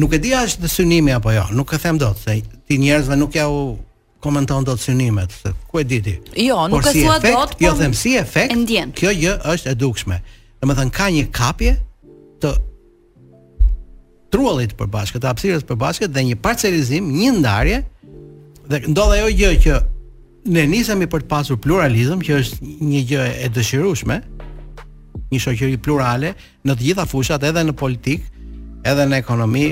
Nuk 0.00 0.12
e 0.14 0.18
di 0.18 0.34
as 0.34 0.56
të 0.56 0.68
synimi 0.72 1.12
apo 1.12 1.30
jo, 1.32 1.44
nuk 1.52 1.72
e 1.74 1.78
them 1.78 1.98
dot 1.98 2.16
se 2.18 2.40
ti 2.66 2.78
njerëzve 2.78 3.16
nuk 3.20 3.34
jau 3.36 3.52
komenton 4.22 4.64
dot 4.66 4.80
synimet, 4.80 5.34
ku 5.68 5.80
e 5.80 5.84
diti? 5.90 6.16
Jo, 6.46 6.66
nuk 6.70 6.82
por 6.82 6.90
e 6.90 6.94
thua 7.02 7.16
efekt, 7.18 7.34
dot, 7.36 7.50
jo, 7.54 7.56
po. 7.68 7.74
Jo, 7.74 7.78
them 7.82 7.94
si 7.94 8.14
efekt. 8.18 8.54
Kjo 8.98 9.10
gjë 9.18 9.34
është 9.54 9.72
e 9.74 9.78
dukshme. 9.80 10.18
Domethën 10.62 10.92
ka 10.94 11.08
një 11.10 11.24
kapje 11.34 11.72
të 12.42 12.52
truallit 14.32 14.76
përbashkët, 14.78 15.22
të 15.24 15.28
hapësirës 15.32 15.66
përbashkët 15.68 16.14
dhe 16.14 16.22
një 16.30 16.36
parcelizim, 16.42 17.10
një 17.12 17.32
ndarje 17.40 17.82
dhe 18.70 18.80
ndodh 18.92 19.16
ajo 19.18 19.32
gjë 19.40 19.50
që 19.66 19.80
ne 20.54 20.64
nisemi 20.70 21.08
për 21.10 21.26
të 21.26 21.28
pasur 21.30 21.58
pluralizëm, 21.62 22.22
që 22.26 22.38
është 22.42 22.60
një 22.92 23.02
gjë 23.10 23.26
e 23.46 23.50
dëshirueshme, 23.56 24.20
një 25.34 25.42
shoqëri 25.44 25.78
plurale 25.84 26.32
në 26.66 26.76
të 26.78 26.86
gjitha 26.88 27.04
fushat, 27.10 27.44
edhe 27.50 27.66
në 27.66 27.74
politikë, 27.76 28.30
edhe 28.88 29.04
në 29.10 29.20
ekonomi, 29.22 29.66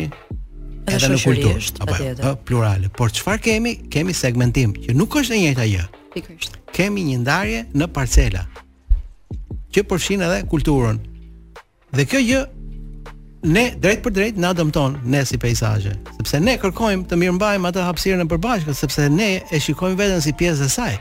edhe 0.88 1.08
në 1.12 1.18
kulturë, 1.22 1.72
apo 1.84 1.96
jo, 1.98 2.32
plurale. 2.48 2.90
Por 2.96 3.12
çfarë 3.12 3.42
kemi? 3.44 3.72
Kemi 3.92 4.14
segmentim 4.16 4.72
që 4.76 4.94
nuk 4.96 5.16
është 5.20 5.36
e 5.36 5.42
njëjta 5.44 5.66
gjë. 5.70 5.84
Pikërisht. 6.14 6.56
Kemi 6.74 7.04
një 7.10 7.18
ndarje 7.24 7.64
në 7.76 7.90
parcela 7.94 8.44
që 9.74 9.84
përfshin 9.90 10.24
edhe 10.26 10.40
kulturën. 10.50 10.98
Dhe 11.96 12.04
kjo 12.10 12.20
gjë 12.24 12.40
ne 13.50 13.66
drejt 13.80 14.02
për 14.04 14.14
drejt 14.16 14.40
na 14.42 14.52
dëmton 14.56 14.98
ne 15.08 15.20
si 15.26 15.38
peizazhe, 15.42 15.94
sepse 16.18 16.40
ne 16.42 16.56
kërkojmë 16.62 17.06
të 17.10 17.16
mirëmbajmë 17.18 17.70
atë 17.70 17.84
hapësirën 17.86 18.24
e 18.24 18.28
përbashkët, 18.30 18.76
sepse 18.78 19.06
ne 19.10 19.30
e 19.48 19.60
shikojmë 19.64 19.96
veten 20.00 20.24
si 20.24 20.34
pjesë 20.36 20.66
e 20.68 20.74
saj. 20.74 20.96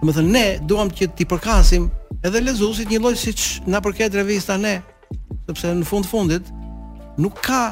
Do 0.00 0.08
të 0.08 0.16
thënë 0.16 0.30
ne 0.32 0.44
duam 0.70 0.88
që 0.96 1.10
ti 1.18 1.26
përkasim 1.28 1.90
edhe 2.24 2.40
lezuesit 2.46 2.88
një 2.92 3.02
lloj 3.02 3.16
siç 3.20 3.42
na 3.68 3.82
përket 3.84 4.16
revista 4.16 4.56
ne, 4.56 4.78
sepse 5.50 5.74
në 5.76 5.84
fund 5.90 6.08
fundit 6.08 6.48
nuk 7.20 7.36
ka 7.44 7.66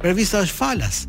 Revista 0.00 0.38
është 0.44 0.56
falas. 0.56 1.02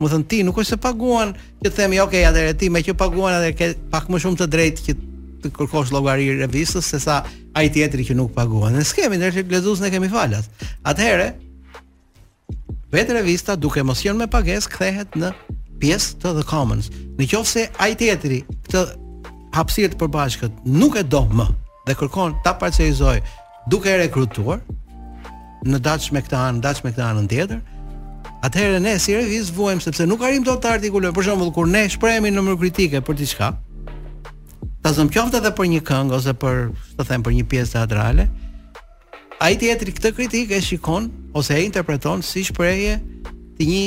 Më 0.00 0.08
thënë 0.12 0.26
ti, 0.30 0.40
nuk 0.44 0.58
është 0.60 0.74
se 0.74 0.78
paguan 0.82 1.30
që 1.62 1.68
të 1.70 1.74
themi, 1.78 2.00
okej, 2.02 2.20
okay, 2.20 2.28
atër 2.28 2.48
e 2.50 2.54
ti, 2.60 2.68
me 2.74 2.82
që 2.84 2.96
paguan 2.98 3.36
atër 3.38 3.52
ke 3.56 3.68
pak 3.92 4.10
më 4.12 4.18
shumë 4.24 4.40
të 4.42 4.48
drejtë 4.54 4.84
që 4.86 4.94
të 5.46 5.52
kërkosh 5.56 5.92
logari 5.94 6.26
revistës, 6.42 6.88
se 6.90 6.98
sa 7.00 7.20
ai 7.56 7.70
tjetëri 7.72 8.04
që 8.10 8.16
nuk 8.18 8.34
paguan. 8.36 8.74
Në 8.76 8.84
skemi, 8.90 9.20
nërë 9.22 9.38
që 9.38 9.46
lezus 9.54 9.80
në 9.80 9.92
kemi 9.94 10.10
falas. 10.12 10.50
Atëhere, 10.90 11.30
vetë 12.92 13.16
revista, 13.20 13.56
duke 13.56 13.84
mos 13.86 14.02
jenë 14.04 14.24
me 14.24 14.26
pages, 14.32 14.66
kthehet 14.74 15.16
në 15.16 15.30
pjesë 15.80 16.18
të 16.24 16.34
The 16.40 16.44
Commons. 16.50 16.90
Në 17.20 17.30
qofë 17.32 17.52
se 17.54 17.64
ai 17.84 17.94
tjetëri 18.00 18.42
këtë 18.66 18.84
hapsirë 19.56 19.94
të 19.94 20.00
përbashkët 20.02 20.66
nuk 20.74 20.98
e 21.00 21.04
do 21.08 21.22
më 21.30 21.46
dhe 21.86 21.96
kërkon 21.96 22.36
ta 22.44 22.52
parcializoj 22.60 23.20
duke 23.70 23.88
e 23.88 23.96
rekrutuar 24.02 24.60
në 25.66 25.80
datë 25.88 26.12
me 26.12 26.24
këtë 26.26 26.40
anë, 26.42 26.74
me 26.84 26.92
këtë 26.92 27.06
anë 27.06 27.24
tjetër, 27.32 27.62
Atëherë 28.44 28.80
ne 28.84 28.96
si 29.00 29.14
revist 29.16 29.54
vuajmë 29.56 29.80
sepse 29.84 30.04
nuk 30.08 30.22
arrim 30.26 30.44
dot 30.44 30.60
të 30.64 30.72
artikulojmë. 30.76 31.14
Për 31.16 31.28
shembull, 31.30 31.52
kur 31.56 31.68
ne 31.70 31.84
shprehemi 31.90 32.32
në 32.34 32.42
mënyrë 32.44 32.60
kritike 32.62 33.00
për 33.06 33.16
diçka, 33.20 33.50
ta 34.84 34.92
zëm 34.96 35.08
qoftë 35.14 35.40
edhe 35.40 35.52
për 35.56 35.70
një 35.74 35.80
këngë 35.88 36.16
ose 36.18 36.34
për, 36.44 36.60
të 36.98 37.06
them, 37.08 37.24
për 37.26 37.36
një 37.38 37.46
pjesë 37.54 37.76
teatrale, 37.78 38.28
ai 39.42 39.54
teatri 39.60 39.96
këtë 39.96 40.12
kritikë 40.18 40.58
e 40.58 40.62
shikon 40.64 41.08
ose 41.36 41.56
e 41.56 41.64
interpreton 41.64 42.22
si 42.24 42.44
shprehje 42.48 42.98
të 43.56 43.70
një 43.72 43.84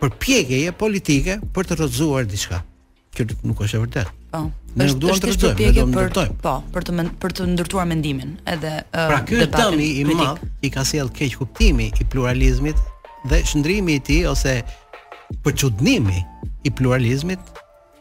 përpjekjeje 0.00 0.76
politike 0.76 1.38
për 1.56 1.70
të 1.70 1.80
rrëzuar 1.80 2.28
diçka. 2.28 2.60
Kjo 3.16 3.24
nuk 3.48 3.62
është 3.64 3.78
e 3.78 3.80
vërtetë. 3.80 4.12
Po. 4.36 4.42
Ne 4.76 4.90
nuk 4.90 4.98
duam 5.00 5.16
të 5.22 5.30
rrëzojmë, 5.32 5.62
ne 5.64 5.72
duam 5.72 5.92
të 5.94 5.96
ndërtojmë. 5.96 6.34
Po, 6.44 6.52
për 6.74 6.84
të 6.90 6.94
men, 6.98 7.08
për 7.22 7.34
të 7.38 7.46
ndërtuar 7.54 7.86
mendimin, 7.88 8.34
edhe 8.52 8.72
pra, 8.92 9.06
uh, 9.08 9.08
pra 9.14 9.22
ky 9.24 9.40
dëmi 9.56 9.86
i 10.02 10.04
madh 10.10 10.42
i 10.68 10.70
ka 10.74 10.84
sjell 10.84 11.08
keq 11.16 11.38
kuptimi 11.40 11.86
i 11.96 12.04
pluralizmit 12.12 12.82
dhe 13.24 13.42
shndrimi 13.44 13.92
i 13.96 14.00
tij 14.00 14.26
ose 14.30 14.58
përçudnimi 15.44 16.18
i 16.68 16.72
pluralizmit 16.72 17.54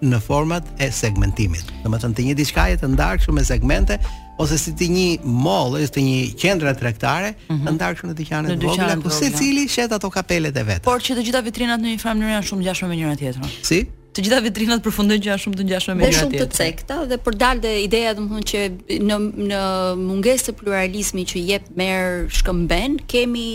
në 0.06 0.20
format 0.22 0.66
e 0.82 0.92
segmentimit. 0.92 1.66
Do 1.84 1.90
të 1.98 2.10
të 2.14 2.24
një 2.30 2.36
diçkaje 2.38 2.76
të 2.82 2.90
ndarkë 2.96 3.34
me 3.34 3.42
segmente 3.48 3.96
ose 4.44 4.58
si 4.60 4.74
të 4.78 4.90
një 4.92 5.06
mall 5.24 5.78
ose 5.80 5.88
të 5.96 6.04
një 6.04 6.20
qendra 6.42 6.74
tregtare 6.78 7.32
të 7.36 7.50
-hmm. 7.54 7.66
të 7.68 7.74
ndarkë 7.78 8.08
në 8.10 8.16
dyqanet 8.20 8.56
e 8.56 8.66
vogla 8.68 8.96
ku 9.02 9.10
secili 9.10 9.68
shet 9.68 9.92
ato 9.92 10.10
kapelet 10.10 10.58
e 10.58 10.64
vet. 10.64 10.82
Por 10.84 11.00
që 11.02 11.18
të 11.18 11.24
gjitha 11.28 11.42
vitrinat 11.42 11.80
në 11.82 11.96
një 11.96 12.00
farë 12.04 12.18
mënyrë 12.20 12.36
janë 12.38 12.48
shumë 12.50 12.64
ngjashme 12.66 12.88
me 12.92 12.96
njëra 12.96 13.16
tjetrën. 13.16 13.50
Si? 13.64 13.80
Të 14.16 14.20
gjitha 14.24 14.40
vitrinat 14.46 14.80
përfundojnë 14.86 15.24
që 15.26 15.32
janë 15.32 15.44
shumë 15.44 15.56
të 15.60 15.66
ngjashme 15.70 15.94
me 15.94 16.04
njëra 16.04 16.12
tjetrën. 16.12 16.30
Dhe 16.30 16.44
shumë 16.44 16.52
të 16.52 16.60
cekta 16.60 16.96
dhe 17.10 17.18
për 17.26 17.34
dalë 17.42 17.72
ideja 17.88 18.12
domthonjë 18.20 18.48
që 18.52 18.62
në 19.10 19.18
në 19.50 19.64
mungesë 20.08 20.46
të 20.52 20.58
pluralizmit 20.60 21.28
që 21.32 21.38
jep 21.50 21.64
merr 21.80 22.28
shkëmben, 22.38 23.00
kemi 23.12 23.48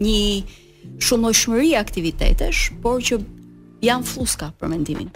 një 0.00 0.98
shumë 1.06 1.30
shmëri 1.40 1.70
aktivitetesh, 1.80 2.60
por 2.84 3.00
që 3.04 3.20
janë 3.86 4.08
fluska 4.08 4.52
për 4.60 4.70
mendimin. 4.72 5.08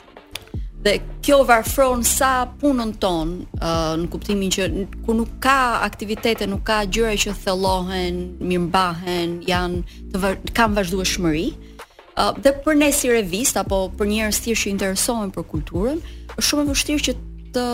Dhe 0.81 0.95
kjo 1.25 1.43
varfron 1.45 2.03
sa 2.09 2.47
punën 2.61 2.95
tonë, 3.01 3.49
uh, 3.61 3.97
në 4.01 4.07
kuptimin 4.15 4.53
që 4.55 4.69
ku 5.05 5.17
nuk 5.19 5.35
ka 5.45 5.59
aktivitete, 5.85 6.47
nuk 6.49 6.63
ka 6.65 6.81
gjëra 6.89 7.13
që 7.27 7.35
thellohen, 7.43 8.23
mirëmbahen, 8.41 9.39
janë 9.49 9.83
të 10.15 10.23
vër, 10.23 10.39
kanë 10.57 10.79
vazhdueshmëri. 10.79 11.47
Uh, 11.51 12.33
dhe 12.45 12.55
për 12.65 12.81
ne 12.81 12.89
si 12.97 13.13
revist 13.13 13.61
apo 13.61 13.85
për 13.99 14.09
njerëz 14.15 14.41
të 14.41 14.49
tjerë 14.49 14.63
që 14.63 14.71
interesohen 14.73 15.35
për 15.37 15.47
kulturën, 15.53 15.99
është 16.39 16.49
shumë 16.49 16.65
e 16.65 16.71
vështirë 16.73 17.05
që 17.11 17.17
të 17.51 17.69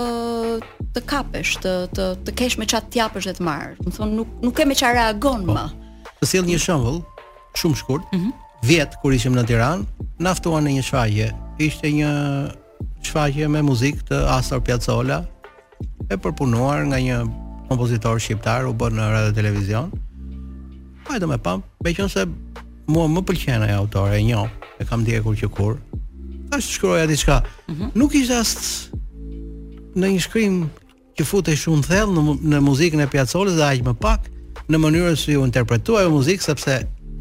të 0.96 1.02
kapesh, 1.04 1.54
të 1.62 1.72
të 1.96 2.04
të 2.26 2.34
kesh 2.40 2.58
me 2.60 2.66
çat 2.70 2.90
të 2.90 2.98
japësh 3.04 3.26
dhe 3.30 3.36
të 3.38 3.44
marrësh. 3.46 3.78
Do 3.84 3.92
thonë 3.92 4.18
nuk 4.18 4.34
nuk 4.42 4.54
ke 4.56 4.64
me 4.66 4.74
çfarë 4.78 4.96
reagon 4.98 5.44
më. 5.46 5.54
Po 5.70 5.85
Të 6.16 6.26
sjell 6.30 6.46
një 6.48 6.56
shembull 6.60 7.00
shumë 7.60 7.76
shkurt. 7.76 8.06
Mm 8.14 8.20
-hmm. 8.20 8.32
Vjet 8.64 8.94
kur 9.02 9.12
ishim 9.12 9.34
në 9.36 9.42
Tiranë, 9.46 9.84
na 10.24 10.32
ftuan 10.34 10.64
në 10.64 10.72
një 10.78 10.82
shfaqje. 10.86 11.26
Ishte 11.60 11.90
një 11.92 12.12
shfaqje 13.04 13.48
me 13.52 13.60
muzikë 13.62 14.06
të 14.10 14.20
Astor 14.38 14.60
Piazzolla 14.64 15.20
e 16.10 16.16
përpunuar 16.16 16.84
nga 16.88 16.96
një 16.96 17.18
kompozitor 17.68 18.16
shqiptar 18.20 18.64
u 18.66 18.72
bën 18.74 18.96
në 18.96 19.10
radio 19.12 19.32
televizion. 19.36 19.90
Po 21.04 21.14
edhe 21.18 21.26
më 21.30 21.36
pam, 21.44 21.62
me 21.84 21.90
qenë 21.94 22.08
se 22.08 22.24
mua 22.88 23.04
më 23.12 23.22
pëlqen 23.28 23.62
ai 23.66 23.74
autor, 23.76 24.08
e 24.16 24.22
njoh, 24.24 24.48
e 24.80 24.84
kam 24.88 25.00
ndjekur 25.04 25.36
që 25.36 25.48
kur. 25.52 25.76
Tash 26.50 26.66
shkruaja 26.78 27.06
diçka. 27.06 27.42
Mm 27.68 27.74
-hmm. 27.74 27.90
Nuk 27.94 28.14
ishte 28.14 28.34
as 28.40 28.54
në 29.96 30.06
një 30.16 30.20
shkrim 30.26 30.56
që 31.18 31.24
futej 31.28 31.56
shumë 31.60 31.82
thellë 31.82 32.12
në, 32.24 32.34
në 32.42 32.58
muzikën 32.66 33.00
e 33.00 33.06
Piazzolla 33.06 33.50
dhe 33.52 33.64
aq 33.68 33.82
më 33.86 33.94
pak, 33.94 34.20
në 34.66 34.78
mënyrë 34.82 35.12
si 35.14 35.34
u 35.38 35.44
interpretua 35.46 36.02
e 36.04 36.08
muzikë, 36.10 36.42
sepse 36.42 36.76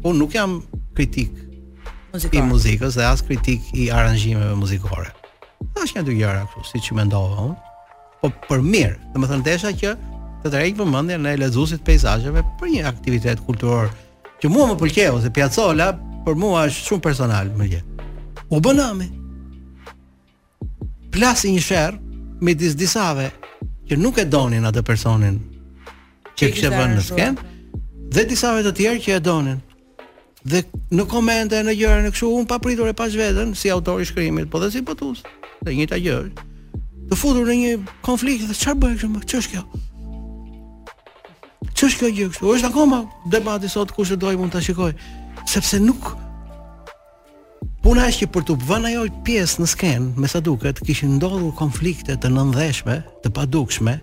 unë 0.06 0.18
nuk 0.18 0.32
jam 0.34 0.56
kritik 0.96 1.32
Muzikore. 2.12 2.42
i 2.42 2.48
muzikës 2.48 2.96
dhe 2.98 3.04
as 3.06 3.20
kritik 3.22 3.68
i 3.76 3.90
aranjimeve 3.92 4.54
muzikore. 4.56 5.10
Në 5.60 5.82
është 5.84 5.98
një 5.98 6.04
dy 6.06 6.14
gjera, 6.16 6.44
kru, 6.52 6.64
si 6.64 6.80
që 6.82 6.96
mendova 6.96 7.44
unë, 7.44 7.56
po 8.22 8.30
për 8.48 8.64
mirë, 8.64 8.96
dhe 9.12 9.18
më 9.22 9.28
thëndesha 9.30 9.72
kjo, 9.78 9.92
të 10.42 10.46
të 10.50 10.62
rejtë 10.62 10.80
për 10.80 11.08
në 11.22 11.34
e 11.34 11.42
lezusit 11.44 11.80
për 11.84 12.68
një 12.68 12.86
aktivitet 12.88 13.40
kulturor, 13.46 13.90
që 14.42 14.48
mua 14.48 14.66
më 14.72 14.78
përkjevë, 14.82 15.22
se 15.22 15.30
pjacola, 15.30 15.90
për 16.26 16.34
mua 16.34 16.66
është 16.66 16.86
shumë 16.88 17.02
personal, 17.04 17.46
më 17.58 17.66
gjithë. 17.72 18.06
U 18.50 18.60
bënami, 18.60 19.08
plasin 21.12 21.54
një 21.54 21.62
sherr 21.62 21.98
me 22.40 22.54
disë 22.54 22.76
disave, 22.76 23.30
që 23.88 23.96
nuk 23.98 24.18
e 24.18 24.24
donin 24.24 24.66
atë 24.66 24.82
personin 24.82 25.38
që 26.36 26.50
kishte 26.52 26.70
vënë 26.72 26.96
në 26.98 27.04
sken, 27.06 27.38
dhe 28.12 28.24
disa 28.28 28.50
vetë 28.56 28.72
të 28.74 28.78
tjerë 28.78 29.02
që 29.06 29.14
e 29.16 29.22
donin. 29.24 29.62
Dhe 30.46 30.60
në 30.94 31.06
komente 31.10 31.62
në 31.64 31.72
gjëra 31.74 32.02
në 32.04 32.10
kështu 32.14 32.28
unë 32.40 32.48
pa 32.50 32.58
pritur 32.62 32.90
e 32.90 32.94
pas 32.96 33.14
veten 33.18 33.54
si 33.56 33.72
autori 33.72 34.04
i 34.06 34.10
shkrimit, 34.10 34.50
po 34.52 34.60
dhe 34.62 34.68
si 34.70 34.82
botues. 34.86 35.22
Dhe 35.64 35.72
njëta 35.74 35.98
gjë. 35.98 36.18
Të 37.08 37.16
futur 37.18 37.48
në 37.48 37.56
një 37.62 37.72
konflikt 38.06 38.44
dhe 38.50 38.56
çfarë 38.56 38.82
bëj 38.84 39.02
kështë, 39.02 39.24
që 39.24 39.26
Ç'është 39.32 39.54
kjo? 39.54 39.64
Ç'është 41.72 41.98
kjo 42.02 42.10
gjë 42.18 42.28
kështu? 42.34 42.52
Është 42.56 42.68
akoma 42.70 43.00
debati 43.32 43.68
sot 43.72 43.90
kush 43.96 44.12
e 44.14 44.20
dojë 44.20 44.38
mund 44.40 44.52
ta 44.54 44.62
shikoj, 44.64 44.92
sepse 45.48 45.80
nuk 45.82 46.12
Puna 47.84 48.08
është 48.10 48.24
që 48.26 48.26
për 48.34 48.42
të 48.48 48.54
vënë 48.66 48.88
ajo 48.90 49.02
pjesë 49.26 49.60
në 49.62 49.66
sken, 49.72 50.06
me 50.18 50.26
sa 50.28 50.40
duket, 50.42 50.80
kishin 50.82 51.16
ndodhur 51.20 51.52
konflikte 51.54 52.16
të 52.18 52.32
nëndhëshme, 52.34 52.96
të 53.22 53.30
padukshme, 53.36 53.94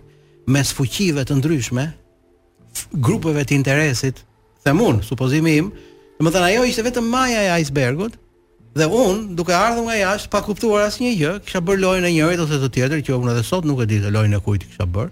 mes 0.56 0.70
fuqive 0.78 1.26
të 1.28 1.36
ndryshme, 1.42 1.90
grupeve 2.98 3.44
të 3.48 3.56
interesit, 3.58 4.24
them 4.66 4.82
un, 4.84 5.00
supozimi 5.06 5.56
im, 5.62 5.72
domethënë 6.20 6.50
ajo 6.52 6.66
ishte 6.70 6.86
vetëm 6.88 7.08
maja 7.12 7.42
e 7.50 7.60
icebergut 7.62 8.18
dhe 8.78 8.88
un, 8.88 9.22
duke 9.38 9.54
ardhur 9.54 9.86
nga 9.88 9.98
jashtë 10.00 10.30
pa 10.34 10.42
kuptuar 10.46 10.88
asnjë 10.88 11.12
gjë, 11.20 11.34
kisha 11.46 11.62
bërë 11.66 11.84
lojën 11.84 12.08
e 12.10 12.14
njërit 12.16 12.44
ose 12.46 12.58
të 12.62 12.70
tjetër 12.78 13.04
që 13.06 13.18
unë 13.20 13.34
edhe 13.36 13.44
sot 13.46 13.68
nuk 13.70 13.82
e 13.84 13.90
di 13.92 14.00
të 14.02 14.14
lojën 14.16 14.38
e 14.38 14.42
kujt 14.46 14.66
kisha 14.70 14.88
bërë. 14.96 15.12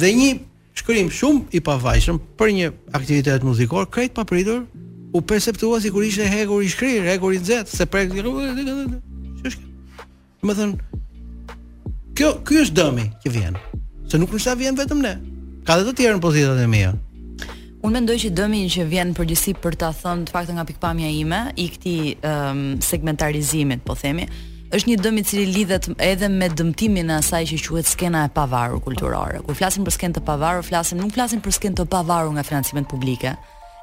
Dhe 0.00 0.12
një 0.16 0.28
shkrim 0.80 1.10
shumë 1.12 1.56
i 1.58 1.62
pavajshëm 1.64 2.20
për 2.40 2.52
një 2.58 2.70
aktivitet 2.96 3.44
muzikor 3.44 3.88
krejt 3.92 4.14
papritur 4.16 4.62
u 5.16 5.20
perceptua 5.20 5.80
sikur 5.84 6.04
ishte 6.06 6.28
hekur 6.32 6.62
i 6.64 6.70
shkrir, 6.72 7.04
hekur 7.10 7.34
i 7.36 7.42
nxehtë 7.42 7.74
se 7.76 7.86
prek. 7.88 8.14
Kjo, 12.18 12.32
kjo 12.42 12.62
është 12.64 12.74
dëmi 12.74 13.02
që 13.22 13.30
vjen, 13.30 13.54
se 14.10 14.18
nuk 14.18 14.32
është 14.34 14.48
ta 14.48 14.54
vjen 14.58 14.74
vetëm 14.78 14.98
ne, 15.04 15.12
ka 15.68 15.76
dhe 15.76 15.84
të 15.84 15.92
tjerë 16.00 16.16
në 16.16 16.20
pozitat 16.24 16.60
e 16.64 16.68
mija. 16.72 16.94
Unë 17.84 17.92
mendoj 18.00 18.14
që 18.22 18.30
dëmi 18.34 18.60
që 18.72 18.84
vjen 18.88 19.10
përgjësi 19.14 19.52
për 19.62 19.74
ta 19.82 19.90
thënë 19.94 20.24
të 20.26 20.32
faktë 20.34 20.54
nga 20.56 20.64
pikpamja 20.70 21.10
ime, 21.12 21.40
i 21.60 21.66
këti 21.74 21.92
um, 21.98 22.22
ehm, 22.30 22.62
segmentarizimit, 22.82 23.82
po 23.84 23.92
themi, 23.98 24.24
është 24.74 24.88
një 24.90 24.96
dëmi 25.04 25.24
cili 25.28 25.44
lidhet 25.52 25.90
edhe 26.04 26.28
me 26.32 26.48
dëmtimin 26.48 27.12
e 27.12 27.18
asaj 27.20 27.44
që 27.50 27.58
quhet 27.66 27.88
skena 27.90 28.24
e 28.24 28.32
pavarur 28.38 28.80
kulturore. 28.86 29.42
Kur 29.44 29.56
flasim 29.60 29.84
për 29.86 29.94
skenë 29.98 30.16
të 30.18 30.24
pavarur, 30.30 30.64
flasim 30.66 31.00
nuk 31.02 31.12
flasim 31.18 31.44
për 31.44 31.56
skenë 31.58 31.80
të 31.82 31.86
pavarur 31.92 32.32
nga 32.38 32.44
financimet 32.48 32.88
publike, 32.88 33.34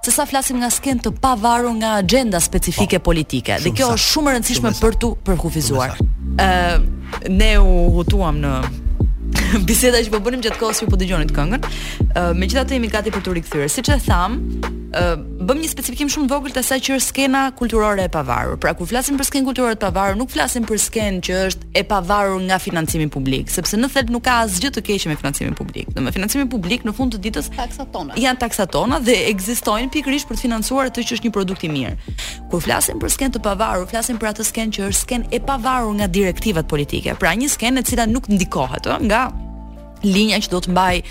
se 0.06 0.14
sa 0.14 0.26
flasim 0.30 0.60
nga 0.62 0.72
skenë 0.74 1.06
të 1.06 1.12
pavarur 1.22 1.74
nga 1.84 2.00
agenda 2.02 2.42
specifike 2.46 3.00
po, 3.00 3.12
politike. 3.12 3.62
Dhe 3.62 3.74
kjo 3.78 3.94
është 3.94 4.10
shumë 4.14 4.32
e 4.34 4.36
rëndësishme 4.40 4.74
për 4.82 4.98
tu 5.06 5.14
përkufizuar. 5.26 5.96
Ë, 6.42 7.30
ne 7.30 7.52
u 7.62 7.78
hutuam 8.00 8.42
në 8.42 8.56
biseda 9.70 10.00
që 10.04 10.14
po 10.14 10.20
bënim 10.24 10.44
gjatë 10.46 10.62
kohës 10.62 10.84
që 10.84 10.90
po 10.92 10.98
dëgjonit 11.02 11.34
këngën. 11.36 11.68
Uh, 12.16 12.32
Megjithatë 12.38 12.78
jemi 12.80 12.90
gati 12.94 13.14
për 13.16 13.26
të 13.26 13.36
rikthyer. 13.40 13.70
Siç 13.72 13.90
e 13.96 14.00
tham, 14.08 14.40
bëm 14.96 15.58
një 15.60 15.68
specifikim 15.68 16.08
shumë 16.14 16.30
vogël 16.32 16.54
të 16.56 16.62
asaj 16.64 16.78
që 16.88 16.92
është 16.96 17.08
skena 17.12 17.40
kulturore 17.60 18.00
e 18.08 18.12
pavarur. 18.14 18.56
Pra 18.64 18.72
kur 18.80 18.88
flasim 18.88 19.18
për 19.20 19.28
skenë 19.28 19.48
kulturore 19.50 19.76
të 19.76 19.90
pavarur, 19.90 20.16
nuk 20.16 20.32
flasim 20.32 20.64
për 20.70 20.80
skenë 20.80 21.20
që 21.28 21.34
është 21.50 21.68
e 21.76 21.82
pavarur 21.90 22.38
nga 22.46 22.56
financimi 22.64 23.10
publik, 23.12 23.52
sepse 23.52 23.76
në 23.76 23.90
thelb 23.92 24.14
nuk 24.16 24.24
ka 24.30 24.38
asgjë 24.46 24.72
të 24.78 24.86
keqe 24.88 25.12
me 25.12 25.18
financimin 25.20 25.58
publik. 25.60 25.92
Do 25.98 26.06
me 26.06 26.16
financimin 26.16 26.48
publik 26.54 26.88
në 26.88 26.96
fund 26.96 27.12
të 27.18 27.26
ditës 27.28 27.52
taksat 27.58 27.92
tona. 27.92 28.16
Janë 28.24 28.40
taksat 28.48 28.72
tona 28.78 29.02
dhe 29.04 29.18
ekzistojnë 29.34 29.92
pikërisht 29.98 30.32
për 30.32 30.40
të 30.40 30.46
financuar 30.46 30.88
atë 30.94 31.04
që 31.10 31.18
është 31.20 31.28
një 31.28 31.36
produkt 31.42 31.66
i 31.68 31.72
mirë. 31.76 32.14
Kur 32.54 32.64
flasim 32.64 33.02
për 33.04 33.12
skenë 33.18 33.36
të 33.36 33.44
pavarur, 33.50 33.90
flasim 33.92 34.22
për 34.24 34.32
atë 34.32 34.48
skenë 34.54 34.80
që 34.80 34.88
është 34.94 35.02
skenë 35.10 35.34
e 35.36 35.42
pavarur 35.52 35.92
nga 36.00 36.08
direktivat 36.20 36.72
politike. 36.72 37.18
Pra 37.20 37.36
një 37.36 37.52
skenë 37.52 37.84
e 37.84 37.90
cila 37.92 38.08
nuk 38.08 38.32
ndikohet, 38.32 38.88
ëh, 38.96 39.04
nga 39.12 39.28
linja 40.06 40.40
që 40.44 40.52
do 40.54 40.60
të 40.64 40.74
mbaj 40.74 41.02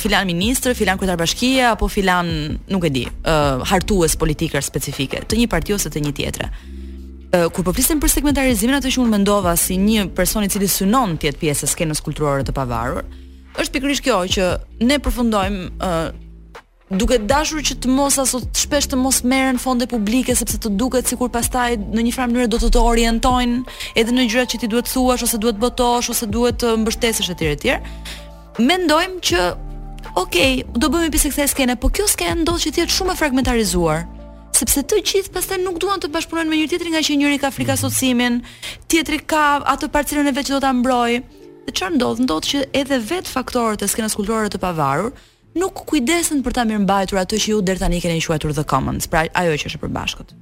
filan 0.00 0.26
ministrë, 0.28 0.74
filan 0.78 0.98
kryetar 1.00 1.18
bashkie 1.20 1.64
apo 1.72 1.88
filan, 1.92 2.30
nuk 2.70 2.86
e 2.88 2.92
di, 2.94 3.04
hartuës 3.26 3.72
hartues 4.16 4.66
specifike 4.70 5.24
të 5.26 5.40
një 5.42 5.48
parti 5.50 5.72
të 5.76 6.02
një 6.06 6.12
tjetre. 6.18 6.50
kur 7.52 7.64
po 7.64 7.72
për 7.72 8.08
segmentarizimin 8.08 8.76
atë 8.78 8.90
që 8.94 9.00
unë 9.00 9.10
mendova 9.16 9.56
si 9.56 9.76
një 9.76 10.06
person 10.14 10.44
i 10.44 10.48
cili 10.48 10.68
synon 10.68 11.18
të 11.18 11.26
jetë 11.28 11.38
pjesë 11.40 11.64
e 11.64 11.68
skenës 11.74 12.00
kulturore 12.00 12.42
të 12.46 12.52
pavarur, 12.56 13.02
është 13.60 13.72
pikërisht 13.76 14.02
kjo 14.04 14.20
që 14.34 14.44
ne 14.88 14.98
përfundojmë 15.04 15.90
duke 16.90 17.16
dashur 17.26 17.58
që 17.66 17.76
të 17.82 17.88
mos 17.90 18.14
aso 18.22 18.38
të 18.40 18.60
shpesh 18.62 18.86
të 18.92 18.96
mos 18.96 19.24
merren 19.26 19.58
fonde 19.58 19.86
publike 19.90 20.34
sepse 20.38 20.58
të 20.62 20.70
duket 20.78 21.06
sikur 21.10 21.28
pastaj 21.34 21.72
në 21.76 22.02
një 22.06 22.12
farë 22.14 22.32
mënyrë 22.36 22.48
do 22.52 22.58
të 22.62 22.70
të 22.76 22.82
orientojnë 22.90 23.62
edhe 23.98 24.12
në 24.14 24.26
gjërat 24.30 24.52
që 24.54 24.60
ti 24.62 24.68
duhet 24.70 24.92
thuash 24.92 25.24
ose 25.26 25.38
duhet 25.42 25.58
botosh 25.58 26.12
ose 26.14 26.26
duhet 26.30 26.62
të 26.62 26.76
mbështesësh 26.84 27.32
etj 27.34 27.50
etj 27.56 27.74
mendojmë 28.62 29.20
që 29.20 29.40
ok, 30.16 30.36
do 30.80 30.88
bëjmë 30.88 31.12
pjesë 31.12 31.30
kësaj 31.32 31.48
skene, 31.52 31.74
po 31.76 31.90
kjo 31.92 32.06
skenë 32.08 32.40
ndodhë 32.44 32.64
që 32.64 32.72
tjetë 32.78 32.94
shumë 32.94 33.12
e 33.12 33.18
fragmentarizuar 33.20 34.04
sepse 34.56 34.80
të 34.88 35.02
gjithë 35.04 35.32
pastaj 35.34 35.58
nuk 35.60 35.76
duan 35.82 36.00
të 36.00 36.08
bashkëpunojnë 36.14 36.48
me 36.48 36.58
një 36.62 36.70
tjetrin 36.72 36.94
nga 36.94 37.02
që 37.04 37.16
njëri 37.20 37.40
ka 37.42 37.50
frikë 37.52 37.74
mhm. 37.74 37.78
asocimin, 37.78 38.38
tjetri 38.88 39.18
ka 39.28 39.42
atë 39.74 39.90
parcelën 39.92 40.30
e 40.30 40.32
vet 40.38 40.48
që 40.48 40.54
do 40.56 40.60
ta 40.64 40.70
mbroj. 40.72 41.18
Dhe 41.66 41.74
çfarë 41.76 41.96
ndodh? 41.98 42.22
Ndodh 42.24 42.48
që 42.54 42.62
edhe 42.80 43.00
vet 43.10 43.28
faktorët 43.28 43.84
e 43.84 43.90
skenës 43.92 44.16
kulturore 44.16 44.48
të 44.48 44.62
pavarur 44.62 45.12
nuk 45.60 45.84
kujdesen 45.90 46.40
për 46.44 46.56
ta 46.56 46.64
mirëmbajtur 46.68 47.20
atë 47.20 47.42
që 47.44 47.52
ju 47.52 47.60
deri 47.60 47.84
tani 47.84 48.00
keni 48.00 48.24
quajtur 48.24 48.56
the 48.56 48.64
commons, 48.64 49.04
pra 49.06 49.26
ajo 49.42 49.60
që 49.60 49.68
është 49.68 49.76
e 49.76 49.84
përbashkët. 49.84 50.32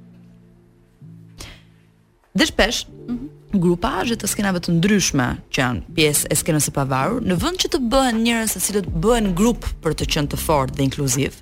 Dhe 2.34 2.46
shpesh 2.46 2.86
mm 2.88 2.98
-hmm. 3.16 3.58
grupazhe 3.64 4.14
të 4.18 4.26
skenave 4.26 4.58
të 4.58 4.70
ndryshme 4.76 5.26
që 5.54 5.58
janë 5.62 5.80
pjesë 5.96 6.24
e 6.32 6.34
skenës 6.34 6.64
së 6.66 6.72
pavarur, 6.76 7.20
në 7.28 7.34
vend 7.42 7.60
që 7.62 7.68
të 7.70 7.78
bëhen 7.92 8.18
njerëz 8.24 8.50
se 8.52 8.60
cilët 8.64 8.86
bëhen 9.02 9.34
grup 9.40 9.60
për 9.82 9.92
të 9.94 10.04
qenë 10.12 10.30
të 10.32 10.36
fortë 10.44 10.74
dhe 10.76 10.82
inkluziv, 10.84 11.32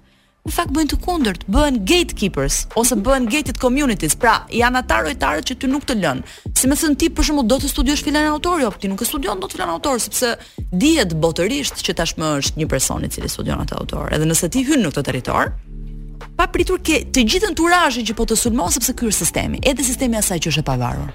në 0.45 0.51
fakt 0.57 0.74
bëjnë 0.76 0.90
të 0.93 0.97
kundërt, 1.07 1.47
bëhen 1.55 1.80
gatekeepers 1.90 2.57
ose 2.80 2.95
bëhen 3.07 3.24
gated 3.32 3.57
communities. 3.64 4.14
Pra, 4.20 4.34
janë 4.62 4.78
ata 4.82 4.97
rojtarët 5.07 5.49
që 5.49 5.55
ty 5.57 5.66
nuk 5.66 5.84
të 5.88 5.95
lën. 6.03 6.20
Si 6.59 6.64
më 6.68 6.76
thën 6.80 6.97
ti 7.01 7.07
për 7.11 7.22
shembull, 7.24 7.49
do 7.53 7.57
të 7.59 7.66
studiosh 7.74 8.03
filan 8.05 8.28
autor, 8.34 8.57
jo, 8.61 8.68
ti 8.80 8.86
nuk 8.88 9.01
e 9.03 9.11
studion 9.11 9.40
dot 9.40 9.53
filan 9.53 9.70
autor 9.76 9.97
sepse 10.01 10.28
dihet 10.82 11.11
botërisht 11.22 11.76
që 11.84 11.93
tashmë 11.99 12.26
është 12.43 12.57
një 12.61 12.66
person 12.72 13.05
i 13.05 13.09
cili 13.14 13.28
studion 13.28 13.64
atë 13.64 13.74
autor. 13.80 14.07
Edhe 14.14 14.28
nëse 14.30 14.47
ti 14.51 14.61
hyn 14.68 14.80
në 14.84 14.88
këtë 14.93 15.03
territor, 15.09 15.45
pa 16.37 16.47
pritur 16.49 16.80
ke 16.85 17.03
të 17.12 17.24
gjithën 17.28 17.57
turazhin 17.59 18.07
që 18.09 18.16
po 18.16 18.26
të 18.28 18.37
sulmon 18.39 18.72
sepse 18.72 18.95
ky 18.97 19.09
është 19.11 19.24
sistemi, 19.26 19.61
edhe 19.68 19.85
sistemi 19.85 20.18
asaj 20.20 20.41
që 20.45 20.53
është 20.53 20.64
e 20.64 20.68
pavarur. 20.68 21.11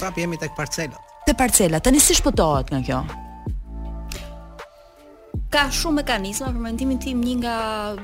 Prap 0.00 0.18
jemi 0.18 0.38
tek 0.40 0.54
parcelat. 0.58 0.98
Te 1.26 1.34
parcelat, 1.38 1.84
tani 1.84 2.00
si 2.00 2.16
shpëtohet 2.18 2.72
nga 2.74 2.82
kjo? 2.86 3.02
ka 5.50 5.64
shumë 5.74 6.04
mekanizma 6.04 6.46
për 6.54 6.60
mendimin 6.62 6.98
tim 7.02 7.18
një 7.26 7.32
nga 7.40 7.54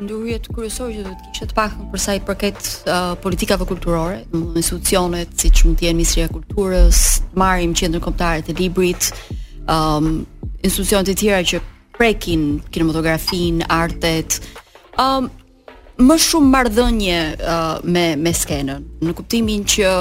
ndërhyjet 0.02 0.48
kryesore 0.50 0.94
që 0.98 1.04
do 1.06 1.12
të 1.14 1.26
kishte 1.28 1.46
të 1.46 1.54
paktën 1.54 1.84
për 1.92 2.00
sa 2.02 2.16
i 2.18 2.22
përket 2.26 2.58
uh, 2.90 3.12
politikave 3.22 3.66
kulturore, 3.70 4.16
domethënë 4.32 4.58
institucionet 4.58 5.36
siç 5.44 5.62
mund 5.62 5.78
të 5.78 5.86
jenë 5.86 5.94
Ministria 6.00 6.26
e 6.26 6.32
Kulturës, 6.34 7.02
marrim 7.38 7.70
qendrën 7.78 8.02
kombëtare 8.02 8.42
të 8.48 8.56
librit, 8.58 9.12
ëm 9.70 10.10
um, 10.10 10.18
institucionet 10.66 11.12
e 11.12 11.14
tjera 11.22 11.46
që 11.52 11.62
prekin 11.94 12.46
kinematografin, 12.74 13.62
artet. 13.70 14.40
ëm 14.98 15.30
um, 15.30 15.30
më 15.98 16.16
shumë 16.20 16.50
marrëdhënie 16.52 17.18
uh, 17.40 17.80
me 17.88 18.06
me 18.20 18.32
skenën, 18.36 18.82
në 19.00 19.14
kuptimin 19.16 19.62
që 19.64 19.92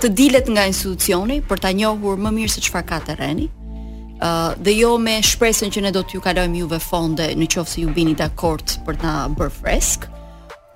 të 0.00 0.10
dilet 0.16 0.46
nga 0.48 0.62
institucioni 0.70 1.40
për 1.44 1.58
ta 1.64 1.72
njohur 1.74 2.20
më 2.22 2.30
mirë 2.36 2.52
se 2.54 2.62
çfarë 2.62 2.86
ka 2.88 3.00
terreni, 3.10 3.48
ë 3.50 4.30
uh, 4.30 4.52
dhe 4.62 4.76
jo 4.78 4.92
me 5.02 5.18
shpresën 5.18 5.74
që 5.74 5.82
ne 5.88 5.94
do 5.96 6.04
t'ju 6.06 6.22
kalojmë 6.22 6.62
juve 6.62 6.78
fonde 6.80 7.26
në 7.34 7.50
qoftë 7.50 7.72
se 7.74 7.82
ju 7.82 7.90
bini 7.94 8.14
dakord 8.14 8.76
për 8.86 9.00
ta 9.02 9.16
bërë 9.34 9.56
freskë, 9.58 10.06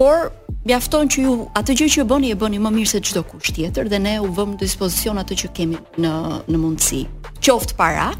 por 0.00 0.30
mjafton 0.66 1.06
që 1.06 1.22
ju 1.24 1.36
atë 1.54 1.78
gjë 1.78 1.90
që 1.94 2.08
bëni 2.10 2.34
e 2.34 2.40
bëni 2.42 2.58
më 2.66 2.74
mirë 2.80 2.92
se 2.96 3.00
çdo 3.12 3.22
kush 3.30 3.54
tjetër 3.54 3.88
dhe 3.94 4.00
ne 4.02 4.16
u 4.18 4.26
vëmë 4.34 4.56
në 4.58 4.62
dispozicion 4.64 5.22
atë 5.22 5.38
që 5.44 5.52
kemi 5.54 5.78
në 6.02 6.14
në 6.50 6.58
mundësi. 6.58 7.04
Qoftë 7.46 7.78
para, 7.78 8.10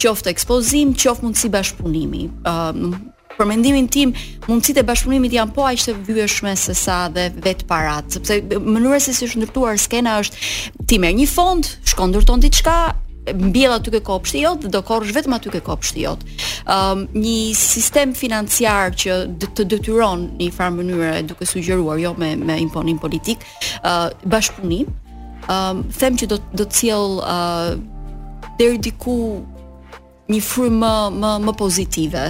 qoftë 0.00 0.32
ekspozim, 0.32 0.96
qoftë 0.96 1.28
mundësi 1.28 1.52
bashpunimi. 1.52 2.30
ë 2.48 2.56
uh, 2.72 3.02
për 3.38 3.48
mendimin 3.50 3.88
tim 3.92 4.12
mundësitë 4.48 4.82
e 4.82 4.86
bashkëpunimit 4.88 5.36
janë 5.36 5.54
po 5.56 5.66
aq 5.68 5.86
të 5.86 5.96
vëshme 6.16 6.52
se 6.58 6.74
sa 6.78 7.04
dhe 7.12 7.28
vet 7.44 7.64
parat, 7.70 8.08
sepse 8.12 8.38
mënyra 8.60 8.98
se 9.02 9.14
si 9.16 9.28
është 9.28 9.42
ndërtuar 9.44 9.80
skena 9.82 10.18
është 10.22 10.52
ti 10.88 10.98
merr 11.02 11.16
një 11.18 11.28
fond, 11.30 11.70
shkon 11.90 12.12
ndërton 12.12 12.42
diçka, 12.42 12.74
mbjell 13.38 13.76
aty 13.76 13.92
ke 13.94 14.00
kopshti 14.06 14.40
jot 14.42 14.64
dhe 14.64 14.70
do 14.74 14.80
korrësh 14.86 15.14
vetëm 15.14 15.36
aty 15.36 15.52
ke 15.54 15.60
kopshti 15.62 16.02
jot. 16.06 16.24
Ëm 16.66 17.04
um, 17.04 17.04
një 17.14 17.54
sistem 17.58 18.14
financiar 18.18 18.96
që 18.98 19.18
të 19.54 19.66
detyron 19.76 20.26
në 20.32 20.48
një 20.48 20.56
farë 20.56 20.76
mënyrë 20.80 21.12
duke 21.30 21.46
sugjeruar 21.46 22.00
jo 22.02 22.14
me 22.18 22.32
me 22.36 22.58
imponim 22.62 22.98
politik, 23.02 23.46
ë 23.82 23.92
uh, 23.92 24.26
bashkëpunim. 24.26 24.90
Ëm 25.46 25.82
um, 25.84 25.86
them 26.02 26.18
që 26.18 26.30
do 26.34 26.40
do 26.60 26.66
të 26.66 26.80
sjell 26.82 27.16
ë 27.22 27.24
uh, 27.24 27.80
deri 28.58 28.82
diku 28.88 29.16
një 30.30 30.42
frymë 30.50 30.92
më 31.22 31.36
më 31.46 31.54
pozitive 31.60 32.26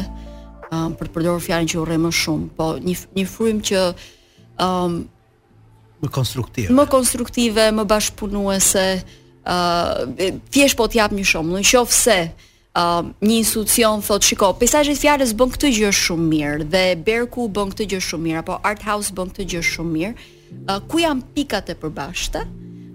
um, 0.72 0.94
për 0.96 1.08
të 1.10 1.14
përdorur 1.18 1.42
fjalën 1.44 1.68
që 1.72 1.80
urrej 1.82 2.00
më 2.02 2.10
shumë, 2.18 2.46
po 2.56 2.68
një 2.82 2.94
një 3.18 3.26
frym 3.30 3.58
që 3.68 3.82
ëm 4.62 4.70
um, 4.70 5.02
më 6.02 6.08
konstruktive. 6.10 6.72
Më 6.74 6.84
konstruktive, 6.90 7.64
më 7.78 7.82
bashkëpunuese, 7.86 8.82
ë 8.98 9.54
uh, 9.54 10.32
thjesht 10.54 10.74
po 10.80 10.88
t'jap 10.90 11.14
një 11.18 11.28
shumë, 11.34 11.60
nëse 11.60 12.20
Uh, 12.74 13.02
um, 13.04 13.08
një 13.28 13.34
institucion 13.42 14.00
thot 14.00 14.24
shiko, 14.24 14.46
peizazhet 14.56 14.96
fjalës 14.96 15.34
bën 15.36 15.50
këtë 15.52 15.68
gjë 15.76 15.88
shumë 15.98 16.24
mirë 16.30 16.68
dhe 16.72 16.82
Berku 17.04 17.44
bën 17.52 17.68
këtë 17.74 17.84
gjë 17.90 17.98
shumë 18.08 18.26
mirë 18.30 18.40
apo 18.40 18.56
Art 18.64 18.86
House 18.88 19.12
bën 19.12 19.28
këtë 19.28 19.44
gjë 19.52 19.62
shumë 19.74 19.92
mirë. 19.92 20.12
Uh, 20.56 20.78
ku 20.88 21.02
janë 21.04 21.26
pikat 21.36 21.68
e 21.68 21.76
përbashkëta? 21.82 22.46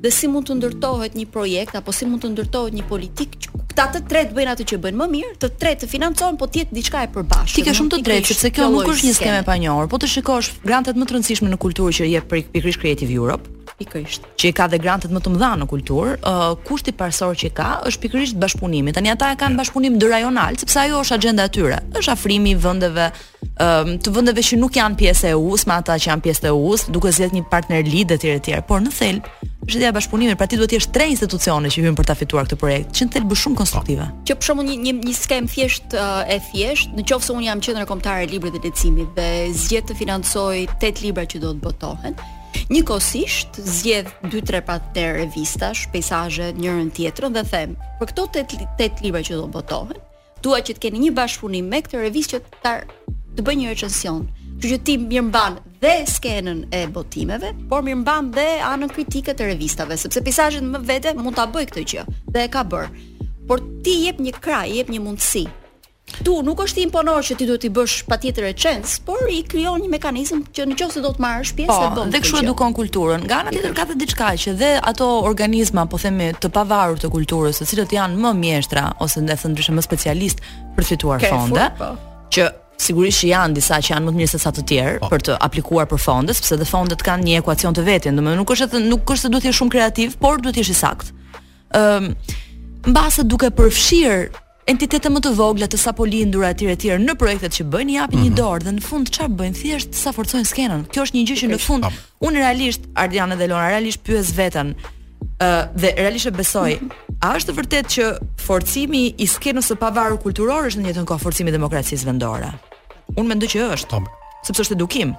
dhe 0.02 0.12
si 0.14 0.28
mund 0.32 0.48
të 0.50 0.56
ndërtohet 0.60 1.16
një 1.18 1.26
projekt 1.34 1.78
apo 1.80 1.94
si 1.96 2.06
mund 2.10 2.24
të 2.24 2.32
ndërtohet 2.36 2.76
një 2.78 2.86
politik 2.90 3.38
që 3.44 3.66
ta 3.78 3.88
të 3.94 4.04
tretë 4.12 4.36
bëjnë 4.38 4.54
atë 4.56 4.68
që 4.72 4.80
bëjnë 4.86 5.00
më 5.04 5.08
mirë, 5.14 5.32
të 5.42 5.50
tretë 5.62 5.84
të 5.86 5.90
financohen, 5.92 6.38
po 6.42 6.48
tjetë 6.54 6.74
diçka 6.74 7.04
e 7.06 7.10
përbashkët. 7.14 7.58
Ti 7.60 7.66
ke 7.68 7.76
shumë 7.78 7.94
të 7.94 8.00
drejtë, 8.08 8.32
sepse 8.34 8.52
kjo 8.58 8.70
nuk 8.74 8.90
është 8.90 9.10
një 9.12 9.18
skeme 9.20 9.44
panjohur, 9.46 9.90
po 9.92 10.02
të 10.02 10.10
shikosh 10.16 10.50
grantet 10.66 10.98
më 10.98 11.06
të 11.06 11.18
rëndësishme 11.20 11.52
në 11.54 11.62
kulturë 11.66 11.96
që 12.00 12.10
jep 12.10 12.32
pikërisht 12.56 12.82
Creative 12.82 13.14
Europe, 13.20 13.46
Pikërisht. 13.78 14.24
Që 14.42 14.50
ka 14.58 14.66
dhe 14.72 14.80
grantet 14.82 15.12
më 15.14 15.20
të 15.22 15.32
mëdha 15.36 15.52
në 15.62 15.66
kulturë, 15.70 16.14
uh, 16.26 16.56
kushti 16.66 16.94
parsor 16.98 17.36
që 17.38 17.50
ka 17.54 17.68
është 17.86 18.02
pikërisht 18.08 18.40
bashkëpunimi. 18.42 18.90
Tani 18.96 19.12
ata 19.14 19.30
e 19.34 19.38
kanë 19.38 19.54
yeah. 19.54 19.60
bashkëpunim 19.62 19.98
ndërrajonal, 20.00 20.58
sepse 20.58 20.80
ajo 20.84 21.02
është 21.04 21.18
agjenda 21.20 21.46
e 21.46 21.52
tyre. 21.54 21.78
Është 22.00 22.14
afrimi 22.16 22.56
i 22.56 22.58
vendeve 22.64 23.12
um, 23.14 23.92
të 24.02 24.14
vendeve 24.16 24.42
që 24.48 24.58
nuk 24.64 24.80
janë 24.80 24.98
pjesë 24.98 25.30
e 25.30 25.36
EU-s, 25.36 25.68
ata 25.70 25.94
që 26.02 26.10
janë 26.10 26.26
pjesë 26.26 26.48
e 26.48 26.56
EU-s, 26.56 26.88
duke 26.98 27.12
zgjedhur 27.14 27.38
një 27.38 27.46
partner 27.54 27.86
lead 27.86 28.16
etj 28.18 28.32
etj. 28.32 28.56
Por 28.72 28.82
në 28.82 28.96
thelb 28.98 29.30
është 29.68 29.78
ideja 29.82 29.92
bashkëpunimi, 29.98 30.38
pra 30.40 30.48
ti 30.50 30.58
duhet 30.58 30.74
të 30.74 30.78
jesh 30.80 30.88
tre 30.96 31.06
institucione 31.12 31.70
që 31.74 31.84
hyn 31.84 31.98
për 32.00 32.08
ta 32.10 32.16
fituar 32.18 32.48
këtë 32.48 32.58
projekt, 32.62 32.94
që 32.96 33.10
në 33.10 33.14
thelb 33.18 33.36
është 33.36 33.44
shumë 33.44 33.60
konstruktive. 33.62 34.08
Po. 34.10 34.26
Që 34.30 34.38
për 34.40 34.48
shkakun 34.48 34.72
një 34.72 34.78
një, 34.88 34.94
një 35.06 35.14
skem 35.20 35.52
thjesht 35.54 35.94
uh, 35.94 36.24
e 36.26 36.40
thjesht, 36.50 36.98
nëse 36.98 37.30
un 37.36 37.46
jam 37.46 37.62
qendra 37.62 37.86
kombëtare 37.94 38.26
e 38.26 38.32
librit 38.34 38.58
dhe 38.58 38.64
leximit 38.66 39.14
dhe 39.20 39.30
zgjedh 39.62 39.92
të 39.92 40.00
financoj 40.02 40.56
tet 40.82 41.04
libra 41.04 41.28
që 41.30 41.44
do 41.44 41.52
të 41.58 41.66
botohen, 41.68 42.16
Njëkohësisht 42.68 43.56
zgjedh 43.64 44.08
2-3 44.28 44.60
pa 44.68 44.74
të 44.92 45.04
revista, 45.22 45.70
peizazhe 45.94 46.50
njërin 46.60 46.90
tjetrën 46.92 47.32
dhe 47.38 47.44
them, 47.48 47.78
për 48.02 48.10
këto 48.10 48.24
8 48.28 48.98
libra 49.06 49.22
që 49.24 49.38
do 49.40 49.46
botohen, 49.54 49.96
dua 50.44 50.60
që 50.60 50.74
të 50.76 50.82
keni 50.84 51.00
një 51.06 51.14
bashkëpunim 51.16 51.70
me 51.72 51.80
këtë 51.86 52.02
revistë 52.02 52.36
që 52.36 52.60
ta 52.66 52.74
të 53.38 53.46
bëj 53.48 53.56
një 53.62 53.70
recension. 53.72 54.20
Që 54.60 54.68
që 54.74 54.80
ti 54.84 54.98
mirëmban 55.00 55.62
dhe 55.80 55.94
skenën 56.12 56.66
e 56.76 56.82
botimeve, 56.92 57.54
por 57.72 57.86
mirëmban 57.88 58.34
dhe 58.36 58.46
anën 58.68 58.92
kritike 58.92 59.32
të 59.38 59.48
revistave, 59.54 59.96
sepse 60.02 60.26
peizazhet 60.28 60.68
më 60.68 60.84
vete 60.92 61.16
mund 61.16 61.40
ta 61.40 61.48
bëj 61.48 61.70
këtë 61.72 61.86
gjë 61.94 62.04
dhe 62.36 62.44
e 62.50 62.52
ka 62.58 62.66
bër. 62.68 62.92
Por 63.48 63.64
ti 63.86 63.96
jep 64.10 64.20
një 64.20 64.36
kraj, 64.44 64.66
jep 64.76 64.92
një 64.92 65.06
mundësi 65.08 65.46
Tu 66.24 66.34
nuk 66.42 66.60
është 66.64 66.80
imponor 66.86 67.24
që 67.28 67.36
ti 67.38 67.46
duhet 67.46 67.66
i 67.68 67.70
bësh 67.74 67.98
patjetër 68.08 68.46
e 68.50 68.52
çens, 68.58 68.94
por 69.06 69.20
i 69.32 69.42
krijon 69.48 69.82
një 69.84 69.90
mekanizëm 69.92 70.40
që 70.56 70.66
në 70.72 70.78
qoftë 70.80 70.96
se 70.96 71.02
do 71.04 71.10
të 71.18 71.22
marrësh 71.24 71.52
pjesë 71.58 71.68
po, 71.68 71.90
të 71.90 71.98
bën. 72.00 72.14
Dhe 72.14 72.22
kështu 72.24 72.40
edukon 72.46 72.76
kulturën. 72.78 73.26
Nga 73.28 73.40
ana 73.44 73.52
tjetër 73.54 73.74
ka 73.76 73.86
të 73.90 73.98
diçka 74.00 74.30
që 74.46 74.54
dhe 74.60 74.70
ato 74.92 75.08
organizma, 75.28 75.84
po 75.92 76.00
themi, 76.02 76.30
të 76.40 76.52
pavarur 76.56 77.02
të 77.02 77.10
kulturës, 77.14 77.60
të 77.60 77.68
cilët 77.74 77.94
janë 78.00 78.22
më 78.24 78.32
mjeshtra 78.40 78.86
ose 79.04 79.22
ndethën 79.26 79.54
ndryshe 79.54 79.76
më 79.76 79.84
specialist 79.86 80.42
për 80.80 80.90
fituar 80.94 81.20
okay, 81.20 81.34
fonde, 81.36 81.68
po. 81.82 81.92
që 82.38 82.48
sigurisht 82.88 83.26
që 83.26 83.30
janë 83.36 83.60
disa 83.60 83.80
që 83.84 83.94
janë 83.94 84.08
më 84.08 84.16
të 84.16 84.22
mirë 84.24 84.32
se 84.38 84.42
sa 84.46 84.56
të 84.56 84.66
tjerë 84.72 84.98
po. 85.04 85.12
për 85.12 85.28
të 85.28 85.38
aplikuar 85.44 85.92
për 85.92 86.02
fonde, 86.08 86.36
sepse 86.40 86.56
dhe 86.62 86.72
fondet 86.72 87.04
kanë 87.04 87.28
një 87.28 87.40
ekuacion 87.44 87.76
të 87.78 87.84
vetin, 87.92 88.18
do 88.18 88.24
të 88.24 88.50
thotë 88.64 88.84
nuk 88.88 88.88
është 88.88 88.88
nuk 88.88 89.16
është 89.18 89.26
se 89.26 89.32
duhet 89.34 89.48
të 89.48 89.52
jesh 89.52 89.62
shumë 89.64 89.76
kreativ, 89.76 90.18
por 90.24 90.42
duhet 90.42 90.56
të 90.60 90.64
jesh 90.64 90.74
i 90.78 90.78
saktë. 90.78 91.40
Ëm 91.78 92.12
um, 92.12 92.12
mbase 92.88 93.24
duke 93.28 93.50
përfshir 93.58 94.30
entitete 94.68 95.10
më 95.12 95.20
të 95.24 95.32
vogla 95.38 95.68
të 95.72 95.78
sapo 95.80 96.06
lindura 96.08 96.50
etj 96.52 96.66
etj 96.74 96.90
në 97.02 97.14
projektet 97.20 97.56
që 97.58 97.66
bëjnë 97.72 97.94
japin 97.96 98.20
mm 98.20 98.24
-hmm. 98.24 98.26
një 98.26 98.32
mhm. 98.34 98.38
dorë 98.38 98.64
dhe 98.66 98.74
në 98.78 98.84
fund 98.90 99.06
çfarë 99.16 99.36
bëjnë 99.40 99.56
thjesht 99.62 99.92
sa 99.96 100.10
forcojnë 100.12 100.48
skenën. 100.54 100.82
Kjo 100.94 101.02
është 101.06 101.16
një 101.18 101.24
gjë 101.30 101.36
që 101.42 101.48
në 101.54 101.60
fund 101.68 101.84
un 102.28 102.34
realisht 102.36 102.82
Ardiana 102.96 103.36
dhe 103.36 103.48
Lona 103.48 103.68
realisht 103.72 104.00
pyes 104.04 104.28
veten 104.38 104.76
ë 105.40 105.48
uh, 105.48 105.64
dhe 105.82 105.90
realisht 106.04 106.28
e 106.28 106.32
besoj 106.32 106.72
mhm. 106.80 106.90
a 107.26 107.36
është 107.38 107.52
vërtet 107.60 107.86
që 107.96 108.04
forcimi 108.48 109.16
i 109.18 109.26
skenës 109.36 109.68
së 109.72 109.76
pavarur 109.76 110.20
kulturore 110.24 110.68
është 110.68 110.78
në 110.80 110.84
të 110.84 110.86
njëjtën 110.90 111.06
kohë 111.10 111.24
forcimi 111.28 111.50
i 111.50 111.54
demokracisë 111.58 112.06
vendore? 112.06 112.52
Un 113.16 113.26
mendoj 113.28 113.48
që 113.48 113.72
është. 113.74 113.88
Tom. 113.90 114.06
Sepse 114.48 114.62
është 114.64 114.74
edukim. 114.76 115.16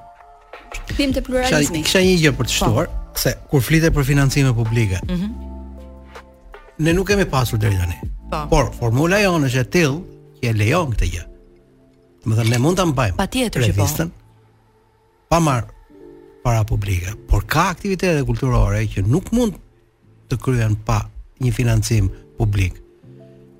Tim 0.96 1.10
të 1.12 1.20
pluralizmit. 1.24 1.84
Kisha 1.86 1.98
një 2.04 2.20
gjë 2.22 2.32
për 2.36 2.46
të 2.46 2.52
po. 2.52 2.56
shtuar 2.58 2.86
se 3.14 3.34
kur 3.50 3.60
flitet 3.62 3.94
për 3.96 4.04
financime 4.04 4.52
publike. 4.54 5.00
Mm 5.08 5.14
-hmm. 5.16 5.30
Ne 6.78 6.92
nuk 6.92 7.06
kemi 7.08 7.24
pasur 7.24 7.58
deri 7.58 7.76
tani. 7.80 7.96
Po. 8.28 8.42
Por 8.52 8.68
formula 8.76 9.16
jonë 9.22 9.48
është 9.48 9.60
e 9.60 9.66
tillë 9.72 10.22
që 10.42 10.50
e 10.52 10.56
lejon 10.58 10.90
këtë 10.92 11.06
gjë. 11.14 11.22
Do 12.26 12.32
të 12.34 12.40
thënë 12.40 12.50
ne 12.52 12.58
mund 12.60 12.76
ta 12.76 12.84
mbajmë. 12.90 13.16
Patjetër 13.16 13.64
që 13.70 13.74
po. 13.78 13.86
Pa 15.32 15.38
marr 15.44 15.64
para 16.44 16.62
publike, 16.68 17.14
por 17.28 17.46
ka 17.48 17.70
aktivitete 17.72 18.20
kulturore 18.28 18.82
që 18.92 19.06
nuk 19.08 19.32
mund 19.36 19.56
të 20.28 20.38
kryen 20.44 20.76
pa 20.86 21.00
një 21.40 21.54
financim 21.56 22.10
publik. 22.36 22.76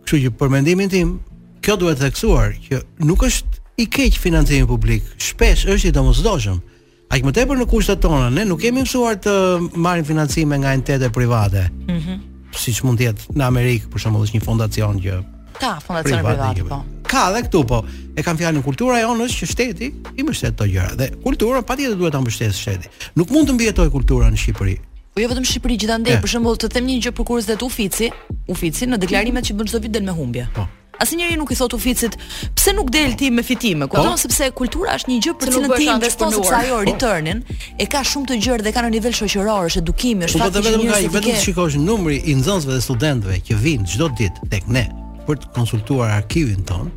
Kështu 0.04 0.20
që 0.26 0.34
për 0.40 0.52
mendimin 0.52 0.92
tim, 0.92 1.16
kjo 1.64 1.78
duhet 1.80 2.00
të 2.02 2.04
theksuar 2.10 2.54
që 2.68 2.82
nuk 3.08 3.24
është 3.28 3.60
i 3.84 3.90
keq 3.94 4.20
financimi 4.20 4.68
publik, 4.68 5.04
shpesh 5.22 5.64
është 5.70 5.88
i 5.92 5.96
domosdoshëm. 5.96 6.60
Aq 7.08 7.24
më 7.24 7.32
tepër 7.40 7.56
në 7.62 7.68
kushtet 7.72 8.02
tona, 8.04 8.28
ne 8.32 8.44
nuk 8.50 8.60
kemi 8.66 8.82
mësuar 8.84 9.16
të 9.24 9.34
marrim 9.80 10.04
financime 10.04 10.58
nga 10.60 10.74
entitete 10.76 11.08
private. 11.14 11.66
Mhm 11.88 12.24
siç 12.62 12.82
mund 12.84 12.98
të 13.00 13.08
jetë 13.08 13.36
në 13.38 13.46
Amerikë 13.48 13.90
për 13.92 14.02
shembull 14.04 14.26
është 14.26 14.38
një 14.38 14.44
fondacion 14.44 15.00
që 15.02 15.18
ka 15.58 15.72
fondacion 15.82 16.22
privat, 16.22 16.52
privat 16.54 16.72
po. 16.72 16.80
Ka 17.08 17.22
edhe 17.30 17.44
këtu 17.46 17.62
po. 17.70 17.78
E 18.18 18.22
kam 18.26 18.36
fjalën 18.38 18.62
kultura 18.66 18.98
jonë 19.00 19.26
është 19.26 19.46
që 19.46 19.50
shteti 19.52 19.88
i 20.18 20.24
mbështet 20.26 20.56
këto 20.56 20.68
gjëra 20.74 20.96
dhe 21.00 21.08
kultura 21.24 21.62
patjetër 21.66 21.96
duhet 22.00 22.14
ta 22.14 22.20
mbështesë 22.20 22.58
shteti. 22.60 22.90
Nuk 23.18 23.32
mund 23.34 23.48
të 23.48 23.56
mbijetojë 23.56 23.94
kultura 23.94 24.28
në 24.30 24.40
Shqipëri. 24.44 24.76
Po 25.16 25.22
jo 25.24 25.30
vetëm 25.32 25.46
Shqipëri 25.48 25.78
gjithandej, 25.84 26.18
eh. 26.18 26.22
për 26.24 26.34
shembull, 26.36 26.60
të 26.60 26.70
them 26.76 26.86
një 26.90 26.98
gjë 27.06 27.14
për 27.18 27.28
kurzet 27.32 27.62
Ufici, 27.66 28.10
Ufici 28.52 28.86
në 28.90 29.00
deklarimet 29.02 29.48
që 29.48 29.56
bën 29.58 29.72
çdo 29.72 29.80
vit 29.86 29.94
del 29.96 30.04
me 30.06 30.12
humbje. 30.14 30.46
Po. 30.58 30.66
Asnjëri 30.98 31.36
nuk 31.38 31.50
i 31.54 31.54
thot 31.56 31.72
oficit, 31.76 32.16
pse 32.58 32.72
nuk 32.74 32.88
del 32.92 33.12
ti 33.18 33.28
me 33.30 33.42
fitime? 33.46 33.86
Kupton 33.90 34.16
po? 34.16 34.18
sepse 34.18 34.48
kultura 34.58 34.96
është 34.98 35.12
një 35.12 35.18
gjë 35.26 35.34
për 35.38 35.52
cilën 35.54 35.74
ti 35.78 35.84
investon 35.92 36.32
sepse 36.34 36.56
ajo 36.58 36.78
returnin 36.88 37.42
e 37.78 37.86
ka 37.90 38.00
shumë 38.02 38.30
të 38.32 38.38
gjerë 38.46 38.66
dhe 38.66 38.72
ka 38.74 38.82
në 38.84 38.90
nivel 38.96 39.14
shoqëror, 39.14 39.68
është 39.70 39.82
edukimi, 39.84 40.26
është 40.26 40.40
po, 40.40 40.40
po, 40.40 40.48
fakti. 40.48 40.64
Po 40.66 40.88
vetëm 40.88 41.12
të 41.12 41.20
vetëm 41.20 41.38
shikosh 41.44 41.76
numri 41.84 42.16
i 42.18 42.34
nxënësve 42.40 42.74
dhe 42.74 42.80
studentëve 42.88 43.38
që 43.46 43.60
vijnë 43.62 43.88
çdo 43.94 44.10
ditë 44.18 44.50
tek 44.56 44.68
ne 44.78 44.84
për 45.28 45.40
të 45.44 45.52
konsultuar 45.60 46.16
arkivin 46.18 46.66
ton. 46.68 46.90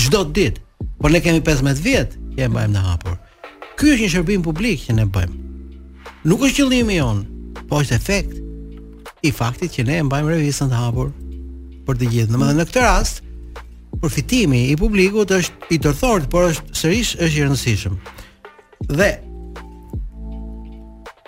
Çdo 0.00 0.24
ditë. 0.36 0.64
Por 1.02 1.12
ne 1.14 1.20
kemi 1.22 1.44
15 1.46 1.84
vjet 1.84 2.16
që 2.38 2.48
e 2.48 2.52
bëjmë 2.56 2.72
në 2.76 2.86
hapur. 2.88 3.20
Ky 3.78 3.92
është 3.92 4.00
një 4.06 4.12
shërbim 4.16 4.42
publik 4.48 4.86
që 4.88 4.96
ne 4.96 5.04
bëjmë. 5.12 5.40
Nuk 6.26 6.48
është 6.48 6.62
qëllimi 6.64 6.96
jon, 6.96 7.20
po 7.68 7.84
është 7.84 7.98
efekt 8.00 9.16
i 9.26 9.34
faktit 9.36 9.76
që 9.76 9.84
ne 9.90 10.00
e 10.00 10.04
mbajmë 10.08 10.32
revistën 10.38 10.70
të 10.72 10.78
hapur 10.86 11.12
për 11.88 11.96
të 12.02 12.08
gjithë. 12.12 12.34
Domethënë 12.34 12.60
në 12.60 12.68
këtë 12.68 12.84
rast 12.84 13.22
përfitimi 14.02 14.60
i 14.70 14.74
publikut 14.78 15.32
është 15.32 15.70
i 15.74 15.78
tërthort, 15.82 16.28
por 16.30 16.50
është 16.50 16.76
sërish 16.76 17.14
është 17.16 17.38
i 17.38 17.46
rëndësishëm. 17.46 17.96
Dhe 18.92 19.08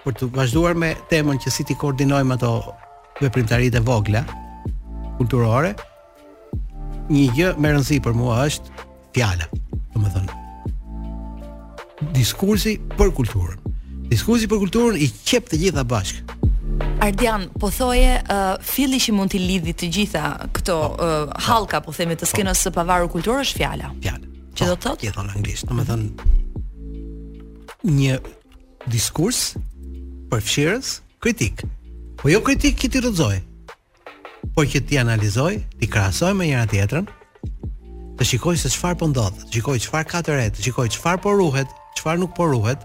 për 0.04 0.16
të 0.20 0.28
vazhduar 0.36 0.76
me 0.80 0.92
temën 1.10 1.40
që 1.42 1.52
si 1.54 1.64
ti 1.68 1.76
koordinojmë 1.80 2.36
ato 2.36 2.52
veprimtaritë 3.22 3.80
e 3.80 3.86
vogla 3.88 4.22
kulturore, 5.18 5.72
një 7.10 7.24
gjë 7.38 7.50
me 7.60 7.72
rëndësi 7.74 7.98
për 8.04 8.14
mua 8.16 8.42
është 8.46 8.80
fjala, 9.16 9.48
domethënë 9.96 10.38
diskursi 12.16 12.76
për 12.96 13.10
kulturën. 13.16 13.58
Diskursi 14.12 14.48
për 14.50 14.60
kulturën 14.64 14.96
i 15.04 15.08
qep 15.28 15.50
të 15.50 15.58
gjitha 15.64 15.82
bashkë. 15.88 16.29
Ardian, 17.00 17.48
po 17.60 17.70
thoje 17.72 18.12
uh, 18.28 18.58
filli 18.60 18.98
që 19.00 19.12
mund 19.16 19.32
t'i 19.32 19.40
lidhi 19.40 19.72
të 19.72 19.88
gjitha 19.96 20.24
këto 20.52 20.74
uh, 20.76 21.30
halka, 21.48 21.80
po 21.84 21.94
themi 21.96 22.16
të 22.18 22.26
po. 22.26 22.30
skenës 22.32 22.60
së 22.66 22.72
pavaru 22.76 23.08
kulturë 23.14 23.44
është 23.46 23.60
fjala. 23.62 23.88
Fjalla. 24.04 24.28
Që 24.58 24.68
do 24.68 24.74
të 24.76 24.84
thotë? 24.84 25.06
Gjithon 25.06 25.30
në 25.30 25.36
anglisht, 25.38 25.70
në 25.70 25.78
me 25.78 25.86
thënë 25.88 26.36
një 28.00 28.18
diskurs 28.92 29.40
për 30.30 30.44
fshirës 30.44 30.90
kritik. 31.24 31.64
Po 32.20 32.28
jo 32.28 32.42
kritik 32.44 32.76
këti 32.76 32.90
ti 32.98 33.02
rëzoj, 33.06 33.38
po 34.52 34.66
këti 34.74 35.00
analizoj, 35.00 35.54
ti 35.80 35.88
krasoj 35.88 36.34
me 36.36 36.50
njëra 36.50 36.68
tjetërën, 36.74 37.08
të 38.20 38.28
shikoj 38.28 38.58
se 38.60 38.68
qëfar 38.74 38.98
po 39.00 39.08
ndodhë, 39.08 39.46
të 39.48 39.54
shikoj 39.56 39.78
qëfar 39.86 40.04
ka 40.12 40.20
të 40.26 40.36
retë, 40.36 40.58
të 40.60 40.68
shikoj 40.68 40.90
qëfar 40.98 41.16
po 41.24 41.32
ruhet, 41.40 41.72
qëfar 41.96 42.20
nuk 42.20 42.36
po 42.36 42.50
ruhet, 42.52 42.84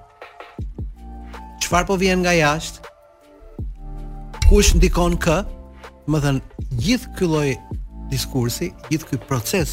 qëfar 1.65 1.83
po 1.89 1.99
vjen 1.99 2.23
nga 2.23 2.31
jashtë, 2.39 2.93
kush 4.49 4.75
ndikon 4.77 5.15
kë? 5.17 5.39
më 6.05 6.19
thënë 6.21 6.65
gjithë 6.77 7.11
ky 7.17 7.25
lloj 7.29 7.49
diskursi, 8.11 8.67
gjithë 8.91 9.07
ky 9.09 9.17
proces 9.25 9.71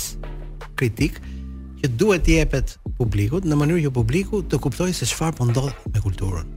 kritik 0.80 1.18
që 1.82 1.90
duhet 2.00 2.24
t'i 2.24 2.38
jepet 2.38 2.78
publikut 2.96 3.44
në 3.44 3.58
mënyrë 3.60 3.82
që 3.86 3.92
publiku 3.98 4.40
të 4.48 4.60
kuptojë 4.64 4.96
se 4.96 5.08
çfarë 5.10 5.36
po 5.36 5.44
ndodh 5.50 5.76
me 5.92 6.00
kulturën. 6.06 6.48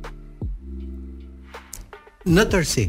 Në 2.39 2.45
tërsi, 2.53 2.85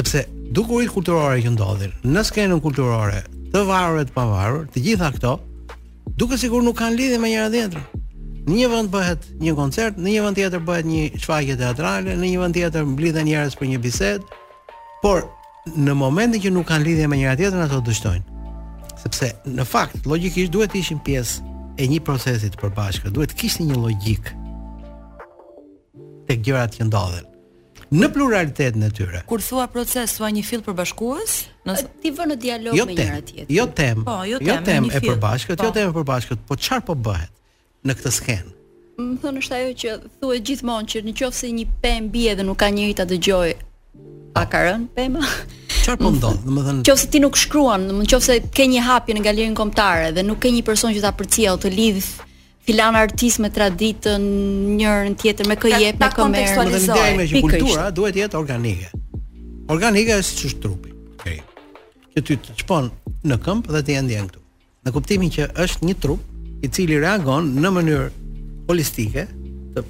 sepse 0.00 0.24
dukuri 0.56 0.88
kulturore 0.88 1.36
që 1.44 1.52
ndodhin 1.58 1.92
në 2.08 2.24
skenën 2.30 2.62
kulturore, 2.64 3.20
të 3.52 3.66
varur 3.68 4.00
e 4.00 4.08
të 4.08 4.16
pavarur, 4.16 4.64
të 4.72 4.84
gjitha 4.88 5.12
këto 5.18 5.36
duke 6.16 6.40
sigur 6.40 6.64
nuk 6.64 6.80
kanë 6.80 6.96
lidhje 6.96 7.20
me 7.20 7.34
njëra 7.34 7.52
tjetrën. 7.52 7.84
Në 8.48 8.56
një 8.56 8.68
vend 8.72 8.94
bëhet 8.96 9.28
një 9.44 9.54
koncert, 9.60 10.00
në 10.00 10.08
një 10.16 10.20
vend 10.24 10.38
tjetër 10.40 10.62
bëhet 10.64 10.86
një 10.88 11.06
shfaqje 11.20 11.60
teatrale, 11.60 12.16
në 12.16 12.30
një 12.32 12.38
vend 12.40 12.56
tjetër 12.56 12.88
mblidhen 12.94 13.28
njerëz 13.28 13.60
për 13.60 13.68
një 13.74 13.80
bisedë. 13.84 14.39
Por 15.02 15.22
në 15.76 15.94
momentin 15.96 16.42
që 16.44 16.50
nuk 16.52 16.68
kanë 16.68 16.84
lidhje 16.84 17.06
me 17.08 17.16
njëra 17.20 17.36
tjetrën 17.40 17.64
ato 17.64 17.78
dështojnë. 17.86 18.38
Sepse 19.00 19.30
në 19.48 19.64
fakt 19.68 20.04
logjikisht 20.08 20.52
duhet 20.52 20.72
të 20.74 20.80
ishin 20.82 21.00
pjesë 21.00 21.46
e 21.80 21.86
një 21.88 22.02
procesi 22.04 22.50
të 22.52 22.60
përbashkët, 22.60 23.14
duhet 23.16 23.32
të 23.32 23.38
kishte 23.40 23.64
një 23.64 23.78
logjik 23.80 24.28
tek 26.28 26.42
gjërat 26.46 26.76
që 26.76 26.84
ndodhen. 26.88 27.26
Në 27.90 28.06
pluralitetin 28.14 28.84
e 28.86 28.90
tyre. 28.94 29.24
Kur 29.26 29.40
thua 29.42 29.64
proces, 29.72 30.12
thua 30.14 30.28
një 30.30 30.44
fill 30.46 30.60
përbashkues, 30.62 31.32
nëse 31.66 31.88
ti 32.04 32.12
vën 32.14 32.30
në 32.30 32.36
dialog 32.44 32.76
jo 32.78 32.84
me 32.86 32.94
tem, 32.98 33.08
njëra 33.08 33.24
tjetrën. 33.26 33.54
Jo 33.56 33.64
tem. 33.80 34.04
Po, 34.06 34.20
jo 34.30 34.38
tem. 34.38 34.52
Jo 34.52 34.58
tem 34.68 34.86
e 34.94 35.00
përbashkët, 35.08 35.56
jo 35.56 35.60
po. 35.64 35.68
jo 35.72 35.74
tem 35.78 35.90
e 35.90 35.94
përbashkët, 35.96 36.44
po 36.46 36.58
çfarë 36.62 36.86
po 36.86 36.94
bëhet 37.08 37.40
në 37.88 37.96
këtë 37.98 38.12
skenë? 38.18 38.54
Më 39.00 39.16
thonë 39.24 39.42
është 39.42 39.58
ajo 39.58 39.74
që 39.82 39.96
thuhet 40.20 40.46
gjithmonë 40.46 40.92
që 40.92 41.02
nëse 41.08 41.50
një 41.58 41.66
pemë 41.82 42.12
bie 42.14 42.36
dhe 42.38 42.44
nuk 42.46 42.60
ka 42.62 42.68
njëri 42.78 42.94
ta 43.00 43.08
dëgjojë, 43.10 43.54
A 44.34 44.46
ka 44.46 44.62
rënë 44.62 44.88
pema? 44.94 45.22
Çfarë 45.72 46.00
po 46.00 46.10
ndon? 46.14 46.36
Domethënë, 46.46 46.84
nëse 46.84 47.08
ti 47.10 47.20
nuk 47.22 47.38
shkruan, 47.38 47.88
domethënë 47.90 48.20
nëse 48.20 48.36
ke 48.54 48.66
një 48.70 48.82
hapje 48.86 49.16
në 49.16 49.22
galerinë 49.26 49.56
kombëtare 49.58 50.10
dhe 50.16 50.24
nuk 50.26 50.38
ke 50.42 50.52
një 50.54 50.62
person 50.66 50.94
që 50.94 51.02
ta 51.04 51.10
përcjell 51.18 51.58
të 51.62 51.72
lidh 51.74 52.10
filan 52.68 52.94
artist 52.94 53.40
me 53.42 53.48
traditën 53.50 54.26
njërën 54.78 55.16
tjetër 55.18 55.48
me 55.50 55.56
këje, 55.58 55.78
me 55.80 55.92
këmerë. 55.96 56.02
Ta 56.02 56.10
kontekstualizohet, 56.14 57.16
pikë 57.18 57.32
ishtë. 57.32 57.62
kultura 57.64 57.86
duhet 57.96 58.18
jetë 58.20 58.38
organike. 58.38 58.90
Organike 59.72 60.18
është 60.20 60.30
si 60.30 60.38
që 60.38 60.46
është 60.50 60.60
trupi. 60.66 60.92
Okay. 61.16 61.40
Që 62.14 62.22
ty 62.28 62.36
të 62.44 62.56
qëpon 62.60 62.90
në 63.26 63.40
këmpë 63.42 63.74
dhe 63.74 63.82
të 63.88 63.96
jendje 63.96 64.20
në 64.20 64.28
këtu. 64.28 64.44
Në 64.86 64.94
kuptimin 64.98 65.32
që 65.36 65.48
është 65.64 65.88
një 65.88 65.96
trup 66.04 66.28
i 66.60 66.70
cili 66.76 67.00
reagon 67.02 67.50
në 67.58 67.74
mënyrë 67.78 68.06
holistike 68.68 69.26
të 69.74 69.82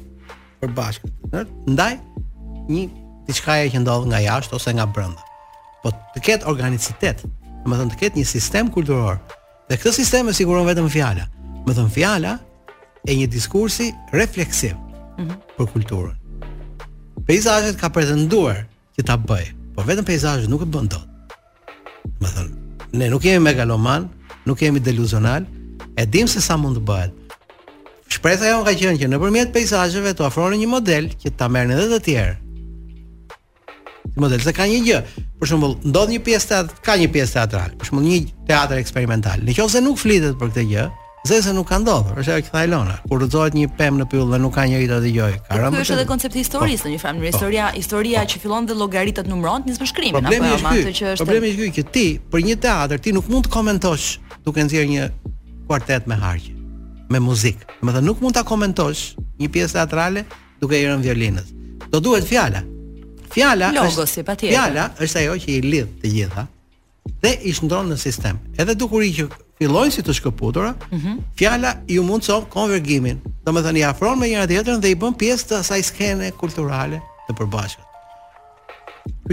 përbashkët, 0.62 1.52
ndaj 1.74 1.90
një 2.70 2.86
diçka 3.30 3.54
që 3.74 3.80
ndodh 3.84 4.08
nga 4.10 4.18
jashtë 4.26 4.56
ose 4.58 4.72
nga 4.74 4.86
brenda. 4.90 5.22
Po 5.82 5.92
të 6.14 6.18
ketë 6.26 6.48
organicitet, 6.50 7.22
do 7.62 7.66
të 7.70 7.76
thonë 7.78 7.92
të 7.94 7.98
ketë 8.02 8.18
një 8.18 8.26
sistem 8.28 8.70
kulturor. 8.76 9.18
Dhe 9.70 9.76
këtë 9.80 9.94
sistem 10.02 10.30
e 10.32 10.36
siguron 10.36 10.66
vetëm 10.68 10.88
fjala. 10.92 11.26
Do 11.64 11.70
të 11.72 11.76
thonë 11.78 11.94
fjala 11.96 12.32
e 13.06 13.16
një 13.18 13.28
diskursi 13.34 13.90
refleksiv 14.16 14.74
mm 14.74 15.22
-hmm. 15.26 15.36
për 15.58 15.66
kulturën. 15.74 16.16
Peizazhet 17.26 17.76
ka 17.80 17.88
pretenduar 17.94 18.58
që 18.96 19.00
ta 19.08 19.14
bëj, 19.30 19.46
por 19.74 19.84
vetëm 19.88 20.04
peizazhet 20.10 20.48
nuk 20.50 20.62
e 20.66 20.68
bën 20.74 20.88
dot. 20.94 21.06
Do 22.20 22.26
thonë, 22.36 22.50
ne 22.98 23.06
nuk 23.12 23.22
jemi 23.24 23.44
megaloman, 23.48 24.02
nuk 24.46 24.58
jemi 24.62 24.80
deluzional, 24.88 25.42
e 26.00 26.06
dim 26.12 26.26
se 26.34 26.40
sa 26.48 26.54
mund 26.62 26.76
të 26.78 26.82
bëhet. 26.90 27.12
Shpresa 28.12 28.44
jonë 28.52 28.66
ka 28.66 28.72
qenë 28.80 28.98
që 29.00 29.08
nëpërmjet 29.12 29.52
peizazheve 29.54 30.10
të 30.14 30.22
ofrojnë 30.28 30.56
një 30.60 30.68
model 30.74 31.04
që 31.24 31.28
ta 31.38 31.46
merrin 31.54 31.76
edhe 31.76 31.86
të 31.94 32.00
tjerë 32.06 32.34
model 34.16 34.40
se 34.42 34.52
ka 34.56 34.66
një 34.68 34.80
gjë. 34.86 35.00
Për 35.40 35.48
shembull, 35.50 35.74
ndodh 35.86 36.12
një 36.14 36.20
pjesë 36.26 36.48
teatrale, 36.50 36.82
ka 36.84 36.96
një 37.00 37.08
pjesë 37.14 37.34
teatrale, 37.38 37.76
për 37.80 37.88
shembull 37.90 38.08
një 38.08 38.18
teatr 38.48 38.80
eksperimental. 38.80 39.44
Nëse 39.46 39.82
nuk 39.84 40.00
flitet 40.00 40.36
për 40.40 40.52
këtë 40.52 40.64
gjë, 40.70 40.86
zëse 41.28 41.54
nuk 41.56 41.68
ka 41.70 41.78
ndodhur. 41.82 42.18
Është 42.20 42.34
ajo 42.34 42.44
që 42.48 42.52
tha 42.54 42.62
Elona, 42.68 42.96
kur 43.08 43.20
rrezohet 43.22 43.56
një 43.56 43.70
pemë 43.78 44.02
në 44.02 44.06
pyll 44.12 44.26
dhe 44.32 44.40
nuk 44.42 44.54
ka 44.56 44.66
njëri 44.68 44.88
ta 44.90 44.98
dëgjojë, 45.04 45.40
Ka 45.48 45.58
rëndë. 45.58 45.72
Kjo 45.76 45.86
është 45.86 45.96
edhe 45.98 46.06
koncepti 46.08 46.38
i 46.38 46.40
po. 46.40 46.46
historisë, 46.46 46.86
në 46.86 46.92
një 46.94 47.02
farë 47.04 47.22
po. 47.24 47.30
historia, 47.30 47.66
po. 47.72 47.80
historia 47.80 48.24
që 48.34 48.42
fillon 48.44 48.66
dhe 48.70 48.76
llogaritet 48.80 49.28
numëron 49.28 49.66
nis 49.68 49.80
bashkrimin, 49.80 50.28
apo 50.28 50.48
ama 50.48 50.74
atë 50.80 50.94
që 50.98 51.12
është. 51.12 51.24
Problemi 51.24 51.52
është 51.52 51.68
ky 51.68 51.82
që 51.82 51.94
ti 51.96 52.06
për 52.32 52.44
një 52.50 52.58
teatr 52.64 53.02
ti 53.04 53.14
nuk 53.16 53.28
mund 53.28 53.48
të 53.48 53.54
komentosh 53.54 54.18
duke 54.48 54.64
nxjerr 54.64 54.88
një 54.94 55.06
kuartet 55.68 56.08
me 56.10 56.16
harqe, 56.24 56.52
me 57.08 57.20
muzikë. 57.20 57.80
Do 57.80 57.88
të 57.88 57.96
thotë 57.96 58.06
nuk 58.06 58.20
mund 58.22 58.34
ta 58.36 58.42
komentosh 58.46 59.10
një 59.42 59.48
pjesë 59.52 59.76
teatrale 59.80 60.24
duke 60.62 60.78
i 60.78 60.84
rënë 60.88 61.04
violinës. 61.04 61.48
Do 61.90 62.00
duhet 62.04 62.24
fjala, 62.28 62.62
Fjala 63.34 63.70
Logos, 63.74 63.96
është 63.98 64.08
si 64.08 64.48
Fjala 64.50 64.88
është 65.04 65.20
ajo 65.22 65.36
që 65.44 65.50
i 65.52 65.60
lidh 65.62 65.90
të 66.02 66.10
gjitha 66.14 66.46
dhe 67.22 67.30
i 67.48 67.52
shndron 67.54 67.88
në 67.90 67.96
sistem. 67.98 68.38
Edhe 68.58 68.74
dukuri 68.78 69.10
që 69.14 69.26
fillojnë 69.58 69.92
si 69.94 70.02
të 70.04 70.14
shkëputura, 70.18 70.72
mm 70.90 70.98
-hmm. 70.98 71.16
fjala 71.38 71.74
ju 71.88 72.02
mundson 72.04 72.44
konvergjimin. 72.48 73.20
Domethënë 73.44 73.78
i 73.78 73.84
afron 73.84 74.18
me 74.18 74.26
njëra 74.28 74.46
tjetrën 74.46 74.80
dhe 74.80 74.90
i 74.90 74.96
bën 74.96 75.14
pjesë 75.18 75.48
të 75.48 75.56
asaj 75.58 75.82
skene 75.82 76.30
kulturale 76.30 77.00
të 77.28 77.32
përbashkët. 77.38 77.86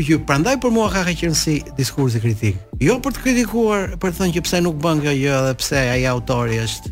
Kjo 0.06 0.20
prandaj 0.26 0.56
për 0.62 0.72
mua 0.72 0.90
ka 0.92 1.04
kaq 1.04 1.18
qenë 1.22 1.74
diskursi 1.78 2.20
kritik. 2.20 2.56
Jo 2.80 3.00
për 3.02 3.12
të 3.16 3.24
kritikuar, 3.24 3.98
për 4.00 4.12
të 4.14 4.18
thënë 4.22 4.36
që 4.36 4.42
pse 4.42 4.62
nuk 4.62 4.76
bën 4.76 5.02
kjo 5.02 5.12
gjë 5.12 5.42
dhe 5.48 5.54
pse 5.54 5.78
ai 5.94 6.06
autori 6.08 6.60
është 6.66 6.90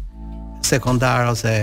sekondar 0.66 1.28
ose 1.30 1.53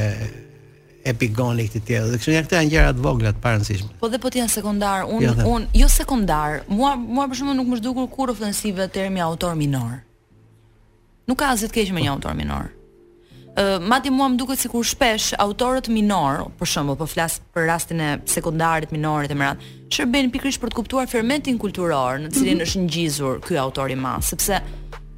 epigonik 1.07 1.71
të 1.75 1.81
tjerë. 1.87 2.11
Dhe 2.13 2.21
kështu 2.21 2.35
janë 2.37 2.49
këta 2.49 2.61
gjëra 2.71 2.93
të 2.97 3.05
vogla 3.05 3.33
të 3.35 3.43
parancishme. 3.43 3.91
Po 4.01 4.11
dhe 4.13 4.21
po 4.23 4.31
të 4.31 4.43
janë 4.43 4.55
sekondar. 4.55 5.07
Unë 5.09 5.25
jo, 5.27 5.33
unë 5.55 5.83
jo 5.83 5.89
sekondar. 5.91 6.61
Mua 6.69 6.95
mua 6.97 7.29
për 7.31 7.41
shkakun 7.41 7.59
nuk 7.61 7.71
më 7.73 7.81
zgjuqur 7.81 8.09
kur 8.15 8.33
ofensive 8.35 8.89
termi 8.93 9.23
autor 9.25 9.57
minor. 9.59 10.01
Nuk 11.29 11.39
ka 11.41 11.53
asgjë 11.55 11.71
të 11.71 11.79
keq 11.79 11.93
me 11.97 12.07
një 12.07 12.15
autor 12.15 12.39
minor. 12.39 12.71
Uh, 13.53 13.77
madje 13.85 14.09
mua 14.15 14.31
më 14.33 14.39
duket 14.41 14.63
sikur 14.63 14.87
shpesh 14.89 15.35
autorët 15.37 15.91
minor, 15.93 16.47
për 16.57 16.71
shembull, 16.73 16.97
po 16.97 17.05
flas 17.05 17.35
për 17.53 17.67
rastin 17.69 17.99
e 18.01 18.07
sekondarit 18.33 18.95
minorit 18.97 19.29
të 19.29 19.37
shërben 19.37 19.67
shërbejnë 19.93 20.33
pikërisht 20.33 20.63
për 20.63 20.73
të 20.73 20.79
kuptuar 20.79 21.11
fermentin 21.13 21.59
kulturor 21.61 22.17
në 22.23 22.31
cilin 22.33 22.55
mm 22.55 22.63
-hmm. 22.63 22.69
është 22.69 22.81
ngjizur 22.87 23.35
ky 23.45 23.57
autor 23.61 23.91
i 23.91 23.95
madh, 23.97 24.23
sepse 24.25 24.57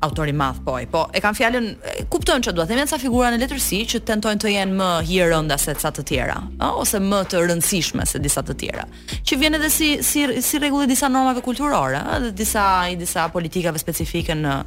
autori 0.04 0.32
madh 0.32 0.58
po 0.64 0.78
po 0.90 1.08
e 1.14 1.20
kam 1.20 1.34
fjalën 1.34 1.74
kupton 2.12 2.40
çu 2.44 2.52
duat 2.52 2.68
them 2.68 2.78
janë 2.80 2.92
ca 2.92 2.98
figura 3.00 3.30
në 3.32 3.38
letërsi 3.42 3.80
që 3.92 4.00
tentojnë 4.10 4.42
të 4.44 4.52
jenë 4.54 4.76
më 4.80 4.88
hierënda 5.10 5.56
se 5.58 5.74
ca 5.82 5.90
të 5.96 6.04
tjera 6.10 6.36
ë 6.60 6.68
ose 6.82 7.00
më 7.10 7.20
të 7.32 7.42
rëndësishme 7.48 8.06
se 8.12 8.20
disa 8.26 8.42
të 8.44 8.56
tjera 8.60 8.84
që 9.28 9.38
vjen 9.42 9.58
edhe 9.60 9.70
si 9.76 9.92
si 10.08 10.24
si 10.48 10.60
rregulli 10.62 10.88
disa 10.94 11.08
normave 11.16 11.42
kulturore 11.48 12.02
ë 12.16 12.18
dhe 12.26 12.32
disa 12.42 12.66
disa 13.04 13.28
politikave 13.36 13.80
specifike 13.84 14.36
në 14.44 14.58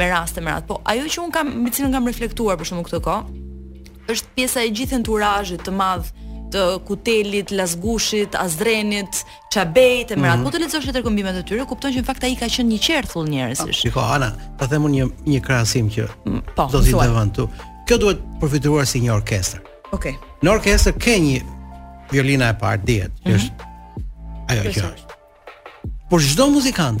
me 0.00 0.08
raste 0.14 0.40
me 0.44 0.56
po 0.70 0.80
ajo 0.92 1.04
që 1.16 1.24
un 1.26 1.32
kam 1.36 1.52
mbi 1.62 1.72
cilën 1.78 1.94
kam 1.98 2.08
reflektuar 2.12 2.56
për 2.56 2.70
shkakun 2.70 2.88
këtë 2.88 3.02
kohë 3.10 4.14
është 4.14 4.34
pjesa 4.40 4.64
e 4.64 4.72
gjithë 4.80 5.00
enturazhit 5.02 5.66
të 5.68 5.74
madh 5.82 6.14
të 6.52 6.62
Kutelit, 6.86 7.50
lasgushit, 7.52 8.36
Azrenit, 8.38 9.22
Çabejt, 9.52 10.10
Emrat. 10.14 10.18
Mm 10.18 10.24
-hmm. 10.24 10.44
Po 10.44 10.50
të 10.56 10.60
lexosh 10.62 10.88
edhe 10.90 11.02
kombimet 11.02 11.36
e 11.36 11.42
tyre, 11.48 11.64
kupton 11.68 11.92
që 11.92 12.00
në 12.02 12.06
fakt 12.10 12.24
ai 12.24 12.36
ka 12.40 12.46
qenë 12.54 12.68
një 12.72 12.78
qerthull 12.86 13.28
njerëzish. 13.32 13.78
Shiko 13.80 14.00
Ana, 14.00 14.30
ta 14.58 14.64
them 14.68 14.82
unë 14.88 14.94
një 14.98 15.06
një 15.32 15.40
krahasim 15.46 15.86
që 15.94 16.08
mm, 16.24 16.42
po, 16.56 16.62
do 16.72 16.78
të 16.78 16.84
dhe 16.84 17.08
vën 17.16 17.30
tu. 17.36 17.48
Kjo 17.86 17.96
duhet 18.02 18.18
përfituar 18.40 18.86
si 18.86 18.98
një 19.04 19.12
orkestër. 19.18 19.60
Okej. 19.92 20.12
Okay. 20.12 20.14
Në 20.44 20.48
orkestër 20.56 20.92
ke 21.04 21.14
një 21.26 21.36
violina 22.12 22.48
e 22.48 22.54
parë, 22.62 22.84
diet, 22.84 23.12
mm 23.12 23.16
-hmm. 23.24 23.36
është 23.36 23.50
mhm. 23.54 24.48
ajo 24.50 24.62
kjo. 24.72 24.86
Por 26.10 26.20
çdo 26.22 26.46
muzikant 26.50 27.00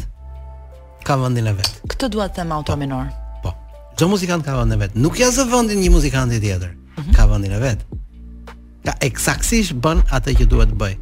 ka 1.04 1.16
vendin 1.22 1.46
e 1.46 1.52
vet. 1.52 1.82
Këtë 1.88 2.08
dua 2.08 2.28
të 2.28 2.34
them 2.34 2.52
auto 2.52 2.72
po. 2.72 2.78
minor. 2.78 3.04
Po. 3.42 3.50
Çdo 3.96 4.08
muzikant 4.08 4.44
ka 4.44 4.56
vendin 4.58 4.72
e 4.72 4.76
vet. 4.82 4.90
Nuk 4.94 5.18
ja 5.20 5.28
zë 5.28 5.50
vendin 5.52 5.78
një 5.84 5.90
muzikanti 5.90 6.40
tjetër. 6.40 6.70
Mm 6.70 7.02
-hmm. 7.02 7.16
Ka 7.16 7.26
vendin 7.30 7.52
e 7.52 7.58
vet 7.60 7.78
ka 8.88 8.96
eksaktësisht 9.04 9.76
bën 9.84 10.00
atë 10.16 10.34
që 10.40 10.46
duhet 10.52 10.72
bëj. 10.80 10.94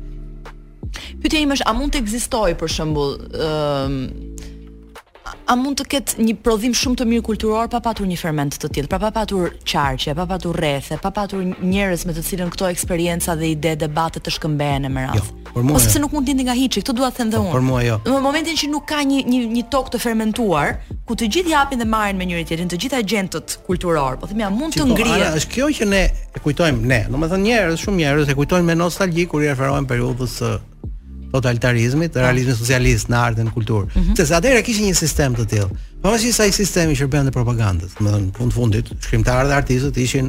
Pyetja 1.23 1.43
ime 1.45 1.57
është 1.59 1.69
a 1.71 1.75
mund 1.77 1.95
të 1.95 2.01
ekzistojë 2.03 2.57
për 2.63 2.73
shembull 2.73 3.19
ëm 3.21 3.25
uh, 3.47 4.55
a 5.49 5.55
mund 5.59 5.81
të 5.81 5.87
ketë 5.95 6.23
një 6.27 6.35
prodhim 6.45 6.75
shumë 6.77 7.01
të 7.01 7.07
mirë 7.11 7.25
kulturor 7.27 7.71
pa 7.73 7.81
patur 7.85 8.07
një 8.09 8.19
ferment 8.21 8.55
të 8.61 8.71
tillë, 8.77 8.91
pra 8.91 8.99
pa 9.03 9.11
patur 9.15 9.51
qarqe, 9.67 10.15
pa 10.17 10.27
patur 10.31 10.57
rrethe, 10.59 10.99
pa 11.03 11.11
patur 11.15 11.43
njerëz 11.43 12.07
me 12.09 12.15
të 12.17 12.25
cilën 12.27 12.53
këto 12.55 12.69
eksperjenca 12.73 13.35
dhe 13.39 13.51
ide 13.55 13.75
debate 13.85 14.23
të 14.23 14.35
shkëmbehen 14.37 14.89
në 14.91 15.07
radhë. 15.09 15.23
Jo, 15.23 15.65
Ose 15.77 15.89
pse 15.91 16.03
nuk 16.03 16.13
mund 16.13 16.29
të 16.29 16.35
ndi 16.37 16.45
nga 16.47 16.55
hiçi, 16.59 16.83
këtë 16.85 16.95
dua 16.99 17.09
të 17.11 17.23
them 17.23 17.31
dhe 17.35 17.41
po, 17.41 17.47
unë. 17.47 17.53
Po 17.53 17.59
për 17.59 17.65
mua 17.71 17.83
jo. 17.87 17.97
Në 18.05 18.21
momentin 18.27 18.59
që 18.61 18.67
nuk 18.73 18.87
ka 18.91 19.01
një 19.09 19.23
një 19.31 19.41
një 19.57 19.65
tokë 19.73 19.95
të 19.97 20.01
fermentuar, 20.05 20.75
ku 21.09 21.17
të 21.17 21.29
gjithë 21.37 21.55
japin 21.55 21.81
dhe 21.83 21.89
marrin 21.89 22.21
me 22.21 22.27
njëri 22.29 22.47
tjetrin, 22.53 22.69
të 22.71 22.81
gjitha 22.85 23.01
agentët 23.03 23.59
kulturor, 23.67 24.19
po 24.21 24.29
them 24.31 24.45
ja 24.45 24.51
mund 24.53 24.77
të 24.77 24.85
po, 24.85 24.93
ngrihet. 24.95 25.37
është 25.41 25.55
kjo 25.57 25.71
që 25.81 25.89
ne 25.95 26.05
e 26.13 26.39
kujtojmë 26.45 26.87
ne. 26.93 27.01
Domethënë 27.09 27.49
njerëz, 27.49 27.79
shumë 27.85 28.01
njerëz 28.05 28.33
e 28.33 28.37
kujtojnë 28.37 28.69
me 28.69 28.75
nostalgji 28.79 29.27
kur 29.31 29.47
i 29.47 29.49
referohen 29.49 29.87
periudhës 29.89 30.37
së 30.43 30.53
totalitarizmit, 31.37 32.13
të 32.15 32.19
po. 32.21 32.25
realizmit 32.27 32.59
socialist 32.61 33.11
në 33.13 33.19
artën 33.27 33.51
e 33.51 33.55
kulturë. 33.57 33.89
Mm 33.89 34.01
-hmm. 34.03 34.17
Sepse 34.21 34.37
atëherë 34.39 34.65
kishte 34.67 34.85
një 34.89 34.95
sistem 34.99 35.37
të 35.37 35.45
tillë. 35.53 35.69
Pavarësisht 36.03 36.37
po 36.41 36.43
sa 36.43 36.47
i 36.51 36.57
sistemi 36.63 36.95
që 36.97 37.09
bënte 37.15 37.33
propagandën, 37.37 37.81
do 37.93 37.93
të 37.99 38.01
thonë 38.01 38.23
në 38.27 38.33
fund 38.39 38.53
fundit, 38.59 38.87
shkrimtarët 39.05 39.49
dhe 39.51 39.57
artistët 39.63 39.97
ishin 40.05 40.27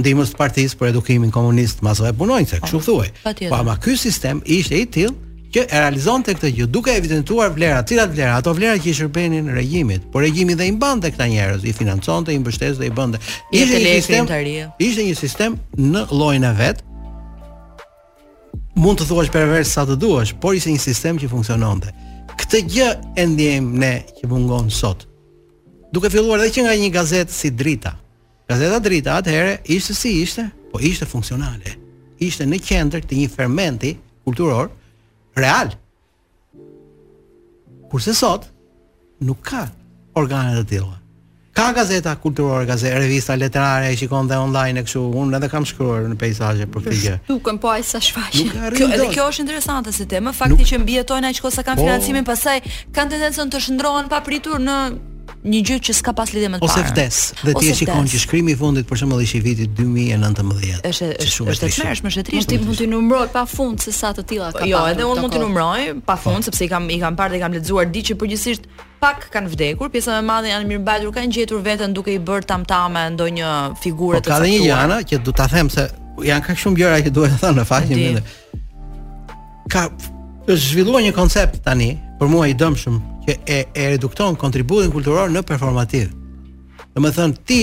ndihmës 0.00 0.30
të 0.34 0.38
partisë 0.42 0.76
për 0.78 0.90
edukimin 0.92 1.30
komunist, 1.30 1.82
mazo 1.82 2.06
e 2.06 2.12
po. 2.12 2.24
kështu 2.26 2.76
oh, 2.76 2.84
thuaj. 2.86 3.08
Po 3.50 3.54
ama 3.54 3.76
ky 3.84 3.96
sistem 3.96 4.42
ishte 4.46 4.74
i 4.78 4.86
tillë 4.94 5.16
që 5.54 5.60
e 5.62 5.66
realizonte 5.80 6.30
këtë 6.34 6.50
gjë 6.58 6.66
duke 6.66 6.90
evidentuar 6.96 7.48
vlera, 7.56 7.80
të 7.82 7.88
cilat 7.88 8.10
vlera, 8.14 8.36
ato 8.36 8.52
vlera 8.52 8.76
që 8.82 8.86
i 8.90 8.94
shërbenin 8.98 9.46
regjimit, 9.60 10.02
por 10.12 10.20
regjimi 10.22 10.54
dhe 10.54 10.66
i 10.68 10.72
mbante 10.72 11.10
këta 11.10 11.24
njerëz, 11.26 11.64
i 11.64 11.72
financonte, 11.72 12.32
i 12.32 12.38
mbështetej 12.38 12.78
dhe 12.78 12.86
i 12.86 12.90
bënte. 12.90 13.16
Ishte 13.52 13.76
një 13.84 13.94
sistem. 14.00 14.24
Ishte 14.86 15.00
një 15.08 15.14
sistem 15.24 15.52
në 15.94 16.02
llojin 16.18 16.44
e 16.44 16.52
vet, 16.60 16.78
mund 18.78 19.00
të 19.00 19.08
thuash 19.08 19.30
pervers 19.34 19.70
sa 19.74 19.82
të 19.88 19.96
duash, 19.98 20.32
por 20.40 20.54
ishte 20.54 20.70
një 20.70 20.78
sistem 20.80 21.16
që 21.18 21.28
funksiononte. 21.32 21.90
Këtë 22.38 22.60
gjë 22.74 22.90
e 23.18 23.24
ndiem 23.26 23.72
ne 23.80 23.94
që 24.20 24.28
mungon 24.30 24.68
sot. 24.70 25.02
Duke 25.92 26.10
filluar 26.12 26.38
edhe 26.44 26.52
që 26.56 26.66
nga 26.66 26.76
një 26.78 26.90
gazetë 26.94 27.34
si 27.34 27.50
Drita. 27.58 27.96
Gazeta 28.48 28.78
Drita 28.84 29.16
atëherë 29.18 29.56
ishte 29.76 29.96
si 29.98 30.12
ishte, 30.22 30.46
po 30.70 30.78
ishte 30.90 31.08
funksionale. 31.10 31.74
Ishte 32.22 32.46
në 32.46 32.60
qendër 32.68 33.02
të 33.04 33.18
një 33.22 33.32
fermenti 33.34 33.96
kulturor 34.26 34.70
real. 35.38 35.74
Kurse 37.90 38.14
sot 38.14 38.46
nuk 39.24 39.42
ka 39.48 39.66
organe 40.18 40.54
të 40.60 40.66
tilla 40.74 40.94
ka 41.58 41.72
gazeta 41.72 42.14
kulturore, 42.16 42.64
gazeta, 42.66 42.98
revista 42.98 43.34
letrare, 43.36 43.90
e 43.92 43.96
shikon 43.98 44.28
dhe 44.30 44.38
online 44.46 44.78
e 44.82 44.86
kështu, 44.86 45.02
unë 45.22 45.38
edhe 45.40 45.48
kam 45.54 45.66
shkruar 45.70 46.04
në 46.12 46.16
peizazhe 46.22 46.68
për 46.70 46.84
këtë 46.86 47.00
gjë. 47.04 47.16
Dukën 47.30 47.58
po 47.62 47.72
ai 47.74 47.82
sa 47.88 47.98
Kjo 48.08 48.86
edhe 48.86 49.10
kjo 49.16 49.26
është 49.32 49.42
interesante 49.44 49.94
si 49.98 50.06
temë, 50.14 50.34
fakti 50.40 50.60
nuk... 50.60 50.70
që 50.70 50.80
mbietojnë 50.84 51.32
aq 51.32 51.42
kohë 51.48 51.66
kanë 51.70 51.80
po... 51.80 51.88
financimin, 51.88 52.28
pastaj 52.32 52.56
kanë 52.94 53.16
tendencën 53.16 53.52
të 53.56 53.64
shndrohen 53.66 54.10
papritur 54.12 54.62
në 54.62 54.78
një 55.48 55.60
gjë 55.68 55.76
që 55.88 55.94
s'ka 55.98 56.12
pas 56.18 56.30
lidhje 56.34 56.48
me 56.52 56.58
të 56.58 56.66
parën. 56.68 56.84
Ose 56.84 56.92
vdes, 56.92 57.18
dhe 57.46 57.54
ti 57.58 57.70
e 57.70 57.74
shikon 57.78 58.08
që 58.10 58.20
shkrimi 58.24 58.52
i 58.52 58.56
fundit 58.58 58.88
për 58.88 59.00
shembull 59.02 59.22
ishi 59.24 59.40
viti 59.44 59.66
2019. 59.78 60.82
Është 60.88 60.88
është 60.88 61.34
shumë 61.34 61.52
është 61.52 61.64
trisht, 61.64 61.90
është 62.08 62.24
trisht, 62.28 62.54
mund 62.66 62.80
të 62.80 62.88
numëroj 62.92 63.28
pafund 63.34 63.82
se 63.84 63.94
sa 63.94 64.10
të 64.16 64.24
tilla 64.32 64.50
ka. 64.56 64.66
Jo, 64.68 64.82
edhe 64.90 65.06
unë 65.08 65.22
mund 65.24 65.36
të 65.36 65.42
numëroj 65.44 65.86
pafund 66.08 66.42
po. 66.42 66.50
sepse 66.50 66.64
i 66.66 66.70
kam 66.72 66.88
i 66.90 66.98
kam 67.02 67.16
parë 67.18 67.36
dhe 67.36 67.42
kam 67.44 67.54
lexuar 67.56 67.86
diçka 67.92 68.06
që 68.14 68.18
përgjithsisht 68.22 68.66
pak 69.02 69.28
kanë 69.34 69.52
vdekur, 69.52 69.92
pjesa 69.94 70.16
më 70.16 70.22
e 70.22 70.26
madhe 70.28 70.50
janë 70.52 70.70
mirëmbajtur, 70.72 71.12
kanë 71.16 71.32
gjetur 71.36 71.62
veten 71.62 71.94
duke 71.94 72.10
i 72.10 72.18
bërë 72.18 72.48
tamtame 72.50 73.04
ndonjë 73.14 73.52
figure 73.84 74.18
po, 74.18 74.24
të 74.24 74.32
caktuar. 74.32 74.48
Ka 74.48 74.48
dhe 74.48 74.64
një 74.64 74.78
anë 74.82 74.98
që 75.12 75.20
do 75.26 75.32
ta 75.38 75.46
them 75.52 75.68
se 75.70 75.84
janë 76.28 76.44
kaq 76.48 76.56
shumë 76.64 76.78
gjëra 76.80 76.98
që 77.06 77.10
duhet 77.16 77.34
të 77.36 77.44
thonë 77.44 77.58
në 77.62 77.66
fakt 77.70 77.92
e 77.94 78.00
mënyrë. 78.00 78.24
Ka 79.72 79.82
është 80.48 80.58
zhvilluar 80.70 81.02
një 81.06 81.12
koncept 81.14 81.62
tani, 81.62 81.90
për 82.18 82.26
mua 82.32 82.46
i 82.50 82.54
dëmshëm 82.58 82.96
e, 83.46 83.68
e 83.74 83.88
redukton 83.90 84.36
kontributin 84.38 84.92
kulturor 84.94 85.28
në 85.30 85.42
performativ. 85.46 86.12
Dhe 86.94 87.02
më 87.02 87.10
thënë, 87.16 87.40
ti 87.48 87.60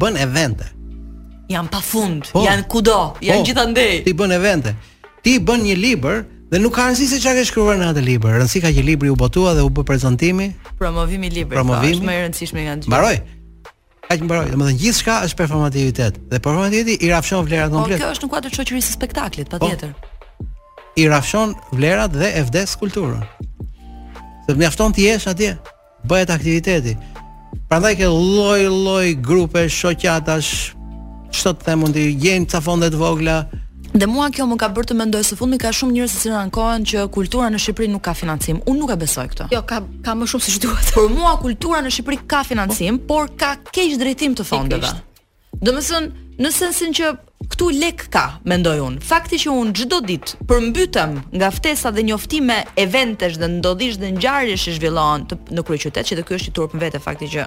bën 0.00 0.18
evente. 0.24 0.70
Janë 1.52 1.70
pa 1.72 1.80
fund, 1.84 2.26
po, 2.32 2.42
janë 2.46 2.66
kudo, 2.70 3.00
janë 3.22 3.54
po, 3.54 3.66
Ti 4.06 4.14
bën 4.20 4.32
evente. 4.34 4.72
Ti 5.24 5.34
bën 5.40 5.62
një 5.68 5.76
liber 5.80 6.24
dhe 6.50 6.58
nuk 6.60 6.74
ka 6.76 6.86
rëndësi 6.88 7.06
se 7.12 7.18
çka 7.20 7.32
ke 7.36 7.44
shkruar 7.48 7.76
në 7.80 7.90
atë 7.92 8.02
libër. 8.04 8.38
Rëndësi 8.40 8.60
ka 8.64 8.72
që 8.74 8.82
libri 8.84 9.12
u 9.12 9.16
botua 9.16 9.52
dhe 9.56 9.62
u 9.64 9.70
bë 9.72 9.84
prezantimi. 9.88 10.50
Promovimi 10.80 11.26
i 11.30 11.34
librit 11.38 11.60
po, 11.60 11.76
është 11.78 12.04
më 12.08 12.16
e 12.16 12.24
rëndësishme 12.26 12.64
nga 12.66 12.74
gjithë. 12.80 12.92
Mbaroj. 12.92 13.16
Kaq 14.08 14.24
mbaroj. 14.26 14.50
Domethënë 14.52 14.80
gjithçka 14.82 15.14
është 15.28 15.38
performativitet 15.40 16.20
dhe 16.32 16.42
performativiteti 16.44 16.98
i 17.00 17.08
rafshon 17.14 17.44
vlerat 17.48 17.72
komplet. 17.72 17.96
Po, 18.00 18.04
kjo 18.04 18.12
është 18.16 18.28
në 18.28 18.32
kuadër 18.34 18.52
e 18.54 18.58
shoqërisë 18.58 18.90
së 18.90 18.96
spektaklit, 18.98 19.48
po. 19.50 19.60
patjetër. 19.62 19.94
Po, 19.96 20.50
I 21.02 21.08
rafshon 21.10 21.56
vlerat 21.74 22.12
dhe 22.14 22.30
e 22.38 22.42
vdes 22.50 22.76
kulturën 22.80 23.24
se 24.46 24.54
mjafton 24.54 24.92
të 24.92 25.00
jesh 25.08 25.28
atje, 25.32 25.56
bëhet 26.04 26.30
aktiviteti. 26.30 26.96
Prandaj 27.68 27.96
ke 27.98 28.08
lloj 28.10 28.66
lloj 28.70 29.06
grupe, 29.24 29.64
shoqatash, 29.70 30.74
çto 31.32 31.52
të 31.54 31.64
them 31.68 31.80
mundi 31.84 32.04
gjen 32.20 32.46
ca 32.50 32.60
fonde 32.60 32.90
të 32.92 33.00
vogla. 33.00 33.38
Dhe 33.94 34.08
mua 34.10 34.26
kjo 34.34 34.44
më 34.50 34.58
ka 34.58 34.68
bërë 34.74 34.88
të 34.90 34.94
mendoj 34.98 35.22
së 35.24 35.36
fundmi 35.38 35.58
ka 35.62 35.70
shumë 35.78 35.94
njerëz 35.94 36.14
që 36.16 36.22
cilën 36.24 36.40
ankohen 36.40 36.82
që 36.90 37.04
kultura 37.14 37.46
në 37.54 37.60
Shqipëri 37.62 37.88
nuk 37.92 38.02
ka 38.02 38.14
financim. 38.18 38.58
Unë 38.66 38.80
nuk 38.80 38.90
e 38.90 38.96
besoj 38.98 39.28
këtë. 39.30 39.46
Jo, 39.54 39.60
ka 39.70 39.78
ka 40.04 40.16
më 40.18 40.26
shumë 40.32 40.42
se 40.44 40.54
si 40.56 40.62
duhet. 40.64 40.90
Por 40.96 41.06
mua 41.14 41.36
kultura 41.38 41.78
në 41.84 41.92
Shqipëri 41.94 42.18
ka 42.26 42.42
financim, 42.48 42.98
oh. 42.98 43.04
por 43.10 43.30
ka 43.38 43.54
keq 43.70 43.94
drejtim 44.02 44.34
të 44.34 44.46
fondeve. 44.50 44.90
Do 45.62 45.70
të 45.78 45.84
thonë, 45.90 46.24
në 46.42 46.50
sensin 46.56 46.92
që 46.98 47.12
këtu 47.50 47.68
lek 47.80 48.04
ka, 48.12 48.24
mendoj 48.48 48.78
unë. 48.86 49.02
Fakti 49.04 49.38
që 49.42 49.52
unë 49.52 49.74
gjdo 49.76 49.98
ditë 50.08 50.36
përmbytem 50.50 51.14
nga 51.38 51.50
ftesa 51.52 51.90
dhe 51.94 52.04
njoftime 52.08 52.60
eventesh 52.80 53.38
dhe 53.40 53.48
ndodhish 53.58 53.98
dhe 54.00 54.12
njarësh 54.16 54.68
i 54.70 54.76
zhvillohen 54.78 55.26
në 55.56 55.64
krye 55.66 55.82
qytet, 55.84 56.08
që 56.08 56.18
dhe 56.20 56.26
kjo 56.28 56.38
është 56.40 56.52
i 56.52 56.56
turp 56.58 56.74
në 56.78 56.84
vete, 56.86 57.02
fakti 57.08 57.28
që 57.34 57.46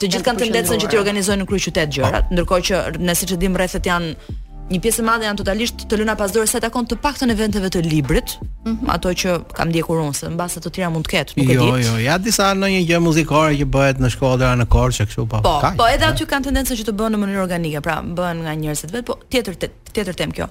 të 0.00 0.10
gjithë 0.10 0.26
kanë 0.26 0.42
tendencën 0.46 0.80
që 0.82 0.88
ti 0.90 1.00
organizojnë 1.00 1.44
në 1.44 1.50
krye 1.52 1.66
qytet 1.68 1.92
gjërat, 1.98 2.32
ndërkohë 2.34 2.66
që 2.68 2.82
nëse 3.00 3.20
siç 3.26 3.36
e 3.38 3.52
rrethet 3.56 3.92
janë 3.92 4.40
një 4.72 4.80
pjesë 4.82 5.02
e 5.02 5.06
madhe 5.06 5.26
janë 5.28 5.40
totalisht 5.42 5.84
të 5.90 5.98
lëna 6.00 6.14
pas 6.18 6.32
dorës 6.34 6.54
sa 6.54 6.60
i 6.60 6.64
takon 6.64 6.86
të 6.88 6.98
paktën 7.04 7.32
eventeve 7.34 7.68
të 7.72 7.82
librit, 7.86 8.36
mm 8.40 8.72
-hmm. 8.72 8.92
ato 8.94 9.12
që 9.22 9.34
kam 9.58 9.68
ndjekur 9.68 10.00
unë 10.02 10.16
se 10.18 10.30
mbasa 10.32 10.60
të 10.60 10.72
tjera 10.74 10.90
mund 10.92 11.06
të 11.08 11.12
ketë, 11.14 11.32
nuk 11.36 11.50
e 11.50 11.54
jo, 11.56 11.60
di. 11.62 11.68
Jo, 11.68 11.78
jo, 11.88 11.98
ja 12.06 12.18
disa 12.18 12.48
ndonjë 12.56 12.80
gjë 12.88 13.00
muzikore 13.08 13.54
që 13.60 13.66
bëhet 13.76 13.96
në 14.04 14.08
Shkodër, 14.14 14.54
në 14.62 14.66
Korçë, 14.74 15.06
kështu 15.08 15.26
po. 15.30 15.42
Po, 15.44 15.54
po 15.78 15.84
edhe 15.94 16.04
aty 16.08 16.24
kanë 16.32 16.44
tendencën 16.48 16.76
që 16.80 16.84
të 16.88 16.92
bëhen 17.00 17.12
në 17.16 17.20
mënyrë 17.22 17.42
organike, 17.46 17.80
pra 17.84 18.00
bëhen 18.18 18.42
nga 18.44 18.52
njerëzit 18.62 18.90
vetë, 18.94 19.06
po 19.08 19.14
tjetër 19.30 19.54
tjetër 19.94 20.14
tem 20.14 20.30
kjo. 20.32 20.46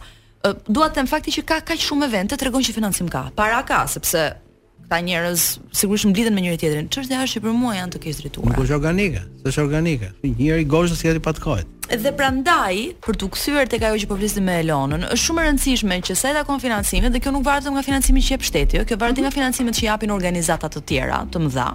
Uh, 0.47 0.55
Dua 0.67 0.89
të 0.89 0.93
them 1.01 1.07
fakti 1.07 1.31
që 1.31 1.41
ka 1.45 1.57
kaq 1.61 1.79
shumë 1.87 2.07
evente, 2.09 2.37
tregon 2.37 2.63
që 2.63 2.73
financim 2.73 3.09
ka. 3.09 3.29
Para 3.35 3.61
ka, 3.65 3.85
sepse 3.87 4.21
ta 4.91 4.97
njerëz 4.99 5.41
sigurisht 5.71 6.05
mblidhen 6.09 6.33
me 6.35 6.41
njëri 6.43 6.59
tjetrin. 6.59 6.87
Çështja 6.91 7.21
është 7.23 7.37
që 7.37 7.41
për 7.45 7.53
mua 7.55 7.77
janë 7.77 7.93
të 7.95 7.99
keq 8.03 8.17
drejtuar. 8.17 8.49
Nuk 8.51 8.59
është 8.65 8.75
organike, 8.75 9.21
është 9.47 9.63
organike. 9.63 10.09
Njëri 10.27 10.65
gojë 10.67 10.97
si 10.99 11.13
ti 11.15 11.21
patkohet. 11.23 11.67
Dhe 12.03 12.11
prandaj, 12.19 12.81
për 13.05 13.19
të 13.21 13.29
kthyer 13.35 13.71
tek 13.71 13.85
ajo 13.87 14.01
që 14.03 14.09
po 14.11 14.17
flisim 14.19 14.45
me 14.49 14.57
Elonën, 14.59 15.05
është 15.13 15.23
shumë 15.23 15.43
e 15.43 15.47
rëndësishme 15.47 15.97
që 16.09 16.17
sa 16.19 16.31
i 16.33 16.37
takon 16.39 16.59
financimin 16.63 17.13
dhe 17.15 17.21
kjo 17.23 17.31
nuk 17.37 17.47
varet 17.47 17.67
nga 17.71 17.83
financimi 17.87 18.23
që 18.25 18.35
jep 18.35 18.45
shteti, 18.47 18.79
jo, 18.81 18.85
kjo 18.87 18.99
varet 18.99 19.21
nga 19.23 19.31
financimet 19.35 19.79
që 19.79 19.87
japin 19.87 20.13
organizata 20.17 20.69
të 20.71 20.83
tjera, 20.91 21.21
të 21.31 21.41
mëdha 21.47 21.69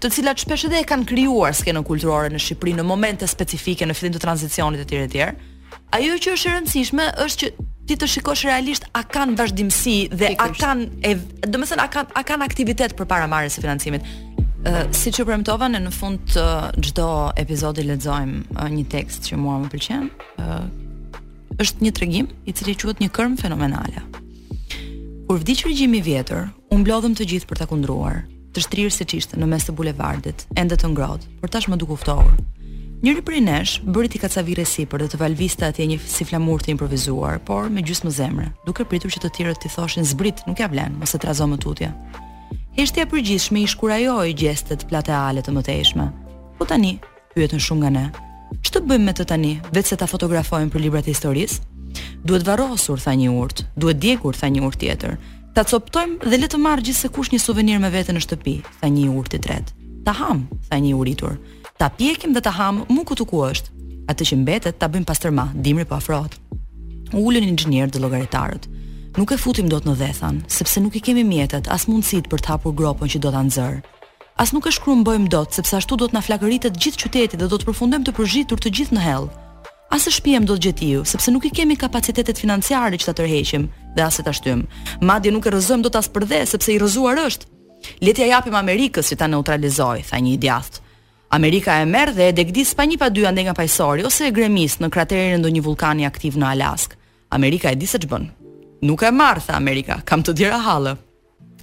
të 0.00 0.08
cilat 0.16 0.40
shpesh 0.40 0.62
edhe 0.64 0.78
e 0.80 0.84
kanë 0.88 1.04
krijuar 1.10 1.52
skenën 1.58 1.84
kulturore 1.84 2.30
në 2.32 2.38
Shqipëri 2.40 2.72
në 2.78 2.86
momente 2.88 3.26
specifike 3.28 3.84
në 3.84 3.96
fillim 3.98 4.14
të 4.14 4.22
tranzicionit 4.24 4.80
etj 4.86 5.02
etj. 5.06 5.26
Ajo 5.96 6.14
që 6.24 6.36
është 6.36 6.48
e 6.48 6.52
rëndësishme 6.54 7.08
është 7.26 7.40
që 7.42 7.66
ti 7.90 7.96
të 7.98 8.06
shikosh 8.14 8.44
realisht 8.46 8.84
a 8.94 9.00
kanë 9.02 9.34
vazhdimsi 9.38 9.94
dhe 10.14 10.28
a 10.38 10.46
kanë 10.54 11.12
do 11.50 11.58
të 11.58 11.68
thënë 11.72 11.82
a 11.84 11.88
kanë 11.94 12.14
a 12.14 12.22
kanë 12.26 12.46
aktivitet 12.46 12.94
përpara 12.98 13.26
marrjes 13.30 13.56
së 13.58 13.64
financimit. 13.64 14.04
Ë 14.60 14.70
uh, 14.70 14.82
siç 14.94 15.18
e 15.18 15.26
premtova 15.26 15.66
në 15.72 15.80
në 15.86 15.90
fund 15.96 16.20
të 16.34 16.44
uh, 16.44 16.68
çdo 16.86 17.08
epizodi 17.40 17.82
lexojmë 17.88 18.58
uh, 18.58 18.68
një 18.70 18.84
tekst 18.92 19.26
që 19.30 19.40
mua 19.42 19.56
më 19.64 19.72
pëlqen. 19.74 20.06
Ë 20.06 20.46
uh, 20.46 20.66
është 21.64 21.86
një 21.88 21.92
tregim 21.98 22.30
i 22.48 22.54
cili 22.56 22.76
quhet 22.78 23.00
një 23.02 23.10
kërm 23.16 23.34
fenomenale. 23.42 24.04
Kur 25.26 25.40
vdiq 25.42 25.64
regjimi 25.66 25.98
i 25.98 26.04
vjetër, 26.12 26.46
u 26.70 26.78
mblodhëm 26.78 27.16
të 27.18 27.26
gjithë 27.32 27.50
për 27.50 27.62
ta 27.64 27.68
kundruar, 27.70 28.22
të 28.54 28.66
shtrirë 28.68 28.94
se 28.94 29.06
qishtë 29.12 29.38
në 29.42 29.50
mes 29.50 29.66
të 29.66 29.74
bulevardit, 29.78 30.46
ende 30.58 30.78
të 30.78 30.92
ngrohtë, 30.94 31.26
por 31.42 31.50
tash 31.54 31.66
më 31.70 31.80
duk 31.82 31.96
u 31.96 31.98
ftohur. 32.02 32.38
Njëri 33.00 33.22
prej 33.24 33.40
nesh 33.40 33.70
bëri 33.80 34.10
i 34.12 34.18
kacavirë 34.20 34.64
sipër 34.68 35.00
do 35.00 35.06
të 35.08 35.18
valviste 35.22 35.64
atje 35.64 35.86
një 35.88 35.96
si 36.04 36.24
flamur 36.28 36.60
të 36.60 36.74
improvisuar, 36.74 37.38
por 37.48 37.70
me 37.72 37.80
gjysmë 37.80 38.10
zemre, 38.12 38.48
duke 38.68 38.84
pritur 38.84 39.08
që 39.14 39.22
të 39.22 39.30
tjerët 39.38 39.62
të 39.62 39.70
thoshin 39.72 40.04
zbrit, 40.04 40.42
nuk 40.44 40.60
ja 40.60 40.68
vlen, 40.68 40.98
mos 41.00 41.14
e 41.16 41.20
trazo 41.22 41.46
më 41.48 41.56
tutje. 41.64 41.88
Heshtja 42.76 43.06
përgjithshme 43.08 43.62
i 43.64 43.70
shkurajoi 43.72 44.34
gjestet 44.42 44.84
plateale 44.90 45.40
të 45.40 45.54
mëtejshme. 45.56 46.06
Po 46.58 46.66
tani, 46.68 46.98
pyetën 47.32 47.62
shumë 47.66 47.80
nga 47.86 47.92
ne. 47.96 48.04
Ç'të 48.68 48.82
bëjmë 48.90 49.06
me 49.08 49.14
të 49.16 49.24
tani, 49.32 49.54
vetë 49.72 49.92
se 49.94 49.98
ta 50.02 50.08
fotografojmë 50.12 50.68
për 50.74 50.84
librat 50.84 51.08
e 51.08 51.14
historisë? 51.16 51.64
Duhet 52.28 52.44
varrosur 52.44 53.00
tha 53.00 53.14
një 53.16 53.30
urt, 53.32 53.62
duhet 53.80 54.02
djegur 54.04 54.36
tha 54.36 54.52
një 54.52 54.60
urt 54.68 54.82
tjetër. 54.84 55.16
Ta 55.56 55.64
coptojmë 55.64 56.20
dhe 56.28 56.36
le 56.44 56.52
të 56.52 56.60
marrë 56.66 56.84
gjithsesi 56.90 57.08
kush 57.16 57.32
një 57.32 57.40
suvenir 57.48 57.80
me 57.80 57.88
vete 57.96 58.12
në 58.12 58.20
shtëpi, 58.28 58.58
tha 58.84 58.92
një 58.92 59.08
urt 59.16 59.32
i 59.32 59.40
tretë. 59.40 59.72
Ta 60.04 60.12
ham, 60.20 60.44
tha 60.68 60.76
një 60.80 60.92
uritur 60.96 61.34
ta 61.80 61.88
pjekim 61.90 62.32
dhe 62.34 62.40
ta 62.44 62.50
ham 62.52 62.84
mu 62.94 63.02
ku 63.08 63.16
të 63.16 63.24
ku 63.30 63.38
është. 63.50 63.72
Atë 64.12 64.24
që 64.28 64.36
mbetet 64.42 64.76
ta 64.78 64.86
bëjmë 64.92 65.08
pastërma, 65.08 65.46
dimri 65.64 65.86
po 65.88 65.96
afrohet. 65.96 66.36
Ulën 67.16 67.46
inxhinier 67.48 67.88
dhe 67.88 68.02
llogaritarët. 68.02 68.68
Nuk 69.16 69.32
e 69.32 69.38
futim 69.40 69.68
dot 69.72 69.86
në 69.88 69.94
dhethan, 70.00 70.42
sepse 70.46 70.82
nuk 70.84 70.98
i 70.98 71.00
kemi 71.00 71.24
mjetet 71.24 71.70
as 71.76 71.86
mundësit 71.88 72.28
për 72.28 72.40
të 72.44 72.52
hapur 72.52 72.74
gropën 72.76 73.08
që 73.12 73.20
do 73.24 73.32
ta 73.32 73.40
nxjerr. 73.48 73.80
As 74.36 74.52
nuk 74.52 74.68
e 74.68 74.74
shkrumbojmë 74.76 75.30
dot, 75.32 75.56
sepse 75.56 75.72
ashtu 75.80 75.96
do 75.96 76.06
të 76.08 76.18
na 76.18 76.22
flakëritet 76.26 76.76
gjithë 76.76 77.00
qyteti 77.06 77.40
dhe 77.40 77.48
do 77.48 77.56
të 77.56 77.70
përfundojmë 77.70 78.06
të 78.08 78.14
përzhitur 78.18 78.60
të 78.60 78.74
gjithë 78.76 78.94
në 78.98 79.04
hell. 79.08 79.30
As 79.90 80.04
e 80.06 80.12
shtëpiem 80.12 80.44
do 80.46 80.56
të 80.58 80.64
gjetiju, 80.66 81.06
sepse 81.14 81.32
nuk 81.32 81.48
i 81.48 81.52
kemi 81.56 81.78
kapacitetet 81.80 82.38
financiare 82.38 83.00
që 83.00 83.08
ta 83.08 83.16
tërheqim 83.18 83.64
dhe 83.96 84.04
as 84.04 84.20
e 84.20 84.26
ta 84.26 84.36
shtym. 84.36 84.66
Madje 85.00 85.32
nuk 85.32 85.48
e 85.48 85.54
rrëzojmë 85.56 85.88
dot 85.88 85.96
as 85.96 86.12
për 86.12 86.28
dhe, 86.30 86.44
sepse 86.52 86.70
i 86.72 86.78
rëzuar 86.82 87.24
është. 87.24 87.48
Letja 88.04 88.28
japim 88.36 88.56
Amerikës 88.60 89.08
që 89.10 89.18
ta 89.18 89.26
neutralizoj, 89.32 90.04
tha 90.12 90.20
një 90.22 90.36
i 90.36 90.40
djathtë. 90.44 90.78
Amerika 91.32 91.78
e 91.80 91.84
merr 91.86 92.10
dhe 92.12 92.24
e 92.26 92.32
degdis 92.34 92.72
pa 92.74 92.82
një 92.82 92.96
pa 92.98 93.06
dy 93.08 93.22
ande 93.22 93.44
nga 93.46 93.54
pajsori 93.54 94.02
ose 94.02 94.24
e 94.26 94.32
gremis 94.34 94.72
në 94.82 94.88
kraterin 94.90 95.36
e 95.36 95.38
ndonjë 95.38 95.60
vulkani 95.62 96.02
aktiv 96.02 96.34
në 96.34 96.48
Alaska. 96.56 96.96
Amerika 97.30 97.70
e 97.70 97.76
di 97.78 97.86
se 97.86 98.00
ç'bën. 98.02 98.24
Nuk 98.82 99.04
e 99.06 99.10
marr 99.14 99.38
tha 99.38 99.54
Amerika, 99.54 100.00
kam 100.04 100.24
të 100.26 100.34
tjera 100.34 100.58
hallë. 100.58 100.96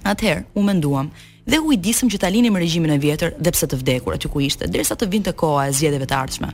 Atëherë 0.08 0.46
u 0.56 0.62
menduam 0.64 1.10
dhe 1.44 1.60
u 1.60 1.68
idisëm 1.76 2.08
që 2.08 2.16
ta 2.22 2.32
linim 2.32 2.56
regjimin 2.56 2.94
e 2.96 2.98
vjetër 3.02 3.34
dhe 3.36 3.52
pse 3.52 3.68
të 3.68 3.80
vdekur 3.82 4.16
aty 4.16 4.32
ku 4.32 4.40
ishte, 4.40 4.64
derisa 4.72 4.96
të 4.96 5.10
vinte 5.12 5.36
koha 5.36 5.68
e 5.68 5.76
zgjedhjeve 5.76 6.08
të 6.08 6.16
ardhshme. 6.22 6.50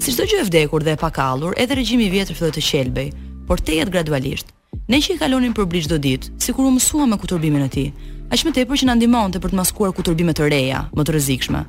Si 0.00 0.16
çdo 0.16 0.24
gjë 0.24 0.40
e 0.40 0.48
vdekur 0.48 0.88
dhe 0.88 0.96
e 0.96 1.00
pakallur, 1.04 1.52
edhe 1.60 1.76
regjimi 1.76 2.08
i 2.08 2.14
vjetër 2.16 2.38
filloi 2.40 2.56
të 2.56 2.64
qelbej, 2.70 3.12
por 3.44 3.60
jetë 3.60 3.92
gradualisht. 3.92 4.56
Ne 4.88 5.04
që 5.04 5.14
i 5.18 5.20
kalonin 5.20 5.52
përblij 5.52 5.84
çdo 5.84 6.00
ditë, 6.00 6.38
sikur 6.40 6.64
u 6.64 6.72
mësuam 6.80 7.12
me 7.12 7.20
kuturbimin 7.20 7.68
e 7.68 7.70
tij, 7.76 7.92
aq 8.32 8.40
më 8.40 8.56
tepër 8.56 8.80
që 8.80 8.88
na 8.88 8.96
ndihmonte 8.96 9.36
për 9.44 9.52
të 9.52 9.58
maskuar 9.60 9.92
kuturbime 9.92 10.32
të 10.32 10.48
reja, 10.48 10.86
më 10.96 11.02
të 11.04 11.12
rrezikshme. 11.12 11.60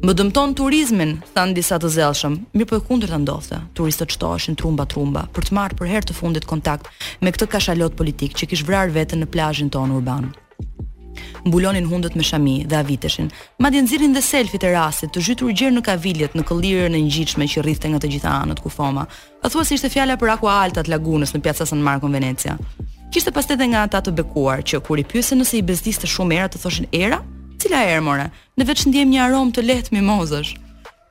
Më 0.00 0.14
dëmton 0.16 0.54
turizmin, 0.56 1.10
thanë 1.36 1.52
disa 1.58 1.76
të 1.76 1.88
zellshëm. 1.92 2.36
Mirë 2.56 2.68
po 2.70 2.76
e 2.78 2.82
kundërta 2.88 3.18
ndodhte. 3.20 3.58
Turistët 3.76 4.14
shtoheshin 4.14 4.54
trumba 4.56 4.86
trumba 4.88 5.26
për 5.36 5.44
të 5.48 5.56
marrë 5.58 5.76
për 5.76 5.88
herë 5.90 6.06
të 6.08 6.14
fundit 6.16 6.46
kontakt 6.48 6.86
me 7.20 7.28
këtë 7.28 7.48
kashalot 7.52 7.98
politik 7.98 8.32
që 8.32 8.46
kishte 8.48 8.64
vrarë 8.70 8.94
veten 8.94 9.20
në 9.20 9.26
plazhin 9.34 9.68
ton 9.74 9.92
urban. 9.92 10.30
Mbulonin 11.44 11.90
hundët 11.90 12.16
me 12.16 12.24
shami 12.24 12.54
dhe 12.70 12.78
aviteshin. 12.80 13.28
Madje 13.60 13.82
nxirrin 13.84 14.16
dhe 14.16 14.22
selfit 14.24 14.64
e 14.64 14.70
rastit 14.72 15.12
të 15.12 15.24
zhytur 15.26 15.52
gjerë 15.52 15.74
në 15.76 15.82
kavilet 15.90 16.36
në 16.38 16.44
këllirën 16.48 16.96
e 16.96 17.00
ngjitshme 17.04 17.48
që 17.52 17.64
rrihte 17.66 17.90
nga 17.92 18.00
të 18.00 18.10
gjitha 18.14 18.32
anët 18.44 18.62
ku 18.64 18.72
foma. 18.72 19.04
A 19.44 19.50
thua 19.52 19.66
se 19.68 19.76
ishte 19.76 19.92
fjala 19.92 20.16
për 20.16 20.32
akua 20.38 20.56
alta 20.64 20.80
të 20.80 20.94
lagunës 20.96 21.34
në 21.36 21.42
Piazza 21.44 21.68
San 21.68 21.84
Marco 21.84 22.08
në 22.08 22.16
Venecia? 22.20 22.56
Kishte 23.12 23.34
pastaj 23.36 23.58
edhe 23.60 23.68
nga 23.74 23.84
ata 23.84 24.00
të 24.08 24.16
bekuar 24.22 24.64
që 24.64 24.80
kur 24.80 24.96
i 24.96 25.04
pyesën 25.12 25.36
nëse 25.44 25.60
i 25.60 25.66
bezdiste 25.72 26.08
shumë 26.08 26.38
era 26.40 26.48
të 26.48 26.62
thoshin 26.62 26.88
era, 27.04 27.20
Cila 27.60 27.80
erë 27.84 28.00
more? 28.00 28.22
Në 28.56 28.64
veç 28.70 28.82
ndiem 28.88 29.10
një 29.12 29.18
aromë 29.26 29.50
të 29.52 29.62
lehtë 29.68 29.92
mimozësh. 29.92 30.54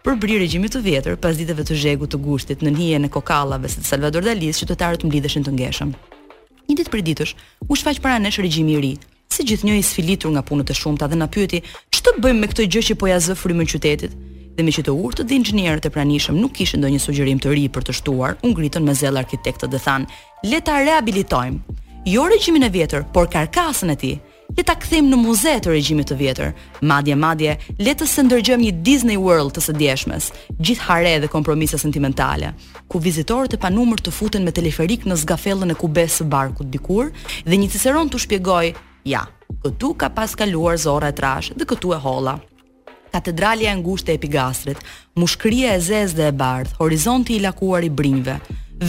Për 0.02 0.16
bri 0.18 0.39
regjimi 0.41 0.66
të 0.74 0.80
vjetër, 0.82 1.18
pas 1.22 1.38
ditëve 1.38 1.62
të 1.68 1.76
zhegu 1.78 2.08
të 2.10 2.18
gushtit 2.26 2.64
në 2.66 2.72
nije 2.74 3.02
në 3.04 3.10
kokallave 3.14 3.70
së 3.70 3.84
Salvador 3.86 4.24
Dalis, 4.26 4.58
qytetarët 4.64 5.04
mblidheshin 5.06 5.45
të 5.45 5.54
ngjeshëm. 5.54 5.91
Një 6.72 6.76
ditë 6.80 6.93
për 6.95 7.04
ditësh, 7.10 7.34
u 7.68 7.78
shfaq 7.78 8.00
para 8.02 8.18
nesh 8.24 8.39
regjimi 8.41 8.80
i 8.80 8.80
ri, 8.82 8.89
si 9.30 9.45
gjithnjë 9.45 9.76
i 9.78 9.84
sfilitur 9.86 10.34
nga 10.34 10.41
punët 10.47 10.74
e 10.74 10.78
shumta 10.80 11.06
dhe 11.12 11.20
na 11.22 11.28
pyeti, 11.28 11.62
"Ç'të 11.93 12.16
bëjmë 12.24 12.39
me 12.41 12.47
këtë 12.50 12.66
gjë 12.66 12.82
që 12.89 12.95
po 12.97 13.06
ja 13.14 13.18
zë 13.22 13.36
frymën 13.43 13.70
qytetit?" 13.70 14.12
dhe 14.58 14.64
me 14.66 14.72
që 14.78 14.84
të 14.88 14.91
urtë 15.06 15.28
dhe 15.30 15.38
inxhinierët 15.38 15.86
e 15.86 15.89
pranishëm 15.93 16.36
nuk 16.41 16.54
kishin 16.58 16.82
ndonjë 16.82 17.00
sugjerim 17.06 17.39
të 17.39 17.52
ri 17.54 17.68
për 17.70 17.84
të 17.86 17.91
shtuar, 18.00 18.38
u 18.43 18.47
ngritën 18.56 18.82
me 18.89 18.95
zell 18.97 19.16
arkitektët 19.22 19.70
dhe 19.70 19.84
than: 19.86 20.08
"Le 20.50 20.60
ta 20.66 20.82
rehabilitojmë. 20.82 21.60
Jo 22.16 22.26
regjimin 22.34 22.64
e 22.66 22.70
vjetër, 22.74 23.06
por 23.14 23.28
karkasën 23.30 23.91
e 23.91 23.95
tij." 24.02 24.18
le 24.60 24.64
ta 24.68 24.74
kthejmë 24.76 25.14
në 25.14 25.18
muze 25.24 25.51
të 25.64 25.72
regjimit 25.72 26.10
të 26.12 26.16
vjetër. 26.20 26.49
Madje 26.84 27.16
madje 27.16 27.53
le 27.80 27.91
të 27.95 28.05
së 28.12 28.26
ndërgjojmë 28.28 28.66
një 28.66 28.72
Disney 28.84 29.16
World 29.16 29.53
të 29.55 29.62
së 29.64 29.76
djeshmes, 29.80 30.26
gjithë 30.60 30.84
hare 30.89 31.14
dhe 31.24 31.30
kompromise 31.32 31.78
sentimentale, 31.80 32.49
ku 32.91 32.99
vizitorët 32.99 33.55
e 33.55 33.60
panumër 33.64 34.03
të 34.03 34.12
futen 34.12 34.43
me 34.43 34.51
teleferik 34.51 35.05
në 35.07 35.16
zgafellën 35.22 35.72
e 35.72 35.78
kubes 35.80 36.18
së 36.20 36.28
barkut 36.34 36.68
dikur 36.74 37.14
dhe 37.47 37.55
një 37.62 37.70
ciceron 37.72 38.12
të 38.12 38.20
shpjegoj, 38.26 38.74
ja, 39.07 39.22
këtu 39.64 39.93
ka 39.95 40.10
pas 40.12 40.36
kaluar 40.36 40.76
zora 40.76 41.14
e 41.14 41.16
trash 41.16 41.53
dhe 41.55 41.70
këtu 41.72 41.95
e 41.95 42.01
holla. 42.03 42.36
Katedralja 43.16 43.72
e 43.72 43.80
ngushtë 43.80 44.12
e 44.12 44.18
epigastrit, 44.20 44.84
mushkëria 45.16 45.78
e 45.78 45.80
zezë 45.88 46.20
dhe 46.20 46.28
e 46.28 46.36
bardhë, 46.41 46.76
horizonti 46.82 47.38
i 47.39 47.43
lakuar 47.47 47.88
i 47.88 47.93
brinjve, 48.01 48.36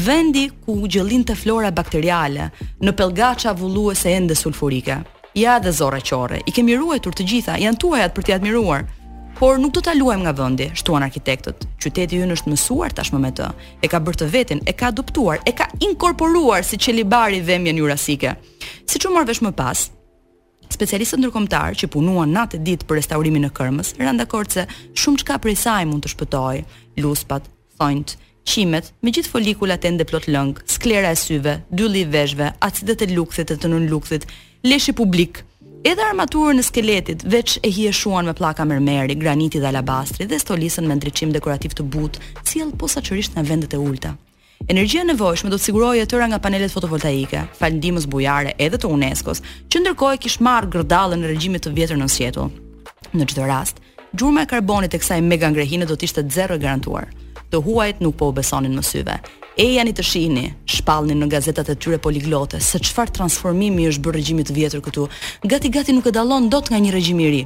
vendi 0.03 0.49
ku 0.67 0.81
gjëllin 0.91 1.23
të 1.31 1.39
flora 1.47 1.71
bakteriale 1.81 2.51
në 2.83 2.99
pelgaqa 3.01 3.55
vulluese 3.63 4.19
ende 4.19 4.35
sulfurike 4.35 4.99
ja 5.35 5.59
dhe 5.59 5.73
zorra 5.73 6.01
qore. 6.01 6.41
I 6.47 6.51
kemi 6.53 6.75
ruajtur 6.77 7.15
të 7.15 7.27
gjitha, 7.31 7.59
janë 7.61 7.79
tuajat 7.79 8.15
për 8.17 8.25
t'i 8.27 8.35
admiruar. 8.35 8.87
Por 9.39 9.59
nuk 9.63 9.73
do 9.73 9.81
ta 9.81 9.95
luajmë 9.97 10.27
nga 10.27 10.33
vendi, 10.37 10.67
shtuan 10.77 11.03
arkitektët. 11.07 11.65
Qyteti 11.81 12.19
ynë 12.21 12.35
është 12.37 12.51
mësuar 12.53 12.93
tashmë 12.97 13.21
me 13.23 13.31
të. 13.33 13.47
E 13.81 13.89
ka 13.89 14.01
bërë 14.05 14.21
të 14.21 14.29
veten, 14.35 14.61
e 14.69 14.75
ka 14.77 14.91
adoptuar, 14.91 15.41
e 15.49 15.53
ka 15.57 15.69
inkorporuar 15.87 16.65
si 16.67 16.77
çelibari 16.79 17.41
vëmjen 17.47 17.79
jurasike. 17.81 18.35
Siç 18.91 19.07
u 19.09 19.13
mor 19.15 19.25
vesh 19.29 19.41
më 19.41 19.55
pas, 19.57 19.87
specialistët 20.71 21.23
ndërkombëtar 21.23 21.79
që 21.79 21.89
punuan 21.95 22.35
natë 22.37 22.61
ditë 22.67 22.85
për 22.89 23.01
restaurimin 23.01 23.49
e 23.49 23.53
Kërmës 23.55 23.95
rënë 24.03 24.21
dakord 24.27 24.53
se 24.53 24.67
shumë 25.03 25.23
çka 25.23 25.39
prej 25.41 25.57
saj 25.63 25.87
mund 25.89 26.05
të 26.05 26.13
shpëtoj, 26.15 26.65
luspat, 27.01 27.49
thonjt, 27.79 28.19
qimet, 28.45 28.93
me 29.01 29.15
gjithë 29.15 29.33
folikulat 29.33 29.85
e 29.87 29.95
ndeplot 29.97 30.29
lëng, 30.31 30.61
sklera 30.69 31.15
e 31.15 31.17
syve, 31.19 31.59
dylli 31.73 32.05
i 32.05 32.11
veshve, 32.13 32.53
acidet 32.61 33.07
e 33.07 33.11
lukthit 33.17 33.51
të 33.57 33.69
nën 33.73 33.89
lukthit, 33.93 34.29
leshi 34.63 34.93
publik. 34.93 35.45
Edhe 35.83 36.03
armaturën 36.05 36.59
e 36.59 36.63
skeletit 36.63 37.23
veç 37.27 37.57
e 37.65 37.69
hieshuan 37.73 38.25
me 38.27 38.33
pllaka 38.37 38.65
mermeri, 38.69 39.17
graniti 39.17 39.61
dhe 39.63 39.69
alabastri 39.71 40.27
dhe 40.29 40.37
stolisën 40.39 40.85
me 40.87 40.97
ndriçim 40.99 41.33
dekorativ 41.35 41.73
të 41.75 41.87
butë, 41.95 42.21
sjell 42.45 42.73
qërisht 42.77 43.35
në 43.39 43.47
vendet 43.49 43.73
e 43.73 43.79
ulta. 43.79 44.15
Energjia 44.69 45.05
nevojshme 45.05 45.51
do 45.51 45.57
të 45.57 45.65
sigurohej 45.71 46.07
tëra 46.07 46.27
nga 46.29 46.39
panelet 46.39 46.73
fotovoltaike, 46.73 47.47
falëndimës 47.59 48.07
bujare 48.13 48.53
edhe 48.61 48.77
të 48.77 48.87
UNESCO-s, 48.93 49.41
që 49.73 49.77
ndërkohë 49.81 50.19
kish 50.21 50.41
marr 50.41 50.69
gërdallën 50.69 51.21
në 51.23 51.31
regjimin 51.33 51.61
të 51.65 51.73
vjetër 51.77 51.97
në 51.97 52.09
sjetull. 52.13 52.53
Në 53.17 53.31
çdo 53.33 53.49
rast, 53.49 53.81
gjurma 54.13 54.43
e 54.45 54.51
karbonit 54.53 54.93
e 54.95 55.01
kësaj 55.01 55.23
mega 55.25 55.49
ngrehine 55.51 55.89
do 55.89 55.97
të 55.97 56.05
ishte 56.11 56.27
zero 56.31 56.61
e 56.61 56.63
garantuar. 56.65 57.09
Të 57.51 57.65
huajt 57.67 58.05
nuk 58.05 58.21
po 58.21 58.29
u 58.29 58.37
besonin 58.37 58.77
më 58.77 58.85
syve 58.85 59.17
e 59.61 59.75
janë 59.77 59.91
i 59.93 59.95
të 59.97 60.05
shihni, 60.09 60.43
shpallnin 60.73 61.19
në 61.21 61.27
gazetat 61.35 61.69
e 61.69 61.77
tyre 61.77 61.99
poliglote 62.01 62.57
se 62.65 62.79
çfarë 62.81 63.13
transformimi 63.19 63.89
është 63.91 64.03
bërë 64.07 64.17
regjimi 64.17 64.45
i 64.49 64.55
vjetër 64.57 64.81
këtu. 64.87 65.05
Gati 65.45 65.69
gati 65.75 65.93
nuk 65.97 66.07
e 66.09 66.15
dallon 66.17 66.49
dot 66.49 66.71
nga 66.73 66.81
një 66.81 66.95
regjim 66.97 67.21
i 67.21 67.27
ri. 67.35 67.43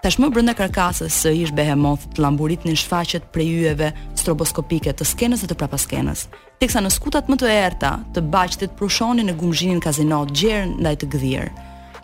Tashmë 0.00 0.28
brenda 0.32 0.54
karkasës 0.56 1.12
së 1.24 1.32
ish 1.42 1.52
behemoth 1.52 2.06
të 2.14 2.22
llamburitnin 2.24 2.76
shfaqet 2.78 3.28
prej 3.34 3.48
yjeve 3.58 3.90
stroboskopike 4.16 4.94
të 4.96 5.06
skenës 5.12 5.42
së 5.44 5.50
të 5.50 5.58
prapaskenës. 5.60 6.28
Teksa 6.62 6.80
në 6.80 6.92
skutat 6.94 7.28
më 7.28 7.36
të 7.40 7.50
errta 7.58 7.92
të 8.16 8.22
baqtit 8.32 8.76
prushonin 8.80 9.26
në 9.28 9.34
gumzhinin 9.40 9.82
kazinot 9.84 10.32
gjern 10.40 10.78
ndaj 10.80 10.96
të 11.02 11.10
gdhier 11.18 11.52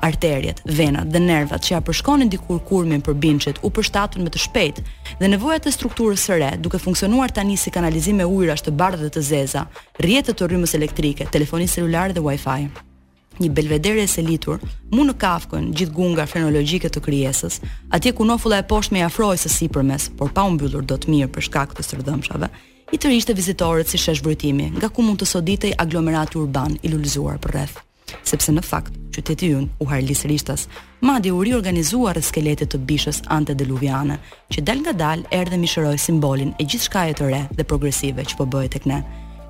arterjet, 0.05 0.61
venat 0.69 1.09
dhe 1.13 1.21
nervat 1.25 1.65
që 1.65 1.73
ja 1.73 1.79
përshkonin 1.85 2.31
dikur 2.33 2.61
kurmin 2.69 3.03
për 3.05 3.17
binqet 3.23 3.61
u 3.65 3.71
përshtatën 3.77 4.23
me 4.25 4.33
të 4.33 4.43
shpejt 4.47 4.81
dhe 5.21 5.31
nevojat 5.33 5.67
e 5.71 5.75
strukturës 5.75 6.27
së 6.29 6.37
re 6.43 6.51
duke 6.65 6.81
funksionuar 6.83 7.33
tani 7.37 7.57
si 7.61 7.73
kanalizim 7.73 8.21
e 8.21 8.27
ujrash 8.37 8.65
të 8.67 8.75
bardhë 8.81 9.07
dhe 9.07 9.13
të 9.17 9.23
zeza, 9.31 9.63
rjetët 10.05 10.37
të 10.41 10.49
rrymës 10.51 10.77
elektrike, 10.79 11.29
telefoni 11.35 11.69
celular 11.75 12.13
dhe 12.13 12.25
wifi. 12.27 12.67
Një 13.41 13.49
belvedere 13.51 14.05
e 14.05 14.11
selitur, 14.11 14.61
mu 14.95 15.03
në 15.09 15.17
kafkën 15.19 15.73
gjithë 15.75 15.97
gunga 15.97 16.23
frenologjike 16.31 16.87
të 16.95 17.01
kryesës, 17.07 17.57
atje 17.97 18.13
ku 18.15 18.29
nofula 18.29 18.61
e 18.63 18.69
posht 18.71 18.93
me 18.95 19.01
jafrojë 19.03 19.41
së 19.43 19.51
si 19.57 19.67
përmes, 19.75 20.07
por 20.21 20.31
pa 20.37 20.45
umbyllur 20.47 20.87
do 20.87 20.95
të 21.01 21.11
mirë 21.11 21.33
për 21.35 21.49
shkak 21.49 21.75
të 21.75 21.83
sërdëmshave, 21.89 22.51
i 22.95 23.01
të 23.01 23.09
të 23.27 23.35
vizitorët 23.41 23.89
si 23.91 23.99
shesh 23.99 24.23
vërtimi, 24.23 24.69
nga 24.79 24.89
ku 24.95 25.03
mund 25.03 25.19
të 25.21 25.27
soditej 25.35 25.73
aglomerati 25.83 26.39
urban 26.45 26.79
i 26.83 26.89
për 27.45 27.53
rreth 27.57 27.79
sepse 28.25 28.53
në 28.53 28.63
fakt 28.65 28.93
qyteti 29.15 29.51
ynë 29.55 29.81
u 29.81 29.87
harli 29.91 30.17
rishtas, 30.29 30.67
madje 31.05 31.33
u 31.33 31.43
riorganizua 31.45 32.13
rreth 32.17 32.29
skeletit 32.29 32.73
të 32.75 32.81
bishës 32.89 33.23
antediluviane, 33.31 34.19
që 34.53 34.65
dal 34.67 34.81
ngadal 34.83 35.23
erdhë 35.39 35.59
mi 35.63 35.71
shëroi 35.71 35.99
simbolin 35.99 36.55
e 36.61 36.67
gjithçka 36.67 37.07
e 37.11 37.15
të 37.19 37.31
re 37.31 37.43
dhe 37.59 37.65
progresive 37.65 38.25
që 38.25 38.37
po 38.39 38.47
bëhet 38.47 38.75
tek 38.77 38.87
ne. 38.91 39.03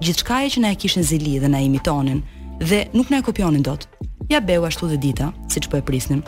Gjithçka 0.02 0.42
që 0.54 0.60
na 0.62 0.72
e 0.74 0.78
kishin 0.78 1.02
zili 1.06 1.38
dhe 1.40 1.48
na 1.48 1.60
imitonin 1.64 2.22
dhe 2.60 2.84
nuk 2.92 3.10
na 3.10 3.18
e 3.18 3.26
kopionin 3.26 3.62
dot. 3.62 3.88
Ja 4.30 4.40
beu 4.40 4.64
ashtu 4.64 4.88
dhe 4.88 4.98
dita, 5.02 5.32
siç 5.50 5.68
po 5.70 5.76
e 5.78 5.82
prisnin. 5.82 6.22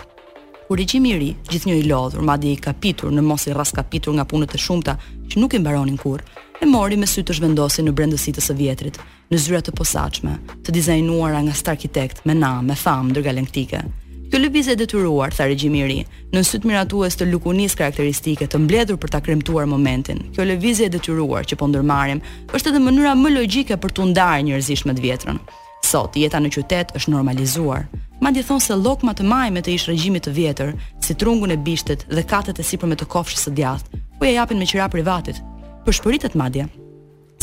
U 0.69 0.75
regjimi 0.77 1.13
i 1.15 1.19
ri, 1.19 1.29
gjithnjë 1.47 1.77
i 1.79 1.85
lodhur, 1.87 2.25
madje 2.27 2.51
i 2.53 2.57
kapitur 2.59 3.13
në 3.15 3.23
mos 3.23 3.45
i 3.47 3.53
rraskapitur 3.55 4.17
nga 4.17 4.25
punët 4.27 4.55
e 4.57 4.59
shumta 4.59 4.97
që 5.31 5.39
nuk 5.41 5.55
i 5.55 5.61
mbaronin 5.63 5.97
kurrë, 6.01 6.25
e 6.61 6.67
mori 6.69 6.97
me 7.01 7.07
sy 7.07 7.23
të 7.27 7.37
zhvendosi 7.37 7.83
në 7.85 7.93
brendësitës 7.97 8.49
së 8.49 8.55
vjetrit, 8.57 8.99
në 9.31 9.39
zyra 9.43 9.61
të 9.65 9.75
posaçme, 9.77 10.39
të 10.65 10.73
dizajnuara 10.75 11.43
nga 11.45 11.55
star 11.57 11.77
arkitekt 11.77 12.25
me 12.27 12.35
na, 12.35 12.55
me 12.63 12.77
famë 12.79 13.17
dërga 13.17 13.31
galaktike. 13.31 13.83
Kjo 14.31 14.39
lëvizje 14.43 14.73
e 14.75 14.79
detyruar, 14.81 15.31
tha 15.37 15.47
regjimi 15.47 15.83
i 15.85 15.87
ri, 15.87 15.99
në 16.33 16.43
syt 16.49 16.65
miratues 16.67 17.15
të 17.19 17.29
lukunis 17.31 17.77
karakteristike 17.79 18.49
të 18.51 18.59
mbledhur 18.65 18.97
për 18.99 19.13
ta 19.15 19.21
kremtuar 19.23 19.69
momentin. 19.71 20.25
Kjo 20.35 20.47
lëvizje 20.49 20.89
e 20.89 20.93
detyruar 20.97 21.47
që 21.47 21.59
po 21.61 21.69
ndërmarrim 21.71 22.25
është 22.57 22.73
edhe 22.73 22.83
mënyra 22.89 23.13
më 23.21 23.35
logjike 23.37 23.79
për 23.79 23.93
të 23.95 24.09
ndarë 24.13 24.49
njerëzish 24.49 24.87
me 24.89 24.97
të 24.99 25.05
vjetrën. 25.05 25.39
Sot 25.87 26.17
jeta 26.19 26.41
në 26.43 26.51
qytet 26.57 26.97
është 26.99 27.13
normalizuar. 27.15 27.85
Madje 28.25 28.43
thon 28.49 28.61
se 28.65 28.75
llokma 28.75 29.13
të 29.15 29.27
majme 29.29 29.61
të 29.63 29.77
ish 29.79 29.87
regjimit 29.93 30.25
të 30.27 30.33
vjetër, 30.41 30.73
si 31.05 31.15
trungun 31.15 31.53
e 31.55 31.61
bishtet 31.69 32.07
dhe 32.11 32.25
katet 32.27 32.59
e 32.59 32.65
sipërme 32.67 32.97
të 32.99 33.07
kofshës 33.13 33.47
së 33.47 33.55
djathtë, 33.61 34.03
u 34.19 34.25
japin 34.27 34.59
me 34.59 34.67
qira 34.67 34.89
privatit 34.89 35.39
për 35.87 35.95
shpëritet 36.01 36.35
madje 36.35 36.65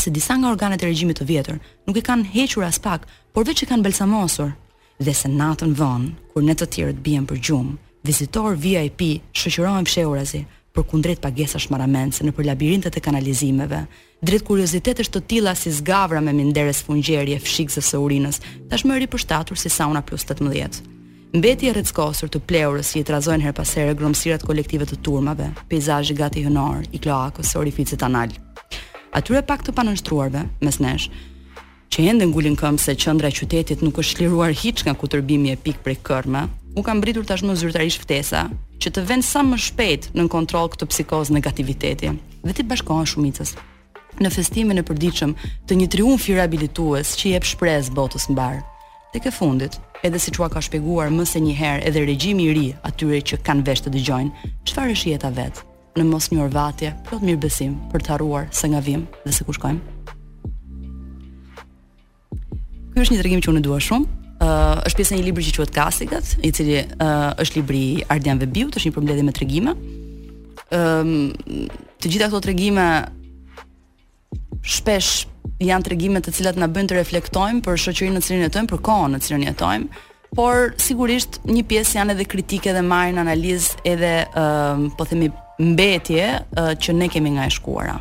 se 0.02 0.10
disa 0.12 0.34
nga 0.36 0.50
organet 0.52 0.82
e 0.84 0.88
regjimit 0.90 1.16
të 1.20 1.26
vjetër 1.30 1.62
nuk 1.88 1.96
e 1.96 2.02
kanë 2.04 2.26
hequr 2.34 2.66
as 2.66 2.76
pak, 2.86 3.06
por 3.32 3.46
vetë 3.48 3.62
që 3.62 3.68
kanë 3.70 3.86
balsamosur 3.86 4.50
dhe 5.06 5.14
se 5.16 5.30
natën 5.38 5.72
von 5.78 6.10
kur 6.34 6.44
ne 6.44 6.52
të 6.52 6.68
tjerët 6.76 7.00
bien 7.08 7.24
për 7.30 7.40
gjum, 7.46 7.70
vizitor 8.04 8.58
VIP 8.66 9.06
shoqërohen 9.40 9.88
fshehurazi 9.88 10.44
për 10.76 10.84
kundrejt 10.90 11.22
pagesash 11.24 11.68
shmaramense 11.70 12.24
në 12.26 12.34
për 12.36 12.48
labirintet 12.50 12.96
e 12.98 13.02
kanalizimeve, 13.06 13.84
drejt 14.26 14.44
kuriozitetesh 14.48 15.12
të 15.14 15.20
tilla 15.30 15.52
si 15.56 15.70
zgavra 15.78 16.20
me 16.20 16.34
minderes 16.34 16.82
fungjerie, 16.84 17.38
fshikës 17.40 17.78
së 17.92 18.00
urinës, 18.04 18.40
tashmë 18.72 18.98
ri 19.04 19.08
shtatur 19.24 19.56
si 19.56 19.70
sauna 19.70 20.02
plus 20.02 20.26
18. 20.34 20.93
Mbeti 21.34 21.66
e 21.66 21.72
rrëckosur 21.74 22.30
të 22.30 22.38
pleurës 22.46 22.92
si 22.92 23.00
i 23.02 23.04
trazojnë 23.08 23.42
her 23.48 23.54
pasere 23.58 23.94
gromësirat 23.98 24.44
kolektive 24.46 24.86
të 24.86 25.00
turmave, 25.02 25.48
pejzajë 25.66 26.14
gati 26.14 26.44
hënor, 26.44 26.84
i 26.94 26.98
kloakës, 27.02 27.56
orificit 27.58 28.04
anal. 28.06 28.30
Atyre 29.18 29.40
pak 29.42 29.64
të 29.66 29.72
panështruarve, 29.74 30.44
mes 30.62 30.76
nesh, 30.78 31.08
që 31.90 32.04
ende 32.12 32.28
ngullin 32.30 32.54
këmë 32.60 32.78
se 32.84 32.94
qëndra 33.02 33.32
e 33.32 33.34
qytetit 33.34 33.82
nuk 33.82 33.98
është 33.98 34.14
shliruar 34.14 34.54
hiq 34.62 34.84
nga 34.86 34.94
kutërbimi 34.94 35.50
e 35.50 35.58
pik 35.64 35.80
prej 35.82 35.96
kërme, 36.06 36.44
u 36.78 36.84
kam 36.86 37.02
britur 37.02 37.26
tashmë 37.26 37.56
zyrtarish 37.64 37.98
ftesa 38.06 38.44
që 38.78 38.92
të 38.94 39.04
vënë 39.10 39.26
sa 39.32 39.42
më 39.50 39.58
shpejt 39.64 40.08
në 40.14 40.28
kontrol 40.30 40.70
këtë 40.70 40.86
psikoz 40.94 41.32
negativiteti 41.34 42.12
dhe 42.46 42.54
të 42.54 42.68
bashkohen 42.70 43.10
shumicës. 43.10 43.56
Në 44.22 44.30
festimin 44.38 44.78
e 44.78 44.86
përditshëm 44.86 45.34
të 45.66 45.80
një 45.82 45.90
triumfi 45.96 46.38
rehabilitues 46.38 47.16
që 47.18 47.34
jep 47.34 47.50
shpresë 47.54 47.96
botës 47.98 48.28
mbarë 48.30 48.62
tek 49.14 49.24
e 49.26 49.30
fundit, 49.30 49.78
edhe 50.02 50.18
si 50.18 50.32
çua 50.34 50.48
ka 50.50 50.58
shpjeguar 50.58 51.06
më 51.14 51.22
së 51.30 51.40
një 51.46 51.52
herë 51.60 51.82
edhe 51.88 52.00
regjimi 52.02 52.48
i 52.50 52.54
ri 52.56 52.64
atyre 52.88 53.20
që 53.22 53.36
kanë 53.46 53.62
vesh 53.66 53.84
të 53.86 53.92
dëgjojnë, 53.94 54.48
çfarë 54.66 54.94
është 54.96 55.10
jeta 55.12 55.30
vet? 55.36 55.60
Në 55.94 56.06
mos 56.10 56.26
një 56.34 56.40
orvatje, 56.42 56.90
plot 57.06 57.22
mirëbesim 57.22 57.76
për 57.92 58.02
të 58.02 58.12
harruar 58.16 58.48
se 58.50 58.66
nga 58.72 58.80
vim 58.82 59.04
dhe 59.22 59.32
se 59.36 59.46
ku 59.46 59.54
shkojmë. 59.54 59.82
Ky 62.94 63.04
është 63.04 63.14
një 63.14 63.18
tregim 63.22 63.44
që 63.46 63.50
unë 63.54 63.62
dua 63.68 63.78
shumë. 63.86 64.06
uh, 64.46 64.82
është 64.88 64.96
pjesë 64.96 65.14
e 65.14 65.18
një 65.18 65.24
libri 65.24 65.44
që 65.44 65.54
quhet 65.56 65.70
Kasikat, 65.78 66.34
i 66.42 66.50
cili 66.52 66.78
uh, 66.82 67.30
është 67.42 67.56
libri 67.58 68.02
Ardian 68.10 68.38
Vebiut, 68.38 68.76
është 68.76 68.88
një 68.90 68.94
përmbledhje 68.98 69.24
me 69.24 69.32
tregime. 69.32 69.72
Ëm 70.70 71.06
um, 71.06 71.30
të 72.02 72.08
gjitha 72.10 72.26
këto 72.28 72.40
tregime 72.42 72.88
shpesh 74.62 75.26
janë 75.64 75.86
tregime 75.86 76.20
të 76.22 76.32
cilat 76.38 76.58
na 76.58 76.68
bëjnë 76.70 76.90
të 76.90 76.96
reflektojmë 76.98 77.62
për 77.64 77.78
shoqërinë 77.84 78.16
në 78.18 78.24
cilën 78.26 78.44
jetojmë, 78.46 78.70
për 78.72 78.82
kohën 78.88 79.14
në 79.14 79.20
cilën 79.26 79.46
jetojmë. 79.48 80.02
Por 80.34 80.72
sigurisht 80.82 81.40
një 81.46 81.62
pjesë 81.70 81.98
janë 82.00 82.16
edhe 82.16 82.26
kritike 82.26 82.72
dhe 82.74 82.82
marrin 82.82 83.20
analizë 83.22 83.76
edhe 83.86 84.14
uh, 84.26 84.88
po 84.98 85.06
themi 85.06 85.28
mbetje 85.62 86.30
uh, 86.40 86.72
që 86.74 86.96
ne 86.98 87.08
kemi 87.14 87.36
nga 87.36 87.44
e 87.46 87.52
shkuara. 87.54 87.96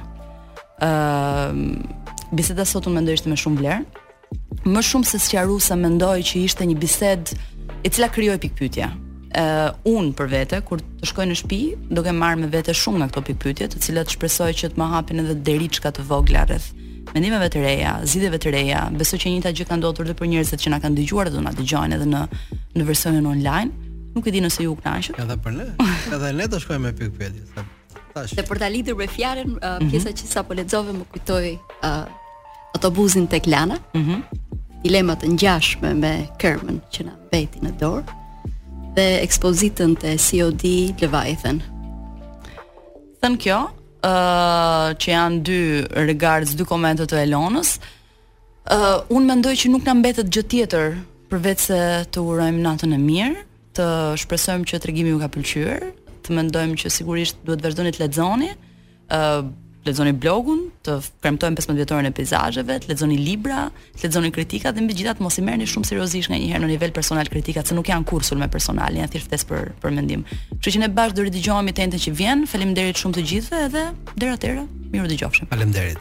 Uh, 0.82 1.86
biseda 2.34 2.66
sot 2.66 2.88
unë 2.90 2.98
mendoj 3.02 3.20
ishte 3.20 3.30
me 3.30 3.38
shumë 3.38 3.62
vlerë. 3.62 3.82
Më 4.64 4.82
shumë 4.82 5.12
se 5.12 5.20
sqarosa 5.22 5.78
mendoj 5.78 6.16
që 6.26 6.42
ishte 6.48 6.66
një 6.66 6.78
bisedë 6.82 7.38
e 7.86 7.94
cila 7.94 8.10
krijoi 8.10 8.40
pikpyetje. 8.42 8.90
Ë 9.38 9.44
uh, 9.68 9.94
un 9.94 10.10
për 10.18 10.30
vete 10.34 10.60
kur 10.66 10.82
të 10.82 11.10
shkoj 11.12 11.30
në 11.30 11.38
shtëpi 11.44 11.62
do 11.94 12.02
të 12.06 12.16
marr 12.18 12.40
me 12.42 12.50
vete 12.54 12.74
shumë 12.78 13.02
nga 13.04 13.12
këto 13.12 13.26
pikpyetje, 13.30 13.70
të 13.76 13.86
cilat 13.88 14.14
shpresoj 14.14 14.52
që 14.64 14.72
të 14.74 14.82
më 14.82 14.90
hapin 14.96 15.22
edhe 15.22 15.38
deriçka 15.52 15.94
të 16.00 16.06
vogla 16.10 16.48
rreth 16.50 16.72
mendimeve 17.14 17.48
të 17.54 17.62
reja, 17.62 17.92
zgjidhjeve 18.10 18.40
të 18.42 18.52
reja. 18.56 18.80
Besoj 18.98 19.20
që 19.24 19.34
njëta 19.34 19.52
gjë 19.56 19.68
ka 19.70 19.78
ndodhur 19.78 20.08
edhe 20.08 20.16
për 20.18 20.30
njerëzit 20.32 20.64
që 20.66 20.72
na 20.74 20.80
kanë 20.84 20.98
dëgjuar 21.00 21.30
dhe 21.30 21.36
do 21.38 21.44
na 21.46 21.52
dëgjojnë 21.56 21.98
edhe 21.98 22.08
në 22.14 22.22
në 22.78 22.86
versionin 22.88 23.28
online. 23.30 23.90
Nuk 24.16 24.28
e 24.30 24.34
di 24.34 24.42
nëse 24.42 24.66
ju 24.66 24.74
kënaqet. 24.82 25.20
Edhe 25.22 25.38
për 25.46 25.56
ne. 25.60 25.68
Edhe 26.16 26.32
ne 26.40 26.48
do 26.50 26.60
shkojmë 26.62 26.84
me 26.88 26.92
pikë 26.98 27.18
pyetje. 27.20 27.66
Tash. 28.14 28.34
Dhe 28.38 28.44
për 28.50 28.60
ta 28.62 28.68
lidhur 28.70 28.98
me 29.00 29.08
fjalën, 29.10 29.54
uh, 29.60 29.76
mhm. 29.82 29.92
pjesa 29.92 30.10
mm 30.10 30.14
-hmm. 30.14 30.24
që 30.24 30.32
sapo 30.34 30.54
lexove 30.58 30.92
më 31.00 31.04
kujtoi 31.14 31.54
uh, 31.84 32.08
autobusin 32.76 33.28
tek 33.28 33.48
Lana. 33.48 33.78
Mhm. 33.96 34.12
Mm 34.12 34.22
dilema 34.84 35.14
të 35.16 35.30
ngjashme 35.34 35.94
me 35.94 36.26
Kermën 36.40 36.78
që 36.94 37.04
na 37.06 37.12
mbeti 37.28 37.60
në 37.64 37.70
dorë 37.80 38.04
dhe 38.96 39.06
ekspozitën 39.24 39.96
të 40.02 40.10
COD 40.20 40.64
Leviathan. 41.02 41.62
Thën 43.22 43.38
kjo, 43.40 43.60
uh, 44.08 44.92
që 44.98 45.12
janë 45.14 45.42
dy 45.48 45.60
regards, 46.10 46.54
dy 46.60 46.68
komente 46.70 47.08
të 47.10 47.24
Elonës. 47.26 47.78
ë 48.72 48.76
uh, 48.76 49.02
unë 49.12 49.26
mendoj 49.28 49.54
që 49.60 49.72
nuk 49.74 49.84
na 49.86 49.96
mbetet 50.00 50.30
gjë 50.32 50.44
tjetër 50.54 50.94
përveç 51.32 51.64
se 51.68 51.80
të 52.16 52.22
urojmë 52.24 52.62
natën 52.64 52.94
e 52.96 53.00
mirë, 53.02 53.42
të 53.76 53.88
shpresojmë 54.22 54.70
që 54.70 54.80
tregimi 54.86 55.12
ju 55.12 55.20
ka 55.20 55.28
pëlqyer, 55.34 55.84
të 56.24 56.38
mendojmë 56.38 56.78
që 56.80 56.92
sigurisht 56.96 57.42
duhet 57.48 57.64
vazhdoni 57.66 57.92
të 57.96 58.06
lexoni. 58.06 58.52
ë 59.14 59.20
uh, 59.20 59.50
lexoni 59.88 60.14
blogun, 60.16 60.64
të 60.86 60.96
premtojmë 61.24 61.60
15 61.60 61.78
vjetorin 61.82 62.08
e 62.10 62.14
peizazheve, 62.16 62.78
të 62.84 62.92
lexoni 62.92 63.18
libra, 63.20 63.66
të 63.98 64.08
lexoni 64.08 64.32
kritika 64.36 64.72
dhe 64.76 64.84
mbi 64.86 64.96
gjithatë 65.02 65.24
mos 65.24 65.38
i 65.40 65.44
merrni 65.44 65.68
shumë 65.70 65.90
seriozisht 65.90 66.32
nga 66.32 66.40
një 66.40 66.52
herë 66.54 66.64
në 66.66 66.72
nivel 66.74 66.96
personal 66.96 67.28
kritikat, 67.32 67.68
se 67.70 67.76
nuk 67.78 67.92
janë 67.92 68.08
kursul 68.10 68.40
me 68.42 68.48
personal, 68.54 68.96
janë 69.00 69.12
thjesht 69.16 69.30
ftesë 69.32 69.50
për 69.52 69.72
për 69.84 69.96
mendim. 70.00 70.26
Kështu 70.56 70.76
që 70.78 70.84
ne 70.86 70.92
bash 71.00 71.16
do 71.18 71.28
ridigjohemi 71.28 71.76
tentën 71.76 72.04
që 72.08 72.16
vjen. 72.20 72.46
Faleminderit 72.54 73.02
shumë 73.04 73.20
të 73.20 73.28
gjithëve 73.34 73.70
dhe 73.76 73.86
deri 74.22 74.38
atëherë, 74.38 74.68
mirë 74.94 75.08
u 75.10 75.14
dëgjofshim. 75.16 75.52
Faleminderit. 75.52 76.00